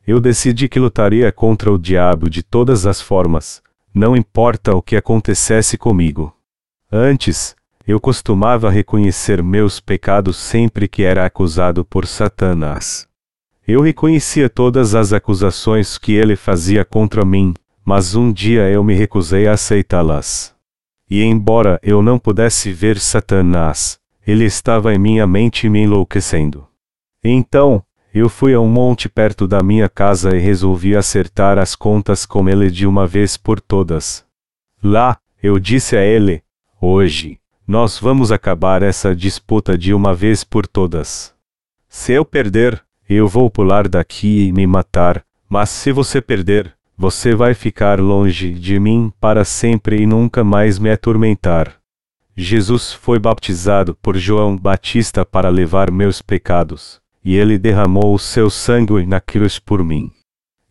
Eu 0.06 0.20
decidi 0.20 0.68
que 0.68 0.78
lutaria 0.78 1.32
contra 1.32 1.72
o 1.72 1.78
diabo 1.78 2.28
de 2.28 2.42
todas 2.42 2.86
as 2.86 3.00
formas, 3.00 3.62
não 3.94 4.16
importa 4.16 4.74
o 4.74 4.82
que 4.82 4.96
acontecesse 4.96 5.76
comigo. 5.76 6.34
Antes, 6.90 7.56
eu 7.86 7.98
costumava 7.98 8.70
reconhecer 8.70 9.42
meus 9.42 9.80
pecados 9.80 10.36
sempre 10.36 10.86
que 10.86 11.02
era 11.02 11.24
acusado 11.24 11.84
por 11.84 12.06
Satanás. 12.06 13.08
Eu 13.66 13.80
reconhecia 13.80 14.48
todas 14.48 14.94
as 14.94 15.12
acusações 15.12 15.98
que 15.98 16.12
ele 16.12 16.36
fazia 16.36 16.84
contra 16.84 17.24
mim, 17.24 17.54
mas 17.84 18.14
um 18.14 18.32
dia 18.32 18.68
eu 18.70 18.84
me 18.84 18.94
recusei 18.94 19.46
a 19.46 19.52
aceitá-las. 19.52 20.54
E 21.10 21.22
embora 21.22 21.80
eu 21.82 22.02
não 22.02 22.18
pudesse 22.18 22.72
ver 22.72 22.98
Satanás, 22.98 23.98
ele 24.26 24.44
estava 24.44 24.94
em 24.94 24.98
minha 24.98 25.26
mente 25.26 25.68
me 25.70 25.80
enlouquecendo. 25.80 26.66
Então, 27.24 27.82
eu 28.12 28.28
fui 28.28 28.54
a 28.54 28.60
um 28.60 28.68
monte 28.68 29.08
perto 29.08 29.46
da 29.46 29.62
minha 29.62 29.88
casa 29.88 30.36
e 30.36 30.40
resolvi 30.40 30.96
acertar 30.96 31.58
as 31.58 31.76
contas 31.76 32.24
com 32.24 32.48
ele 32.48 32.70
de 32.70 32.86
uma 32.86 33.06
vez 33.06 33.36
por 33.36 33.60
todas. 33.60 34.24
Lá, 34.82 35.18
eu 35.42 35.58
disse 35.58 35.96
a 35.96 36.04
ele: 36.04 36.42
Hoje, 36.80 37.38
nós 37.66 37.98
vamos 37.98 38.32
acabar 38.32 38.82
essa 38.82 39.14
disputa 39.14 39.76
de 39.76 39.92
uma 39.92 40.14
vez 40.14 40.42
por 40.42 40.66
todas. 40.66 41.34
Se 41.88 42.12
eu 42.12 42.24
perder, 42.24 42.82
eu 43.08 43.28
vou 43.28 43.50
pular 43.50 43.88
daqui 43.88 44.46
e 44.46 44.52
me 44.52 44.66
matar, 44.66 45.24
mas 45.48 45.70
se 45.70 45.92
você 45.92 46.20
perder, 46.20 46.74
você 46.96 47.34
vai 47.34 47.54
ficar 47.54 48.00
longe 48.00 48.52
de 48.52 48.80
mim 48.80 49.12
para 49.20 49.44
sempre 49.44 50.02
e 50.02 50.06
nunca 50.06 50.42
mais 50.42 50.78
me 50.78 50.90
atormentar. 50.90 51.76
Jesus 52.36 52.92
foi 52.92 53.18
baptizado 53.18 53.94
por 53.96 54.16
João 54.16 54.56
Batista 54.56 55.24
para 55.24 55.48
levar 55.48 55.90
meus 55.90 56.22
pecados, 56.22 57.00
e 57.28 57.36
ele 57.36 57.58
derramou 57.58 58.14
o 58.14 58.18
seu 58.18 58.48
sangue 58.48 59.04
na 59.04 59.20
cruz 59.20 59.58
por 59.58 59.84
mim. 59.84 60.10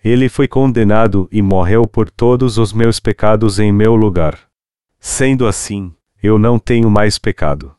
Ele 0.03 0.27
foi 0.27 0.47
condenado 0.47 1.29
e 1.31 1.39
morreu 1.39 1.87
por 1.87 2.09
todos 2.09 2.57
os 2.57 2.73
meus 2.73 2.99
pecados 2.99 3.59
em 3.59 3.71
meu 3.71 3.95
lugar. 3.95 4.39
Sendo 4.99 5.45
assim, 5.45 5.93
eu 6.21 6.39
não 6.39 6.57
tenho 6.57 6.89
mais 6.89 7.19
pecado. 7.19 7.75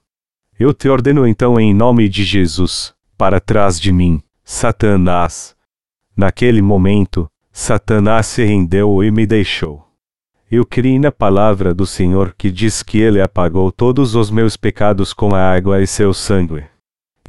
Eu 0.57 0.73
te 0.73 0.89
ordeno 0.89 1.27
então 1.27 1.59
em 1.59 1.75
nome 1.75 2.09
de 2.09 2.23
Jesus, 2.23 2.95
para 3.17 3.41
trás 3.41 3.81
de 3.81 3.91
mim, 3.91 4.23
Satanás. 4.45 5.57
Naquele 6.17 6.63
momento, 6.63 7.29
Satanás 7.51 8.29
se 8.29 8.45
rendeu 8.45 9.03
e 9.03 9.11
me 9.11 9.27
deixou. 9.27 9.89
Eu 10.49 10.65
criei 10.65 11.01
na 11.01 11.11
palavra 11.11 11.75
do 11.75 11.85
Senhor 11.85 12.33
que 12.39 12.49
diz 12.49 12.85
que 12.85 13.01
Ele 13.01 13.21
apagou 13.21 13.73
todos 13.73 14.15
os 14.15 14.31
meus 14.31 14.57
pecados 14.57 15.13
com 15.13 15.35
a 15.35 15.53
água 15.53 15.83
e 15.83 15.87
seu 15.89 16.15
sangue. 16.15 16.63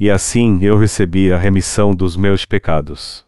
E 0.00 0.10
assim 0.10 0.58
eu 0.62 0.78
recebi 0.78 1.30
a 1.30 1.36
remissão 1.36 1.94
dos 1.94 2.16
meus 2.16 2.46
pecados. 2.46 3.22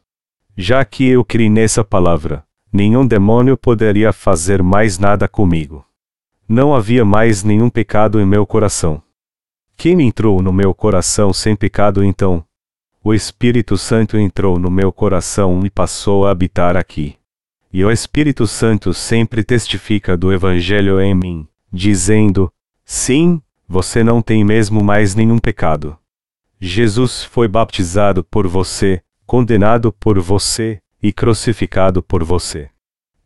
Já 0.57 0.83
que 0.87 1.07
eu 1.07 1.23
criei 1.23 1.51
nessa 1.51 1.85
palavra, 1.85 2.47
nenhum 2.73 3.07
demônio 3.07 3.59
poderia 3.59 4.11
fazer 4.11 4.63
mais 4.63 4.99
nada 4.99 5.29
comigo. 5.29 5.85
Não 6.49 6.75
havia 6.75 7.05
mais 7.05 7.45
nenhum 7.45 7.69
pecado 7.69 8.19
em 8.19 8.25
meu 8.25 8.47
coração. 8.47 9.03
Quem 9.77 10.01
entrou 10.01 10.41
no 10.41 10.51
meu 10.51 10.73
coração 10.73 11.31
sem 11.31 11.55
pecado 11.55 12.03
então? 12.03 12.43
O 13.05 13.13
Espírito 13.13 13.77
Santo 13.77 14.17
entrou 14.17 14.59
no 14.59 14.71
meu 14.71 14.91
coração 14.91 15.61
e 15.67 15.69
passou 15.69 16.27
a 16.27 16.31
habitar 16.31 16.75
aqui. 16.75 17.17
E 17.71 17.85
o 17.85 17.91
Espírito 17.91 18.47
Santo 18.47 18.95
sempre 18.95 19.45
testifica 19.45 20.17
do 20.17 20.33
Evangelho 20.33 20.99
em 21.03 21.15
mim, 21.15 21.47
dizendo: 21.71 22.51
Sim, 22.83 23.43
você 23.69 24.03
não 24.03 24.23
tem 24.23 24.43
mesmo 24.43 24.83
mais 24.83 25.15
nenhum 25.15 25.39
pecado. 25.39 25.99
Jesus 26.65 27.25
foi 27.25 27.49
baptizado 27.49 28.23
por 28.23 28.47
você, 28.47 29.03
condenado 29.27 29.93
por 29.93 30.21
você 30.21 30.81
e 31.03 31.13
crucificado 31.13 32.01
por 32.01 32.23
você. 32.23 32.71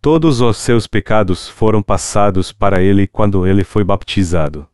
Todos 0.01 0.41
os 0.41 0.57
seus 0.57 0.87
pecados 0.87 1.47
foram 1.47 1.83
passados 1.83 2.51
para 2.51 2.83
ele 2.83 3.07
quando 3.07 3.47
ele 3.47 3.63
foi 3.63 3.85
baptizado. 3.85 4.67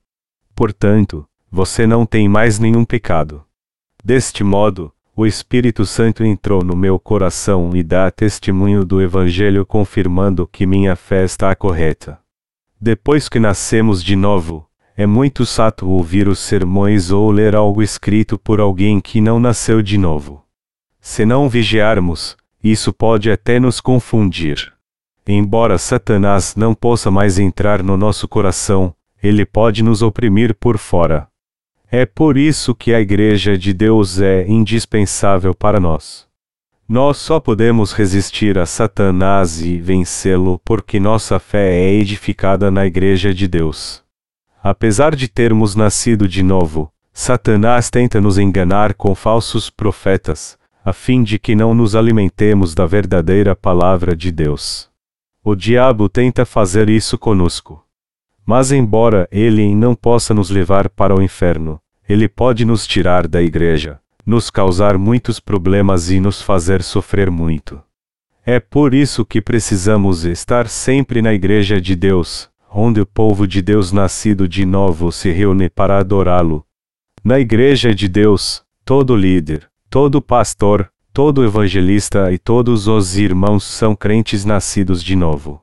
Portanto, 0.55 1.27
você 1.51 1.89
não 1.89 2.07
tem 2.07 2.29
mais 2.29 2.61
nenhum 2.61 2.85
pecado. 2.85 3.45
Deste 4.05 4.45
modo, 4.45 4.93
o 5.17 5.27
Espírito 5.27 5.85
Santo 5.85 6.23
entrou 6.23 6.63
no 6.63 6.77
meu 6.77 7.01
coração 7.01 7.75
e 7.75 7.83
dá 7.83 8.13
testemunho 8.13 8.85
do 8.85 9.03
Evangelho 9.03 9.67
confirmando 9.67 10.47
que 10.47 10.67
minha 10.67 10.95
fé 10.95 11.25
está 11.25 11.53
correta. 11.57 12.21
Depois 12.81 13.29
que 13.29 13.41
nascemos 13.41 14.05
de 14.05 14.15
novo, 14.15 14.71
é 14.97 15.07
muito 15.07 15.47
chato 15.47 15.89
ouvir 15.89 16.29
os 16.29 16.39
sermões 16.39 17.11
ou 17.11 17.31
ler 17.31 17.57
algo 17.57 17.83
escrito 17.83 18.39
por 18.39 18.61
alguém 18.61 19.01
que 19.01 19.21
não 19.21 19.41
nasceu 19.41 19.83
de 19.83 19.97
novo. 19.97 20.45
Se 21.01 21.25
não 21.25 21.49
vigiarmos, 21.49 22.37
isso 22.63 22.93
pode 22.93 23.31
até 23.31 23.59
nos 23.59 23.81
confundir. 23.81 24.73
Embora 25.27 25.79
Satanás 25.79 26.55
não 26.57 26.75
possa 26.75 27.11
mais 27.11 27.39
entrar 27.39 27.83
no 27.83 27.97
nosso 27.97 28.29
coração, 28.29 28.95
ele 29.23 29.47
pode 29.47 29.83
nos 29.83 30.03
oprimir 30.03 30.55
por 30.55 30.79
fora. 30.79 31.29
É 31.91 32.05
por 32.05 32.37
isso 32.37 32.75
que 32.75 32.93
a 32.93 33.01
Igreja 33.01 33.57
de 33.57 33.73
Deus 33.73 34.21
é 34.21 34.47
indispensável 34.49 35.55
para 35.55 35.79
nós. 35.79 36.27
Nós 36.89 37.17
só 37.19 37.39
podemos 37.39 37.93
resistir 37.93 38.59
a 38.59 38.67
Satanás 38.67 39.63
e 39.63 39.79
vencê-lo 39.79 40.61
porque 40.65 40.99
nossa 40.99 41.39
fé 41.39 41.75
é 41.75 41.95
edificada 41.95 42.71
na 42.71 42.87
Igreja 42.87 43.33
de 43.33 43.47
Deus. 43.47 44.02
Apesar 44.63 45.17
de 45.17 45.27
termos 45.27 45.75
nascido 45.75 46.29
de 46.29 46.41
novo, 46.41 46.93
Satanás 47.13 47.91
tenta 47.91 48.21
nos 48.21 48.39
enganar 48.39 48.95
com 48.95 49.13
falsos 49.13 49.69
profetas, 49.69 50.57
a 50.85 50.93
fim 50.93 51.25
de 51.25 51.37
que 51.37 51.57
não 51.57 51.75
nos 51.75 51.97
alimentemos 51.97 52.73
da 52.73 52.87
verdadeira 52.87 53.57
palavra 53.57 54.15
de 54.15 54.31
Deus. 54.31 54.89
O 55.43 55.57
diabo 55.57 56.09
tenta 56.09 56.45
fazer 56.45 56.89
isso 56.89 57.19
conosco. 57.19 57.85
Mas, 58.47 58.71
embora 58.71 59.29
ele 59.33 59.75
não 59.75 59.97
possa 59.97 60.33
nos 60.33 60.49
levar 60.49 60.89
para 60.89 61.13
o 61.13 61.21
inferno, 61.21 61.81
ele 62.09 62.29
pode 62.29 62.65
nos 62.65 62.87
tirar 62.87 63.27
da 63.27 63.43
igreja, 63.43 63.99
nos 64.25 64.49
causar 64.49 64.97
muitos 64.97 65.41
problemas 65.41 66.09
e 66.09 66.21
nos 66.21 66.41
fazer 66.41 66.83
sofrer 66.85 67.33
muito. 67.33 67.83
É 68.47 68.61
por 68.61 68.95
isso 68.95 69.25
que 69.25 69.41
precisamos 69.41 70.25
estar 70.25 70.69
sempre 70.69 71.21
na 71.21 71.35
igreja 71.35 71.81
de 71.81 71.97
Deus, 71.97 72.49
onde 72.75 73.01
o 73.01 73.07
povo 73.07 73.47
de 73.47 73.61
Deus 73.61 73.93
nascido 73.93 74.49
de 74.49 74.65
novo 74.65 75.13
se 75.13 75.31
reúne 75.31 75.69
para 75.69 75.99
adorá-lo. 75.99 76.65
Na 77.23 77.39
igreja 77.39 77.95
de 77.95 78.09
Deus, 78.09 78.65
todo 78.85 79.15
líder, 79.15 79.69
todo 79.91 80.23
pastor, 80.23 80.91
todo 81.13 81.45
evangelista 81.45 82.33
e 82.33 82.39
todos 82.39 82.89
os 82.89 83.17
irmãos 83.17 83.65
são 83.65 83.95
crentes 83.95 84.45
nascidos 84.45 85.03
de 85.03 85.15
novo. 85.15 85.63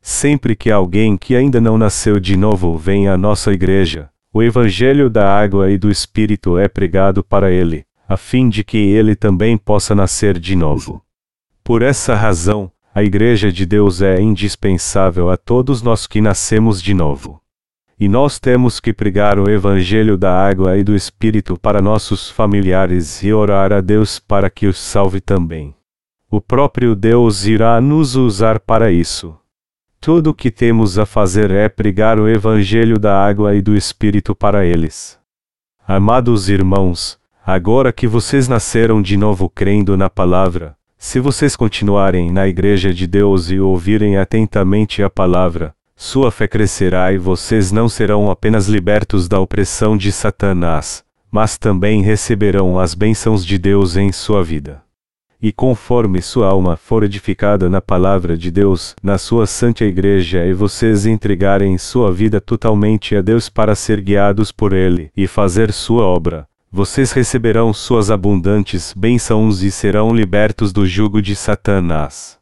Sempre 0.00 0.54
que 0.54 0.70
alguém 0.70 1.16
que 1.16 1.34
ainda 1.34 1.60
não 1.60 1.76
nasceu 1.78 2.20
de 2.20 2.36
novo 2.36 2.76
vem 2.76 3.08
à 3.08 3.16
nossa 3.16 3.52
igreja, 3.52 4.10
o 4.36 4.42
Evangelho 4.42 5.08
da 5.08 5.32
água 5.32 5.70
e 5.70 5.78
do 5.78 5.88
Espírito 5.88 6.58
é 6.58 6.66
pregado 6.66 7.22
para 7.22 7.52
ele, 7.52 7.86
a 8.08 8.16
fim 8.16 8.48
de 8.48 8.64
que 8.64 8.76
ele 8.76 9.14
também 9.14 9.56
possa 9.56 9.94
nascer 9.94 10.40
de 10.40 10.56
novo. 10.56 11.00
Por 11.62 11.82
essa 11.82 12.16
razão, 12.16 12.70
a 12.94 13.02
Igreja 13.02 13.50
de 13.50 13.66
Deus 13.66 14.00
é 14.00 14.20
indispensável 14.20 15.28
a 15.28 15.36
todos 15.36 15.82
nós 15.82 16.06
que 16.06 16.20
nascemos 16.20 16.80
de 16.80 16.94
novo. 16.94 17.42
E 17.98 18.08
nós 18.08 18.38
temos 18.38 18.78
que 18.78 18.92
pregar 18.92 19.36
o 19.36 19.50
Evangelho 19.50 20.16
da 20.16 20.32
água 20.32 20.78
e 20.78 20.84
do 20.84 20.94
Espírito 20.94 21.58
para 21.58 21.82
nossos 21.82 22.30
familiares 22.30 23.20
e 23.24 23.32
orar 23.32 23.72
a 23.72 23.80
Deus 23.80 24.20
para 24.20 24.48
que 24.48 24.68
os 24.68 24.78
salve 24.78 25.20
também. 25.20 25.74
O 26.30 26.40
próprio 26.40 26.94
Deus 26.94 27.46
irá 27.46 27.80
nos 27.80 28.14
usar 28.14 28.60
para 28.60 28.92
isso. 28.92 29.36
Tudo 30.00 30.30
o 30.30 30.34
que 30.34 30.50
temos 30.50 30.96
a 30.96 31.04
fazer 31.04 31.50
é 31.50 31.68
pregar 31.68 32.20
o 32.20 32.28
Evangelho 32.28 32.96
da 32.96 33.20
água 33.20 33.56
e 33.56 33.62
do 33.62 33.74
Espírito 33.74 34.36
para 34.36 34.64
eles. 34.64 35.18
Amados 35.84 36.48
irmãos, 36.48 37.18
agora 37.44 37.92
que 37.92 38.06
vocês 38.06 38.46
nasceram 38.46 39.02
de 39.02 39.16
novo 39.16 39.48
crendo 39.48 39.96
na 39.96 40.08
palavra, 40.08 40.76
se 40.98 41.20
vocês 41.20 41.54
continuarem 41.54 42.30
na 42.30 42.48
Igreja 42.48 42.92
de 42.92 43.06
Deus 43.06 43.50
e 43.50 43.60
ouvirem 43.60 44.16
atentamente 44.16 45.02
a 45.02 45.10
palavra, 45.10 45.74
sua 45.96 46.30
fé 46.30 46.48
crescerá 46.48 47.12
e 47.12 47.18
vocês 47.18 47.70
não 47.70 47.88
serão 47.88 48.30
apenas 48.30 48.66
libertos 48.66 49.28
da 49.28 49.38
opressão 49.38 49.96
de 49.96 50.10
Satanás, 50.10 51.04
mas 51.30 51.56
também 51.56 52.02
receberão 52.02 52.78
as 52.78 52.94
bênçãos 52.94 53.44
de 53.44 53.58
Deus 53.58 53.96
em 53.96 54.10
sua 54.10 54.42
vida. 54.42 54.82
E 55.40 55.52
conforme 55.52 56.22
sua 56.22 56.48
alma 56.48 56.76
for 56.76 57.04
edificada 57.04 57.68
na 57.68 57.80
palavra 57.80 58.36
de 58.36 58.50
Deus, 58.50 58.96
na 59.02 59.18
sua 59.18 59.46
santa 59.46 59.84
igreja, 59.84 60.44
e 60.46 60.54
vocês 60.54 61.06
entregarem 61.06 61.76
sua 61.76 62.10
vida 62.10 62.40
totalmente 62.40 63.14
a 63.14 63.20
Deus 63.20 63.48
para 63.48 63.74
ser 63.74 64.00
guiados 64.00 64.50
por 64.50 64.72
Ele 64.72 65.10
e 65.16 65.26
fazer 65.26 65.70
sua 65.70 66.04
obra, 66.04 66.48
vocês 66.76 67.12
receberão 67.12 67.72
suas 67.72 68.10
abundantes 68.10 68.92
bênçãos 68.96 69.62
e 69.62 69.70
serão 69.70 70.12
libertos 70.12 70.72
do 70.72 70.84
jugo 70.84 71.22
de 71.22 71.36
Satanás. 71.36 72.36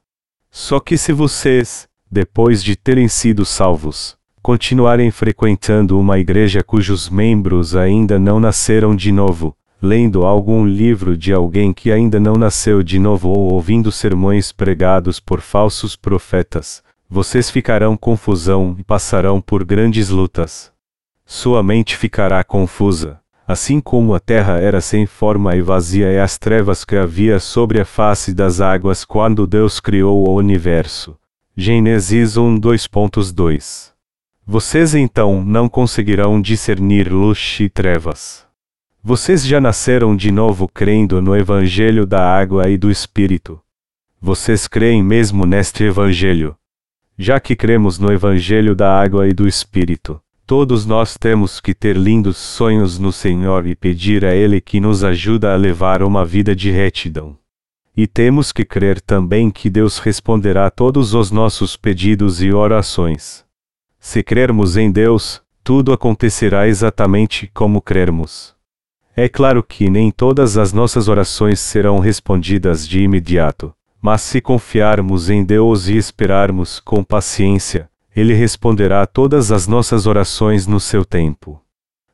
Só 0.50 0.80
que 0.80 0.96
se 0.96 1.12
vocês, 1.12 1.86
depois 2.10 2.64
de 2.64 2.74
terem 2.74 3.08
sido 3.08 3.44
salvos, 3.44 4.16
continuarem 4.40 5.10
frequentando 5.10 6.00
uma 6.00 6.18
igreja 6.18 6.64
cujos 6.64 7.10
membros 7.10 7.76
ainda 7.76 8.18
não 8.18 8.40
nasceram 8.40 8.96
de 8.96 9.12
novo, 9.12 9.54
lendo 9.82 10.24
algum 10.24 10.64
livro 10.64 11.14
de 11.14 11.30
alguém 11.30 11.70
que 11.70 11.92
ainda 11.92 12.18
não 12.18 12.36
nasceu 12.36 12.82
de 12.82 12.98
novo 12.98 13.28
ou 13.28 13.52
ouvindo 13.52 13.92
sermões 13.92 14.50
pregados 14.50 15.20
por 15.20 15.42
falsos 15.42 15.94
profetas, 15.94 16.82
vocês 17.06 17.50
ficarão 17.50 17.98
confusão 17.98 18.76
e 18.78 18.82
passarão 18.82 19.42
por 19.42 19.62
grandes 19.62 20.08
lutas. 20.08 20.72
Sua 21.26 21.62
mente 21.62 21.98
ficará 21.98 22.42
confusa, 22.42 23.20
assim 23.53 23.80
como 23.80 24.14
a 24.14 24.20
terra 24.20 24.59
era 24.59 24.80
sem 24.80 25.07
forma 25.07 25.55
e 25.55 25.62
vazia 25.62 26.11
e 26.11 26.18
as 26.18 26.38
trevas 26.38 26.84
que 26.84 26.96
havia 26.96 27.38
sobre 27.38 27.80
a 27.80 27.84
face 27.84 28.34
das 28.34 28.61
águas 28.61 29.05
quando 29.05 29.46
Deus 29.46 29.78
criou 29.78 30.28
o 30.28 30.34
universo. 30.34 31.16
Gênesis 31.57 32.36
1 32.36 32.59
2.2 32.59 33.92
Vocês 34.46 34.94
então 34.94 35.44
não 35.44 35.68
conseguirão 35.68 36.40
discernir 36.40 37.12
luz 37.12 37.59
e 37.61 37.68
trevas. 37.68 38.44
Vocês 39.05 39.44
já 39.44 39.61
nasceram 39.61 40.16
de 40.16 40.32
novo 40.32 40.66
crendo 40.66 41.20
no 41.20 41.36
Evangelho 41.36 42.07
da 42.07 42.24
água 42.24 42.70
e 42.70 42.78
do 42.78 42.90
Espírito. 42.90 43.61
Vocês 44.20 44.66
creem 44.66 45.03
mesmo 45.03 45.44
neste 45.44 45.84
Evangelho. 45.84 46.57
Já 47.18 47.38
que 47.38 47.55
cremos 47.55 47.98
no 47.98 48.12
Evangelho 48.12 48.74
da 48.74 48.98
água 48.98 49.28
e 49.28 49.32
do 49.32 49.46
Espírito, 49.46 50.20
todos 50.47 50.84
nós 50.84 51.16
temos 51.16 51.61
que 51.61 51.74
ter 51.74 51.97
lindos 51.97 52.36
sonhos 52.36 52.99
no 52.99 53.12
Senhor 53.12 53.66
e 53.66 53.74
pedir 53.74 54.24
a 54.24 54.34
Ele 54.34 54.61
que 54.61 54.80
nos 54.80 55.05
ajuda 55.05 55.53
a 55.53 55.57
levar 55.57 56.03
uma 56.03 56.24
vida 56.24 56.55
de 56.55 56.70
retidão. 56.70 57.36
E 57.97 58.07
temos 58.07 58.53
que 58.53 58.64
crer 58.64 59.01
também 59.01 59.51
que 59.51 59.68
Deus 59.68 59.99
responderá 59.99 60.66
a 60.66 60.70
todos 60.70 61.14
os 61.14 61.30
nossos 61.30 61.76
pedidos 61.76 62.43
e 62.43 62.53
orações. 62.53 63.45
Se 64.01 64.22
crermos 64.22 64.76
em 64.76 64.90
Deus, 64.90 65.43
tudo 65.62 65.93
acontecerá 65.93 66.66
exatamente 66.66 67.51
como 67.53 67.80
crermos. 67.80 68.55
É 69.14 69.28
claro 69.28 69.62
que 69.62 69.90
nem 69.90 70.11
todas 70.11 70.57
as 70.57 70.72
nossas 70.72 71.07
orações 71.07 71.61
serão 71.61 71.99
respondidas 71.99 72.88
de 72.88 73.01
imediato, 73.01 73.74
mas 74.01 74.22
se 74.22 74.40
confiarmos 74.40 75.28
em 75.28 75.45
Deus 75.45 75.86
e 75.86 75.97
esperarmos 75.97 76.80
com 76.80 77.05
paciência, 77.05 77.88
Ele 78.14 78.34
responderá 78.34 79.06
todas 79.06 79.50
as 79.50 79.66
nossas 79.66 80.06
orações 80.06 80.66
no 80.66 80.78
seu 80.78 81.04
tempo. 81.04 81.62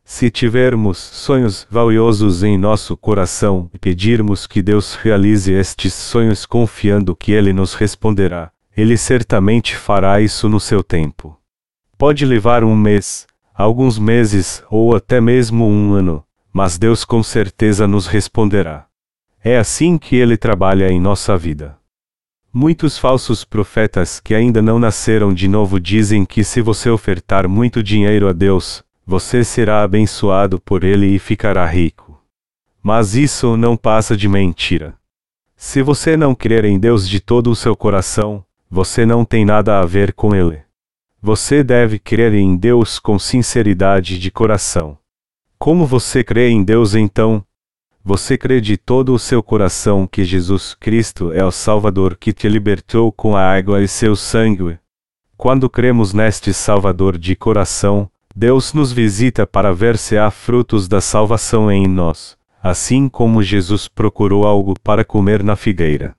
Se 0.05 0.31
tivermos 0.31 0.97
sonhos 0.97 1.67
valiosos 1.71 2.43
em 2.43 2.57
nosso 2.57 2.97
coração 2.97 3.69
e 3.75 3.79
pedirmos 3.79 4.47
que 4.47 4.63
Deus 4.63 4.95
realize 4.95 5.53
estes 5.53 5.93
sonhos 5.93 6.47
confiando 6.47 7.15
que 7.15 7.33
Ele 7.33 7.53
nos 7.53 7.75
responderá, 7.75 8.51
Ele 8.77 8.97
certamente 8.97 9.77
fará 9.77 10.21
isso 10.21 10.49
no 10.49 10.59
seu 10.59 10.83
tempo. 10.83 11.39
Pode 11.99 12.25
levar 12.25 12.65
um 12.65 12.77
mês, 12.77 13.27
alguns 13.53 13.99
meses 13.99 14.63
ou 14.71 14.97
até 14.97 15.21
mesmo 15.21 15.69
um 15.69 15.93
ano, 15.93 16.25
mas 16.53 16.79
Deus 16.79 17.05
com 17.05 17.23
certeza 17.23 17.87
nos 17.87 18.07
responderá. 18.07 18.87
É 19.45 19.59
assim 19.59 19.99
que 19.99 20.17
Ele 20.17 20.37
trabalha 20.37 20.91
em 20.91 21.01
nossa 21.01 21.37
vida. 21.37 21.78
Muitos 22.53 22.97
falsos 22.97 23.45
profetas 23.45 24.21
que 24.21 24.35
ainda 24.35 24.63
não 24.63 24.79
nasceram 24.79 25.35
de 25.35 25.47
novo 25.47 25.79
dizem 25.79 26.25
que 26.25 26.43
se 26.43 26.63
você 26.63 26.89
ofertar 26.89 27.47
muito 27.47 27.83
dinheiro 27.83 28.27
a 28.27 28.33
Deus, 28.33 28.83
você 29.07 29.45
será 29.45 29.83
abençoado 29.83 30.59
por 30.59 30.83
ele 30.83 31.07
e 31.15 31.19
ficará 31.19 31.67
rico. 31.67 32.23
Mas 32.83 33.15
isso 33.15 33.55
não 33.57 33.77
passa 33.77 34.17
de 34.17 34.27
mentira. 34.29 34.95
Se 35.57 35.83
você 35.83 36.17
não 36.17 36.35
crer 36.35 36.65
em 36.65 36.79
Deus 36.79 37.07
de 37.07 37.21
todo 37.21 37.51
o 37.51 37.57
seu 37.57 37.77
coração, 37.77 38.43
você 38.71 39.05
não 39.05 39.27
tem 39.27 39.45
nada 39.45 39.81
a 39.81 39.85
ver 39.85 40.15
com 40.15 40.35
ele. 40.35 40.63
Você 41.21 41.63
deve 41.63 41.99
crer 41.99 42.33
em 42.33 42.57
Deus 42.57 42.99
com 42.99 43.19
sinceridade 43.19 44.19
de 44.19 44.31
coração. 44.31 44.97
Como 45.59 45.85
você 45.85 46.25
crê 46.25 46.49
em 46.49 46.63
Deus 46.63 46.95
então? 46.95 47.45
Você 48.09 48.39
crê 48.39 48.59
de 48.59 48.79
todo 48.79 49.13
o 49.13 49.19
seu 49.19 49.43
coração 49.43 50.07
que 50.07 50.25
Jesus 50.25 50.73
Cristo 50.73 51.31
é 51.31 51.45
o 51.45 51.51
Salvador 51.51 52.17
que 52.17 52.33
te 52.33 52.49
libertou 52.49 53.13
com 53.13 53.37
a 53.37 53.43
água 53.43 53.83
e 53.83 53.87
seu 53.87 54.17
sangue? 54.17 54.79
Quando 55.37 55.69
cremos 55.69 56.15
neste 56.15 56.55
Salvador 56.55 57.19
de 57.19 57.37
coração, 57.37 58.11
Deus 58.35 58.73
nos 58.73 58.93
visita 58.93 59.47
para 59.47 59.75
ver 59.75 59.99
se 59.99 60.17
há 60.17 60.31
frutos 60.31 60.89
da 60.89 61.03
salvação 61.03 61.71
em 61.71 61.87
nós, 61.87 62.35
assim 62.63 63.11
como 63.11 63.43
Jesus 63.43 63.89
procurou 63.89 64.47
algo 64.47 64.73
para 64.83 65.05
comer 65.05 65.43
na 65.43 65.55
figueira. 65.55 66.17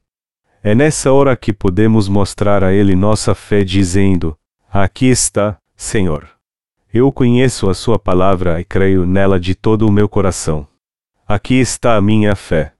É 0.62 0.76
nessa 0.76 1.12
hora 1.12 1.36
que 1.36 1.52
podemos 1.52 2.08
mostrar 2.08 2.64
a 2.64 2.72
Ele 2.72 2.96
nossa 2.96 3.34
fé 3.34 3.64
dizendo: 3.64 4.38
Aqui 4.72 5.08
está, 5.08 5.58
Senhor. 5.76 6.30
Eu 6.94 7.12
conheço 7.12 7.68
a 7.68 7.74
Sua 7.74 7.98
palavra 7.98 8.62
e 8.62 8.64
creio 8.64 9.08
nela 9.08 9.40
de 9.40 9.56
todo 9.56 9.88
o 9.88 9.92
meu 9.92 10.08
coração. 10.08 10.69
Aqui 11.32 11.60
está 11.60 11.96
a 11.96 12.02
minha 12.02 12.36
fé. 12.36 12.74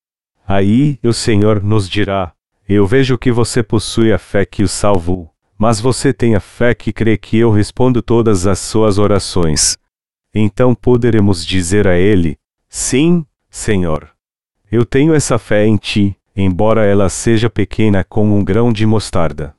Aí 0.48 0.98
o 1.04 1.14
Senhor 1.14 1.62
nos 1.64 1.88
dirá: 1.88 2.34
Eu 2.68 2.88
vejo 2.88 3.16
que 3.16 3.32
você 3.32 3.62
possui 3.62 4.12
a 4.12 4.18
fé 4.18 4.44
que 4.44 4.64
o 4.64 4.68
salvou, 4.68 5.30
mas 5.56 5.80
você 5.80 6.12
tem 6.12 6.34
a 6.34 6.40
fé 6.40 6.74
que 6.74 6.92
crê 6.92 7.16
que 7.16 7.38
eu 7.38 7.52
respondo 7.52 8.02
todas 8.02 8.48
as 8.48 8.58
suas 8.58 8.98
orações. 8.98 9.78
Então 10.34 10.74
poderemos 10.74 11.46
dizer 11.46 11.88
a 11.88 11.96
Ele: 11.96 12.40
Sim, 12.68 13.24
Senhor. 13.52 14.10
Eu 14.72 14.84
tenho 14.84 15.14
essa 15.14 15.38
fé 15.38 15.68
em 15.68 15.78
ti, 15.78 16.18
embora 16.36 16.84
ela 16.84 17.08
seja 17.08 17.52
pequena 17.52 18.04
como 18.04 18.36
um 18.36 18.44
grão 18.44 18.74
de 18.74 18.84
mostarda. 18.84 19.56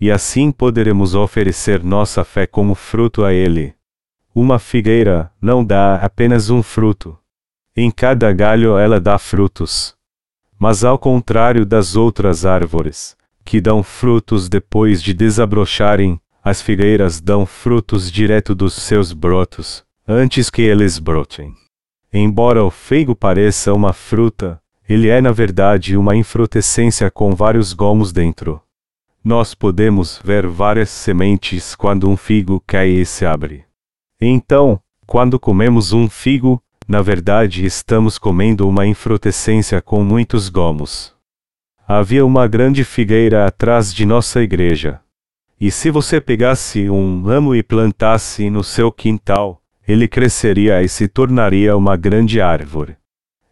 E 0.00 0.12
assim 0.12 0.52
poderemos 0.52 1.16
oferecer 1.16 1.82
nossa 1.82 2.22
fé 2.22 2.46
como 2.46 2.76
fruto 2.76 3.24
a 3.24 3.32
Ele. 3.32 3.74
Uma 4.32 4.60
figueira 4.60 5.28
não 5.42 5.64
dá 5.64 5.96
apenas 5.96 6.50
um 6.50 6.62
fruto. 6.62 7.17
Em 7.80 7.92
cada 7.92 8.32
galho 8.32 8.76
ela 8.76 9.00
dá 9.00 9.16
frutos. 9.20 9.94
Mas 10.58 10.82
ao 10.82 10.98
contrário 10.98 11.64
das 11.64 11.94
outras 11.94 12.44
árvores, 12.44 13.16
que 13.44 13.60
dão 13.60 13.84
frutos 13.84 14.48
depois 14.48 15.00
de 15.00 15.14
desabrocharem, 15.14 16.20
as 16.42 16.60
figueiras 16.60 17.20
dão 17.20 17.46
frutos 17.46 18.10
direto 18.10 18.52
dos 18.52 18.74
seus 18.74 19.12
brotos, 19.12 19.84
antes 20.08 20.50
que 20.50 20.60
eles 20.60 20.98
brotem. 20.98 21.54
Embora 22.12 22.64
o 22.64 22.68
feigo 22.68 23.14
pareça 23.14 23.72
uma 23.72 23.92
fruta, 23.92 24.60
ele 24.88 25.06
é 25.06 25.20
na 25.20 25.30
verdade 25.30 25.96
uma 25.96 26.16
infrutescência 26.16 27.08
com 27.12 27.32
vários 27.32 27.72
gomos 27.72 28.10
dentro. 28.10 28.60
Nós 29.22 29.54
podemos 29.54 30.20
ver 30.24 30.48
várias 30.48 30.90
sementes 30.90 31.76
quando 31.76 32.10
um 32.10 32.16
figo 32.16 32.60
cai 32.66 32.88
e 32.88 33.06
se 33.06 33.24
abre. 33.24 33.64
Então, 34.20 34.80
quando 35.06 35.38
comemos 35.38 35.92
um 35.92 36.08
figo, 36.08 36.60
na 36.88 37.02
verdade 37.02 37.66
estamos 37.66 38.16
comendo 38.16 38.66
uma 38.66 38.86
infrutescência 38.86 39.82
com 39.82 40.02
muitos 40.02 40.48
gomos. 40.48 41.14
Havia 41.86 42.24
uma 42.24 42.46
grande 42.46 42.82
figueira 42.82 43.46
atrás 43.46 43.92
de 43.92 44.06
nossa 44.06 44.42
igreja. 44.42 44.98
E 45.60 45.70
se 45.70 45.90
você 45.90 46.18
pegasse 46.18 46.88
um 46.88 47.22
ramo 47.22 47.54
e 47.54 47.62
plantasse 47.62 48.48
no 48.48 48.64
seu 48.64 48.90
quintal, 48.90 49.60
ele 49.86 50.08
cresceria 50.08 50.82
e 50.82 50.88
se 50.88 51.06
tornaria 51.08 51.76
uma 51.76 51.94
grande 51.94 52.40
árvore. 52.40 52.96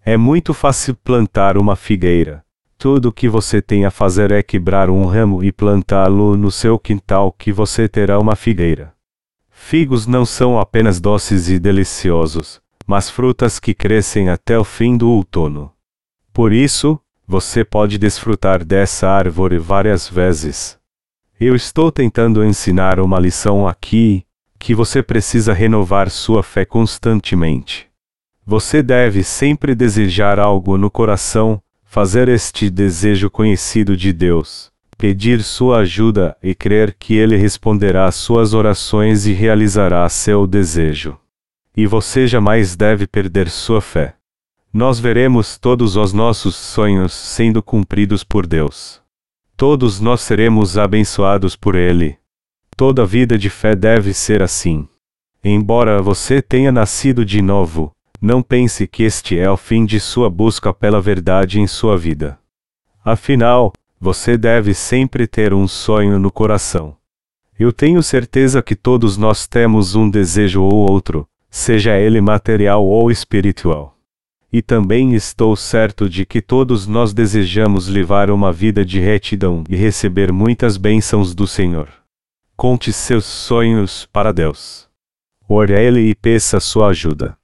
É 0.03 0.17
muito 0.17 0.55
fácil 0.55 0.95
plantar 0.95 1.59
uma 1.59 1.77
figueira. 1.77 2.43
Tudo 2.79 3.09
o 3.09 3.13
que 3.13 3.29
você 3.29 3.61
tem 3.61 3.85
a 3.85 3.91
fazer 3.91 4.31
é 4.31 4.43
quebrar 4.43 4.89
um 4.89 5.05
ramo 5.05 5.43
e 5.45 5.53
plantá-lo 5.53 6.37
no 6.37 6.51
seu 6.51 6.79
quintal 6.79 7.33
que 7.33 7.53
você 7.53 7.89
terá 7.89 8.19
uma 8.19 8.37
figueira. 8.37 8.95
Figos 9.51 10.07
não 10.07 10.25
são 10.25 10.59
apenas 10.61 11.01
doces 11.01 11.49
e 11.49 11.59
deliciosos, 11.59 12.61
mas 12.87 13.11
frutas 13.11 13.59
que 13.59 13.75
crescem 13.75 14.29
até 14.29 14.59
o 14.59 14.65
fim 14.65 14.97
do 14.97 15.11
outono. 15.11 15.73
Por 16.33 16.53
isso, 16.53 17.01
você 17.27 17.65
pode 17.65 17.99
desfrutar 17.99 18.65
dessa 18.65 19.09
árvore 19.09 19.59
várias 19.59 20.09
vezes. 20.09 20.79
Eu 21.41 21.57
estou 21.57 21.91
tentando 21.91 22.45
ensinar 22.45 23.01
uma 23.01 23.19
lição 23.19 23.67
aqui, 23.67 24.25
que 24.59 24.75
você 24.75 25.03
precisa 25.03 25.53
renovar 25.53 26.09
sua 26.09 26.43
fé 26.43 26.65
constantemente. 26.65 27.89
Você 28.47 28.83
deve 28.83 29.25
sempre 29.25 29.75
desejar 29.75 30.39
algo 30.39 30.79
no 30.79 30.89
coração, 30.89 31.61
fazer 31.85 32.29
este 32.29 32.71
desejo 32.71 33.29
conhecido 33.29 33.97
de 33.97 34.13
Deus, 34.13 34.71
pedir 34.97 35.43
sua 35.43 35.79
ajuda 35.79 36.37
e 36.43 36.55
crer 36.55 36.95
que 36.99 37.15
Ele 37.15 37.37
responderá 37.37 38.07
às 38.07 38.15
suas 38.15 38.55
orações 38.55 39.27
e 39.27 39.33
realizará 39.33 40.09
seu 40.09 40.47
desejo. 40.47 41.19
E 41.77 41.87
você 41.87 42.27
jamais 42.27 42.75
deve 42.75 43.07
perder 43.07 43.51
sua 43.51 43.83
fé. 43.83 44.17
Nós 44.73 44.99
veremos 44.99 45.59
todos 45.59 45.95
os 45.95 46.13
nossos 46.13 46.57
sonhos 46.57 47.13
sendo 47.13 47.63
cumpridos 47.63 48.25
por 48.25 48.47
Deus. 48.47 49.03
Todos 49.57 50.01
nós 50.01 50.23
seremos 50.23 50.79
abençoados 50.79 51.55
por 51.55 51.75
Ele. 51.75 52.17
Toda 52.75 53.05
vida 53.05 53.37
de 53.37 53.51
fé 53.51 53.75
deve 53.75 54.15
ser 54.15 54.43
assim. 54.43 54.89
Embora 55.45 56.01
você 56.01 56.41
tenha 56.41 56.73
nascido 56.73 57.25
de 57.25 57.43
novo, 57.43 57.93
não 58.21 58.43
pense 58.43 58.87
que 58.87 59.03
este 59.03 59.39
é 59.39 59.51
o 59.51 59.57
fim 59.57 59.85
de 59.85 60.01
sua 60.01 60.31
busca 60.31 60.73
pela 60.73 61.01
verdade 61.01 61.61
em 61.61 61.67
sua 61.67 61.99
vida. 61.99 62.39
Afinal, 63.05 63.73
você 64.01 64.39
deve 64.39 64.73
sempre 64.73 65.27
ter 65.27 65.53
um 65.53 65.69
sonho 65.69 66.19
no 66.19 66.31
coração. 66.31 66.97
Eu 67.59 67.73
tenho 67.73 68.03
certeza 68.03 68.63
que 68.63 68.75
todos 68.75 69.17
nós 69.17 69.47
temos 69.47 69.95
um 69.95 70.09
desejo 70.09 70.63
ou 70.63 70.91
outro, 70.91 71.29
seja 71.51 71.99
ele 71.99 72.21
material 72.21 72.85
ou 72.85 73.11
espiritual. 73.11 73.97
E 74.53 74.63
também 74.63 75.15
estou 75.15 75.57
certo 75.57 76.09
de 76.09 76.25
que 76.25 76.41
todos 76.41 76.87
nós 76.87 77.13
desejamos 77.13 77.89
levar 77.89 78.31
uma 78.31 78.53
vida 78.53 78.85
de 78.85 79.01
retidão 79.01 79.65
e 79.69 79.77
receber 79.77 80.33
muitas 80.33 80.77
bênçãos 80.77 81.35
do 81.35 81.47
Senhor. 81.47 81.89
Conte 82.57 82.93
seus 82.93 83.25
sonhos 83.25 84.09
para 84.13 84.33
Deus. 84.33 84.89
Ore 85.49 85.75
a 85.75 85.81
Ele 85.81 86.09
e 86.09 86.15
peça 86.15 86.59
sua 86.59 86.89
ajuda. 86.89 87.37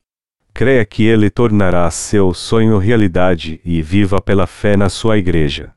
Creia 0.55 0.85
que 0.85 1.05
Ele 1.05 1.31
tornará 1.31 1.91
seu 1.91 2.33
sonho 2.33 2.79
realidade 2.79 3.61
e 3.65 3.83
viva 3.83 4.21
pela 4.21 4.47
fé 4.47 4.77
na 4.77 4.89
sua 4.89 5.19
igreja. 5.19 5.73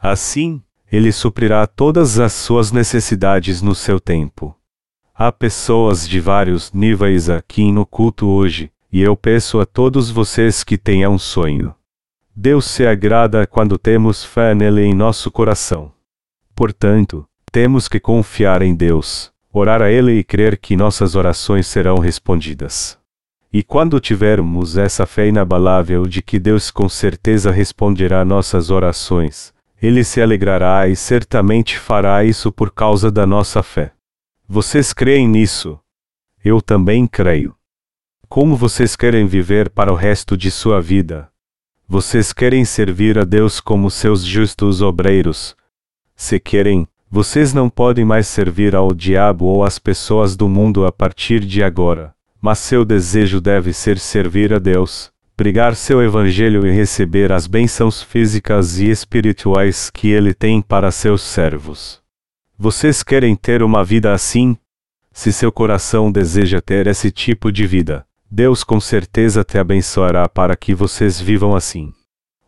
Assim, 0.00 0.62
Ele 0.90 1.10
suprirá 1.10 1.66
todas 1.66 2.18
as 2.18 2.32
suas 2.32 2.70
necessidades 2.70 3.62
no 3.62 3.74
seu 3.74 3.98
tempo. 3.98 4.54
Há 5.18 5.32
pessoas 5.32 6.06
de 6.06 6.20
vários 6.20 6.70
níveis 6.74 7.30
aqui 7.30 7.72
no 7.72 7.86
culto 7.86 8.26
hoje, 8.26 8.70
e 8.92 9.00
eu 9.00 9.16
peço 9.16 9.58
a 9.58 9.64
todos 9.64 10.10
vocês 10.10 10.62
que 10.62 10.76
tenham 10.76 11.14
um 11.14 11.18
sonho. 11.18 11.74
Deus 12.36 12.66
se 12.66 12.86
agrada 12.86 13.46
quando 13.46 13.78
temos 13.78 14.22
fé 14.22 14.54
nele 14.54 14.82
em 14.82 14.92
nosso 14.92 15.30
coração. 15.30 15.90
Portanto, 16.54 17.26
temos 17.50 17.88
que 17.88 17.98
confiar 17.98 18.60
em 18.60 18.74
Deus, 18.74 19.32
orar 19.50 19.80
a 19.80 19.90
Ele 19.90 20.18
e 20.18 20.22
crer 20.22 20.58
que 20.58 20.76
nossas 20.76 21.14
orações 21.14 21.66
serão 21.66 21.96
respondidas. 21.96 22.98
E 23.50 23.62
quando 23.62 23.98
tivermos 23.98 24.76
essa 24.76 25.06
fé 25.06 25.28
inabalável 25.28 26.06
de 26.06 26.20
que 26.20 26.38
Deus 26.38 26.70
com 26.70 26.90
certeza 26.90 27.50
responderá 27.50 28.22
nossas 28.22 28.68
orações, 28.68 29.54
Ele 29.80 30.04
se 30.04 30.20
alegrará 30.20 30.86
e 30.86 30.94
certamente 30.94 31.78
fará 31.78 32.22
isso 32.22 32.52
por 32.52 32.70
causa 32.70 33.10
da 33.10 33.26
nossa 33.26 33.62
fé. 33.62 33.95
Vocês 34.48 34.92
creem 34.92 35.28
nisso? 35.28 35.78
Eu 36.44 36.60
também 36.60 37.06
creio. 37.06 37.54
Como 38.28 38.56
vocês 38.56 38.96
querem 38.96 39.26
viver 39.26 39.70
para 39.70 39.92
o 39.92 39.96
resto 39.96 40.36
de 40.36 40.50
sua 40.50 40.80
vida? 40.80 41.28
Vocês 41.88 42.32
querem 42.32 42.64
servir 42.64 43.18
a 43.18 43.24
Deus 43.24 43.60
como 43.60 43.90
seus 43.90 44.24
justos 44.24 44.82
obreiros? 44.82 45.56
Se 46.14 46.40
querem, 46.40 46.88
vocês 47.10 47.52
não 47.52 47.68
podem 47.68 48.04
mais 48.04 48.26
servir 48.26 48.74
ao 48.74 48.92
diabo 48.92 49.44
ou 49.44 49.64
às 49.64 49.78
pessoas 49.78 50.36
do 50.36 50.48
mundo 50.48 50.84
a 50.84 50.90
partir 50.90 51.40
de 51.40 51.62
agora 51.62 52.16
mas 52.46 52.60
seu 52.60 52.84
desejo 52.84 53.40
deve 53.40 53.72
ser 53.72 53.98
servir 53.98 54.52
a 54.52 54.60
Deus, 54.60 55.10
pregar 55.36 55.74
seu 55.74 56.00
evangelho 56.00 56.64
e 56.64 56.70
receber 56.70 57.32
as 57.32 57.48
bênçãos 57.48 58.00
físicas 58.00 58.78
e 58.78 58.88
espirituais 58.88 59.90
que 59.90 60.10
ele 60.10 60.32
tem 60.32 60.62
para 60.62 60.92
seus 60.92 61.22
servos. 61.22 62.00
Vocês 62.58 63.02
querem 63.02 63.36
ter 63.36 63.62
uma 63.62 63.84
vida 63.84 64.14
assim? 64.14 64.56
Se 65.12 65.30
seu 65.30 65.52
coração 65.52 66.10
deseja 66.10 66.58
ter 66.58 66.86
esse 66.86 67.10
tipo 67.10 67.52
de 67.52 67.66
vida, 67.66 68.06
Deus 68.30 68.64
com 68.64 68.80
certeza 68.80 69.44
te 69.44 69.58
abençoará 69.58 70.26
para 70.26 70.56
que 70.56 70.74
vocês 70.74 71.20
vivam 71.20 71.54
assim. 71.54 71.92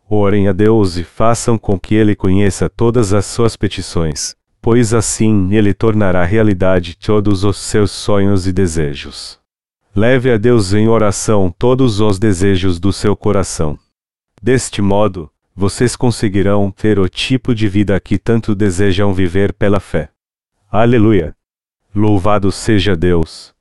Orem 0.09 0.47
a 0.47 0.51
Deus 0.51 0.97
e 0.97 1.03
façam 1.03 1.59
com 1.59 1.79
que 1.79 1.93
Ele 1.93 2.15
conheça 2.15 2.67
todas 2.67 3.13
as 3.13 3.27
suas 3.27 3.55
petições, 3.55 4.35
pois 4.59 4.95
assim 4.95 5.53
Ele 5.53 5.75
tornará 5.75 6.25
realidade 6.25 6.97
todos 6.97 7.43
os 7.43 7.57
seus 7.57 7.91
sonhos 7.91 8.47
e 8.47 8.51
desejos. 8.51 9.39
Leve 9.95 10.31
a 10.31 10.37
Deus 10.37 10.73
em 10.73 10.87
oração 10.87 11.53
todos 11.55 11.99
os 11.99 12.17
desejos 12.17 12.79
do 12.79 12.91
seu 12.91 13.15
coração. 13.15 13.77
Deste 14.41 14.81
modo, 14.81 15.29
vocês 15.55 15.95
conseguirão 15.95 16.71
ter 16.71 16.99
o 16.99 17.09
tipo 17.09 17.53
de 17.53 17.67
vida 17.67 17.99
que 17.99 18.17
tanto 18.17 18.55
desejam 18.55 19.13
viver 19.13 19.53
pela 19.53 19.79
fé. 19.79 20.09
Aleluia! 20.71 21.35
Louvado 21.93 22.51
seja 22.51 22.95
Deus! 22.95 23.53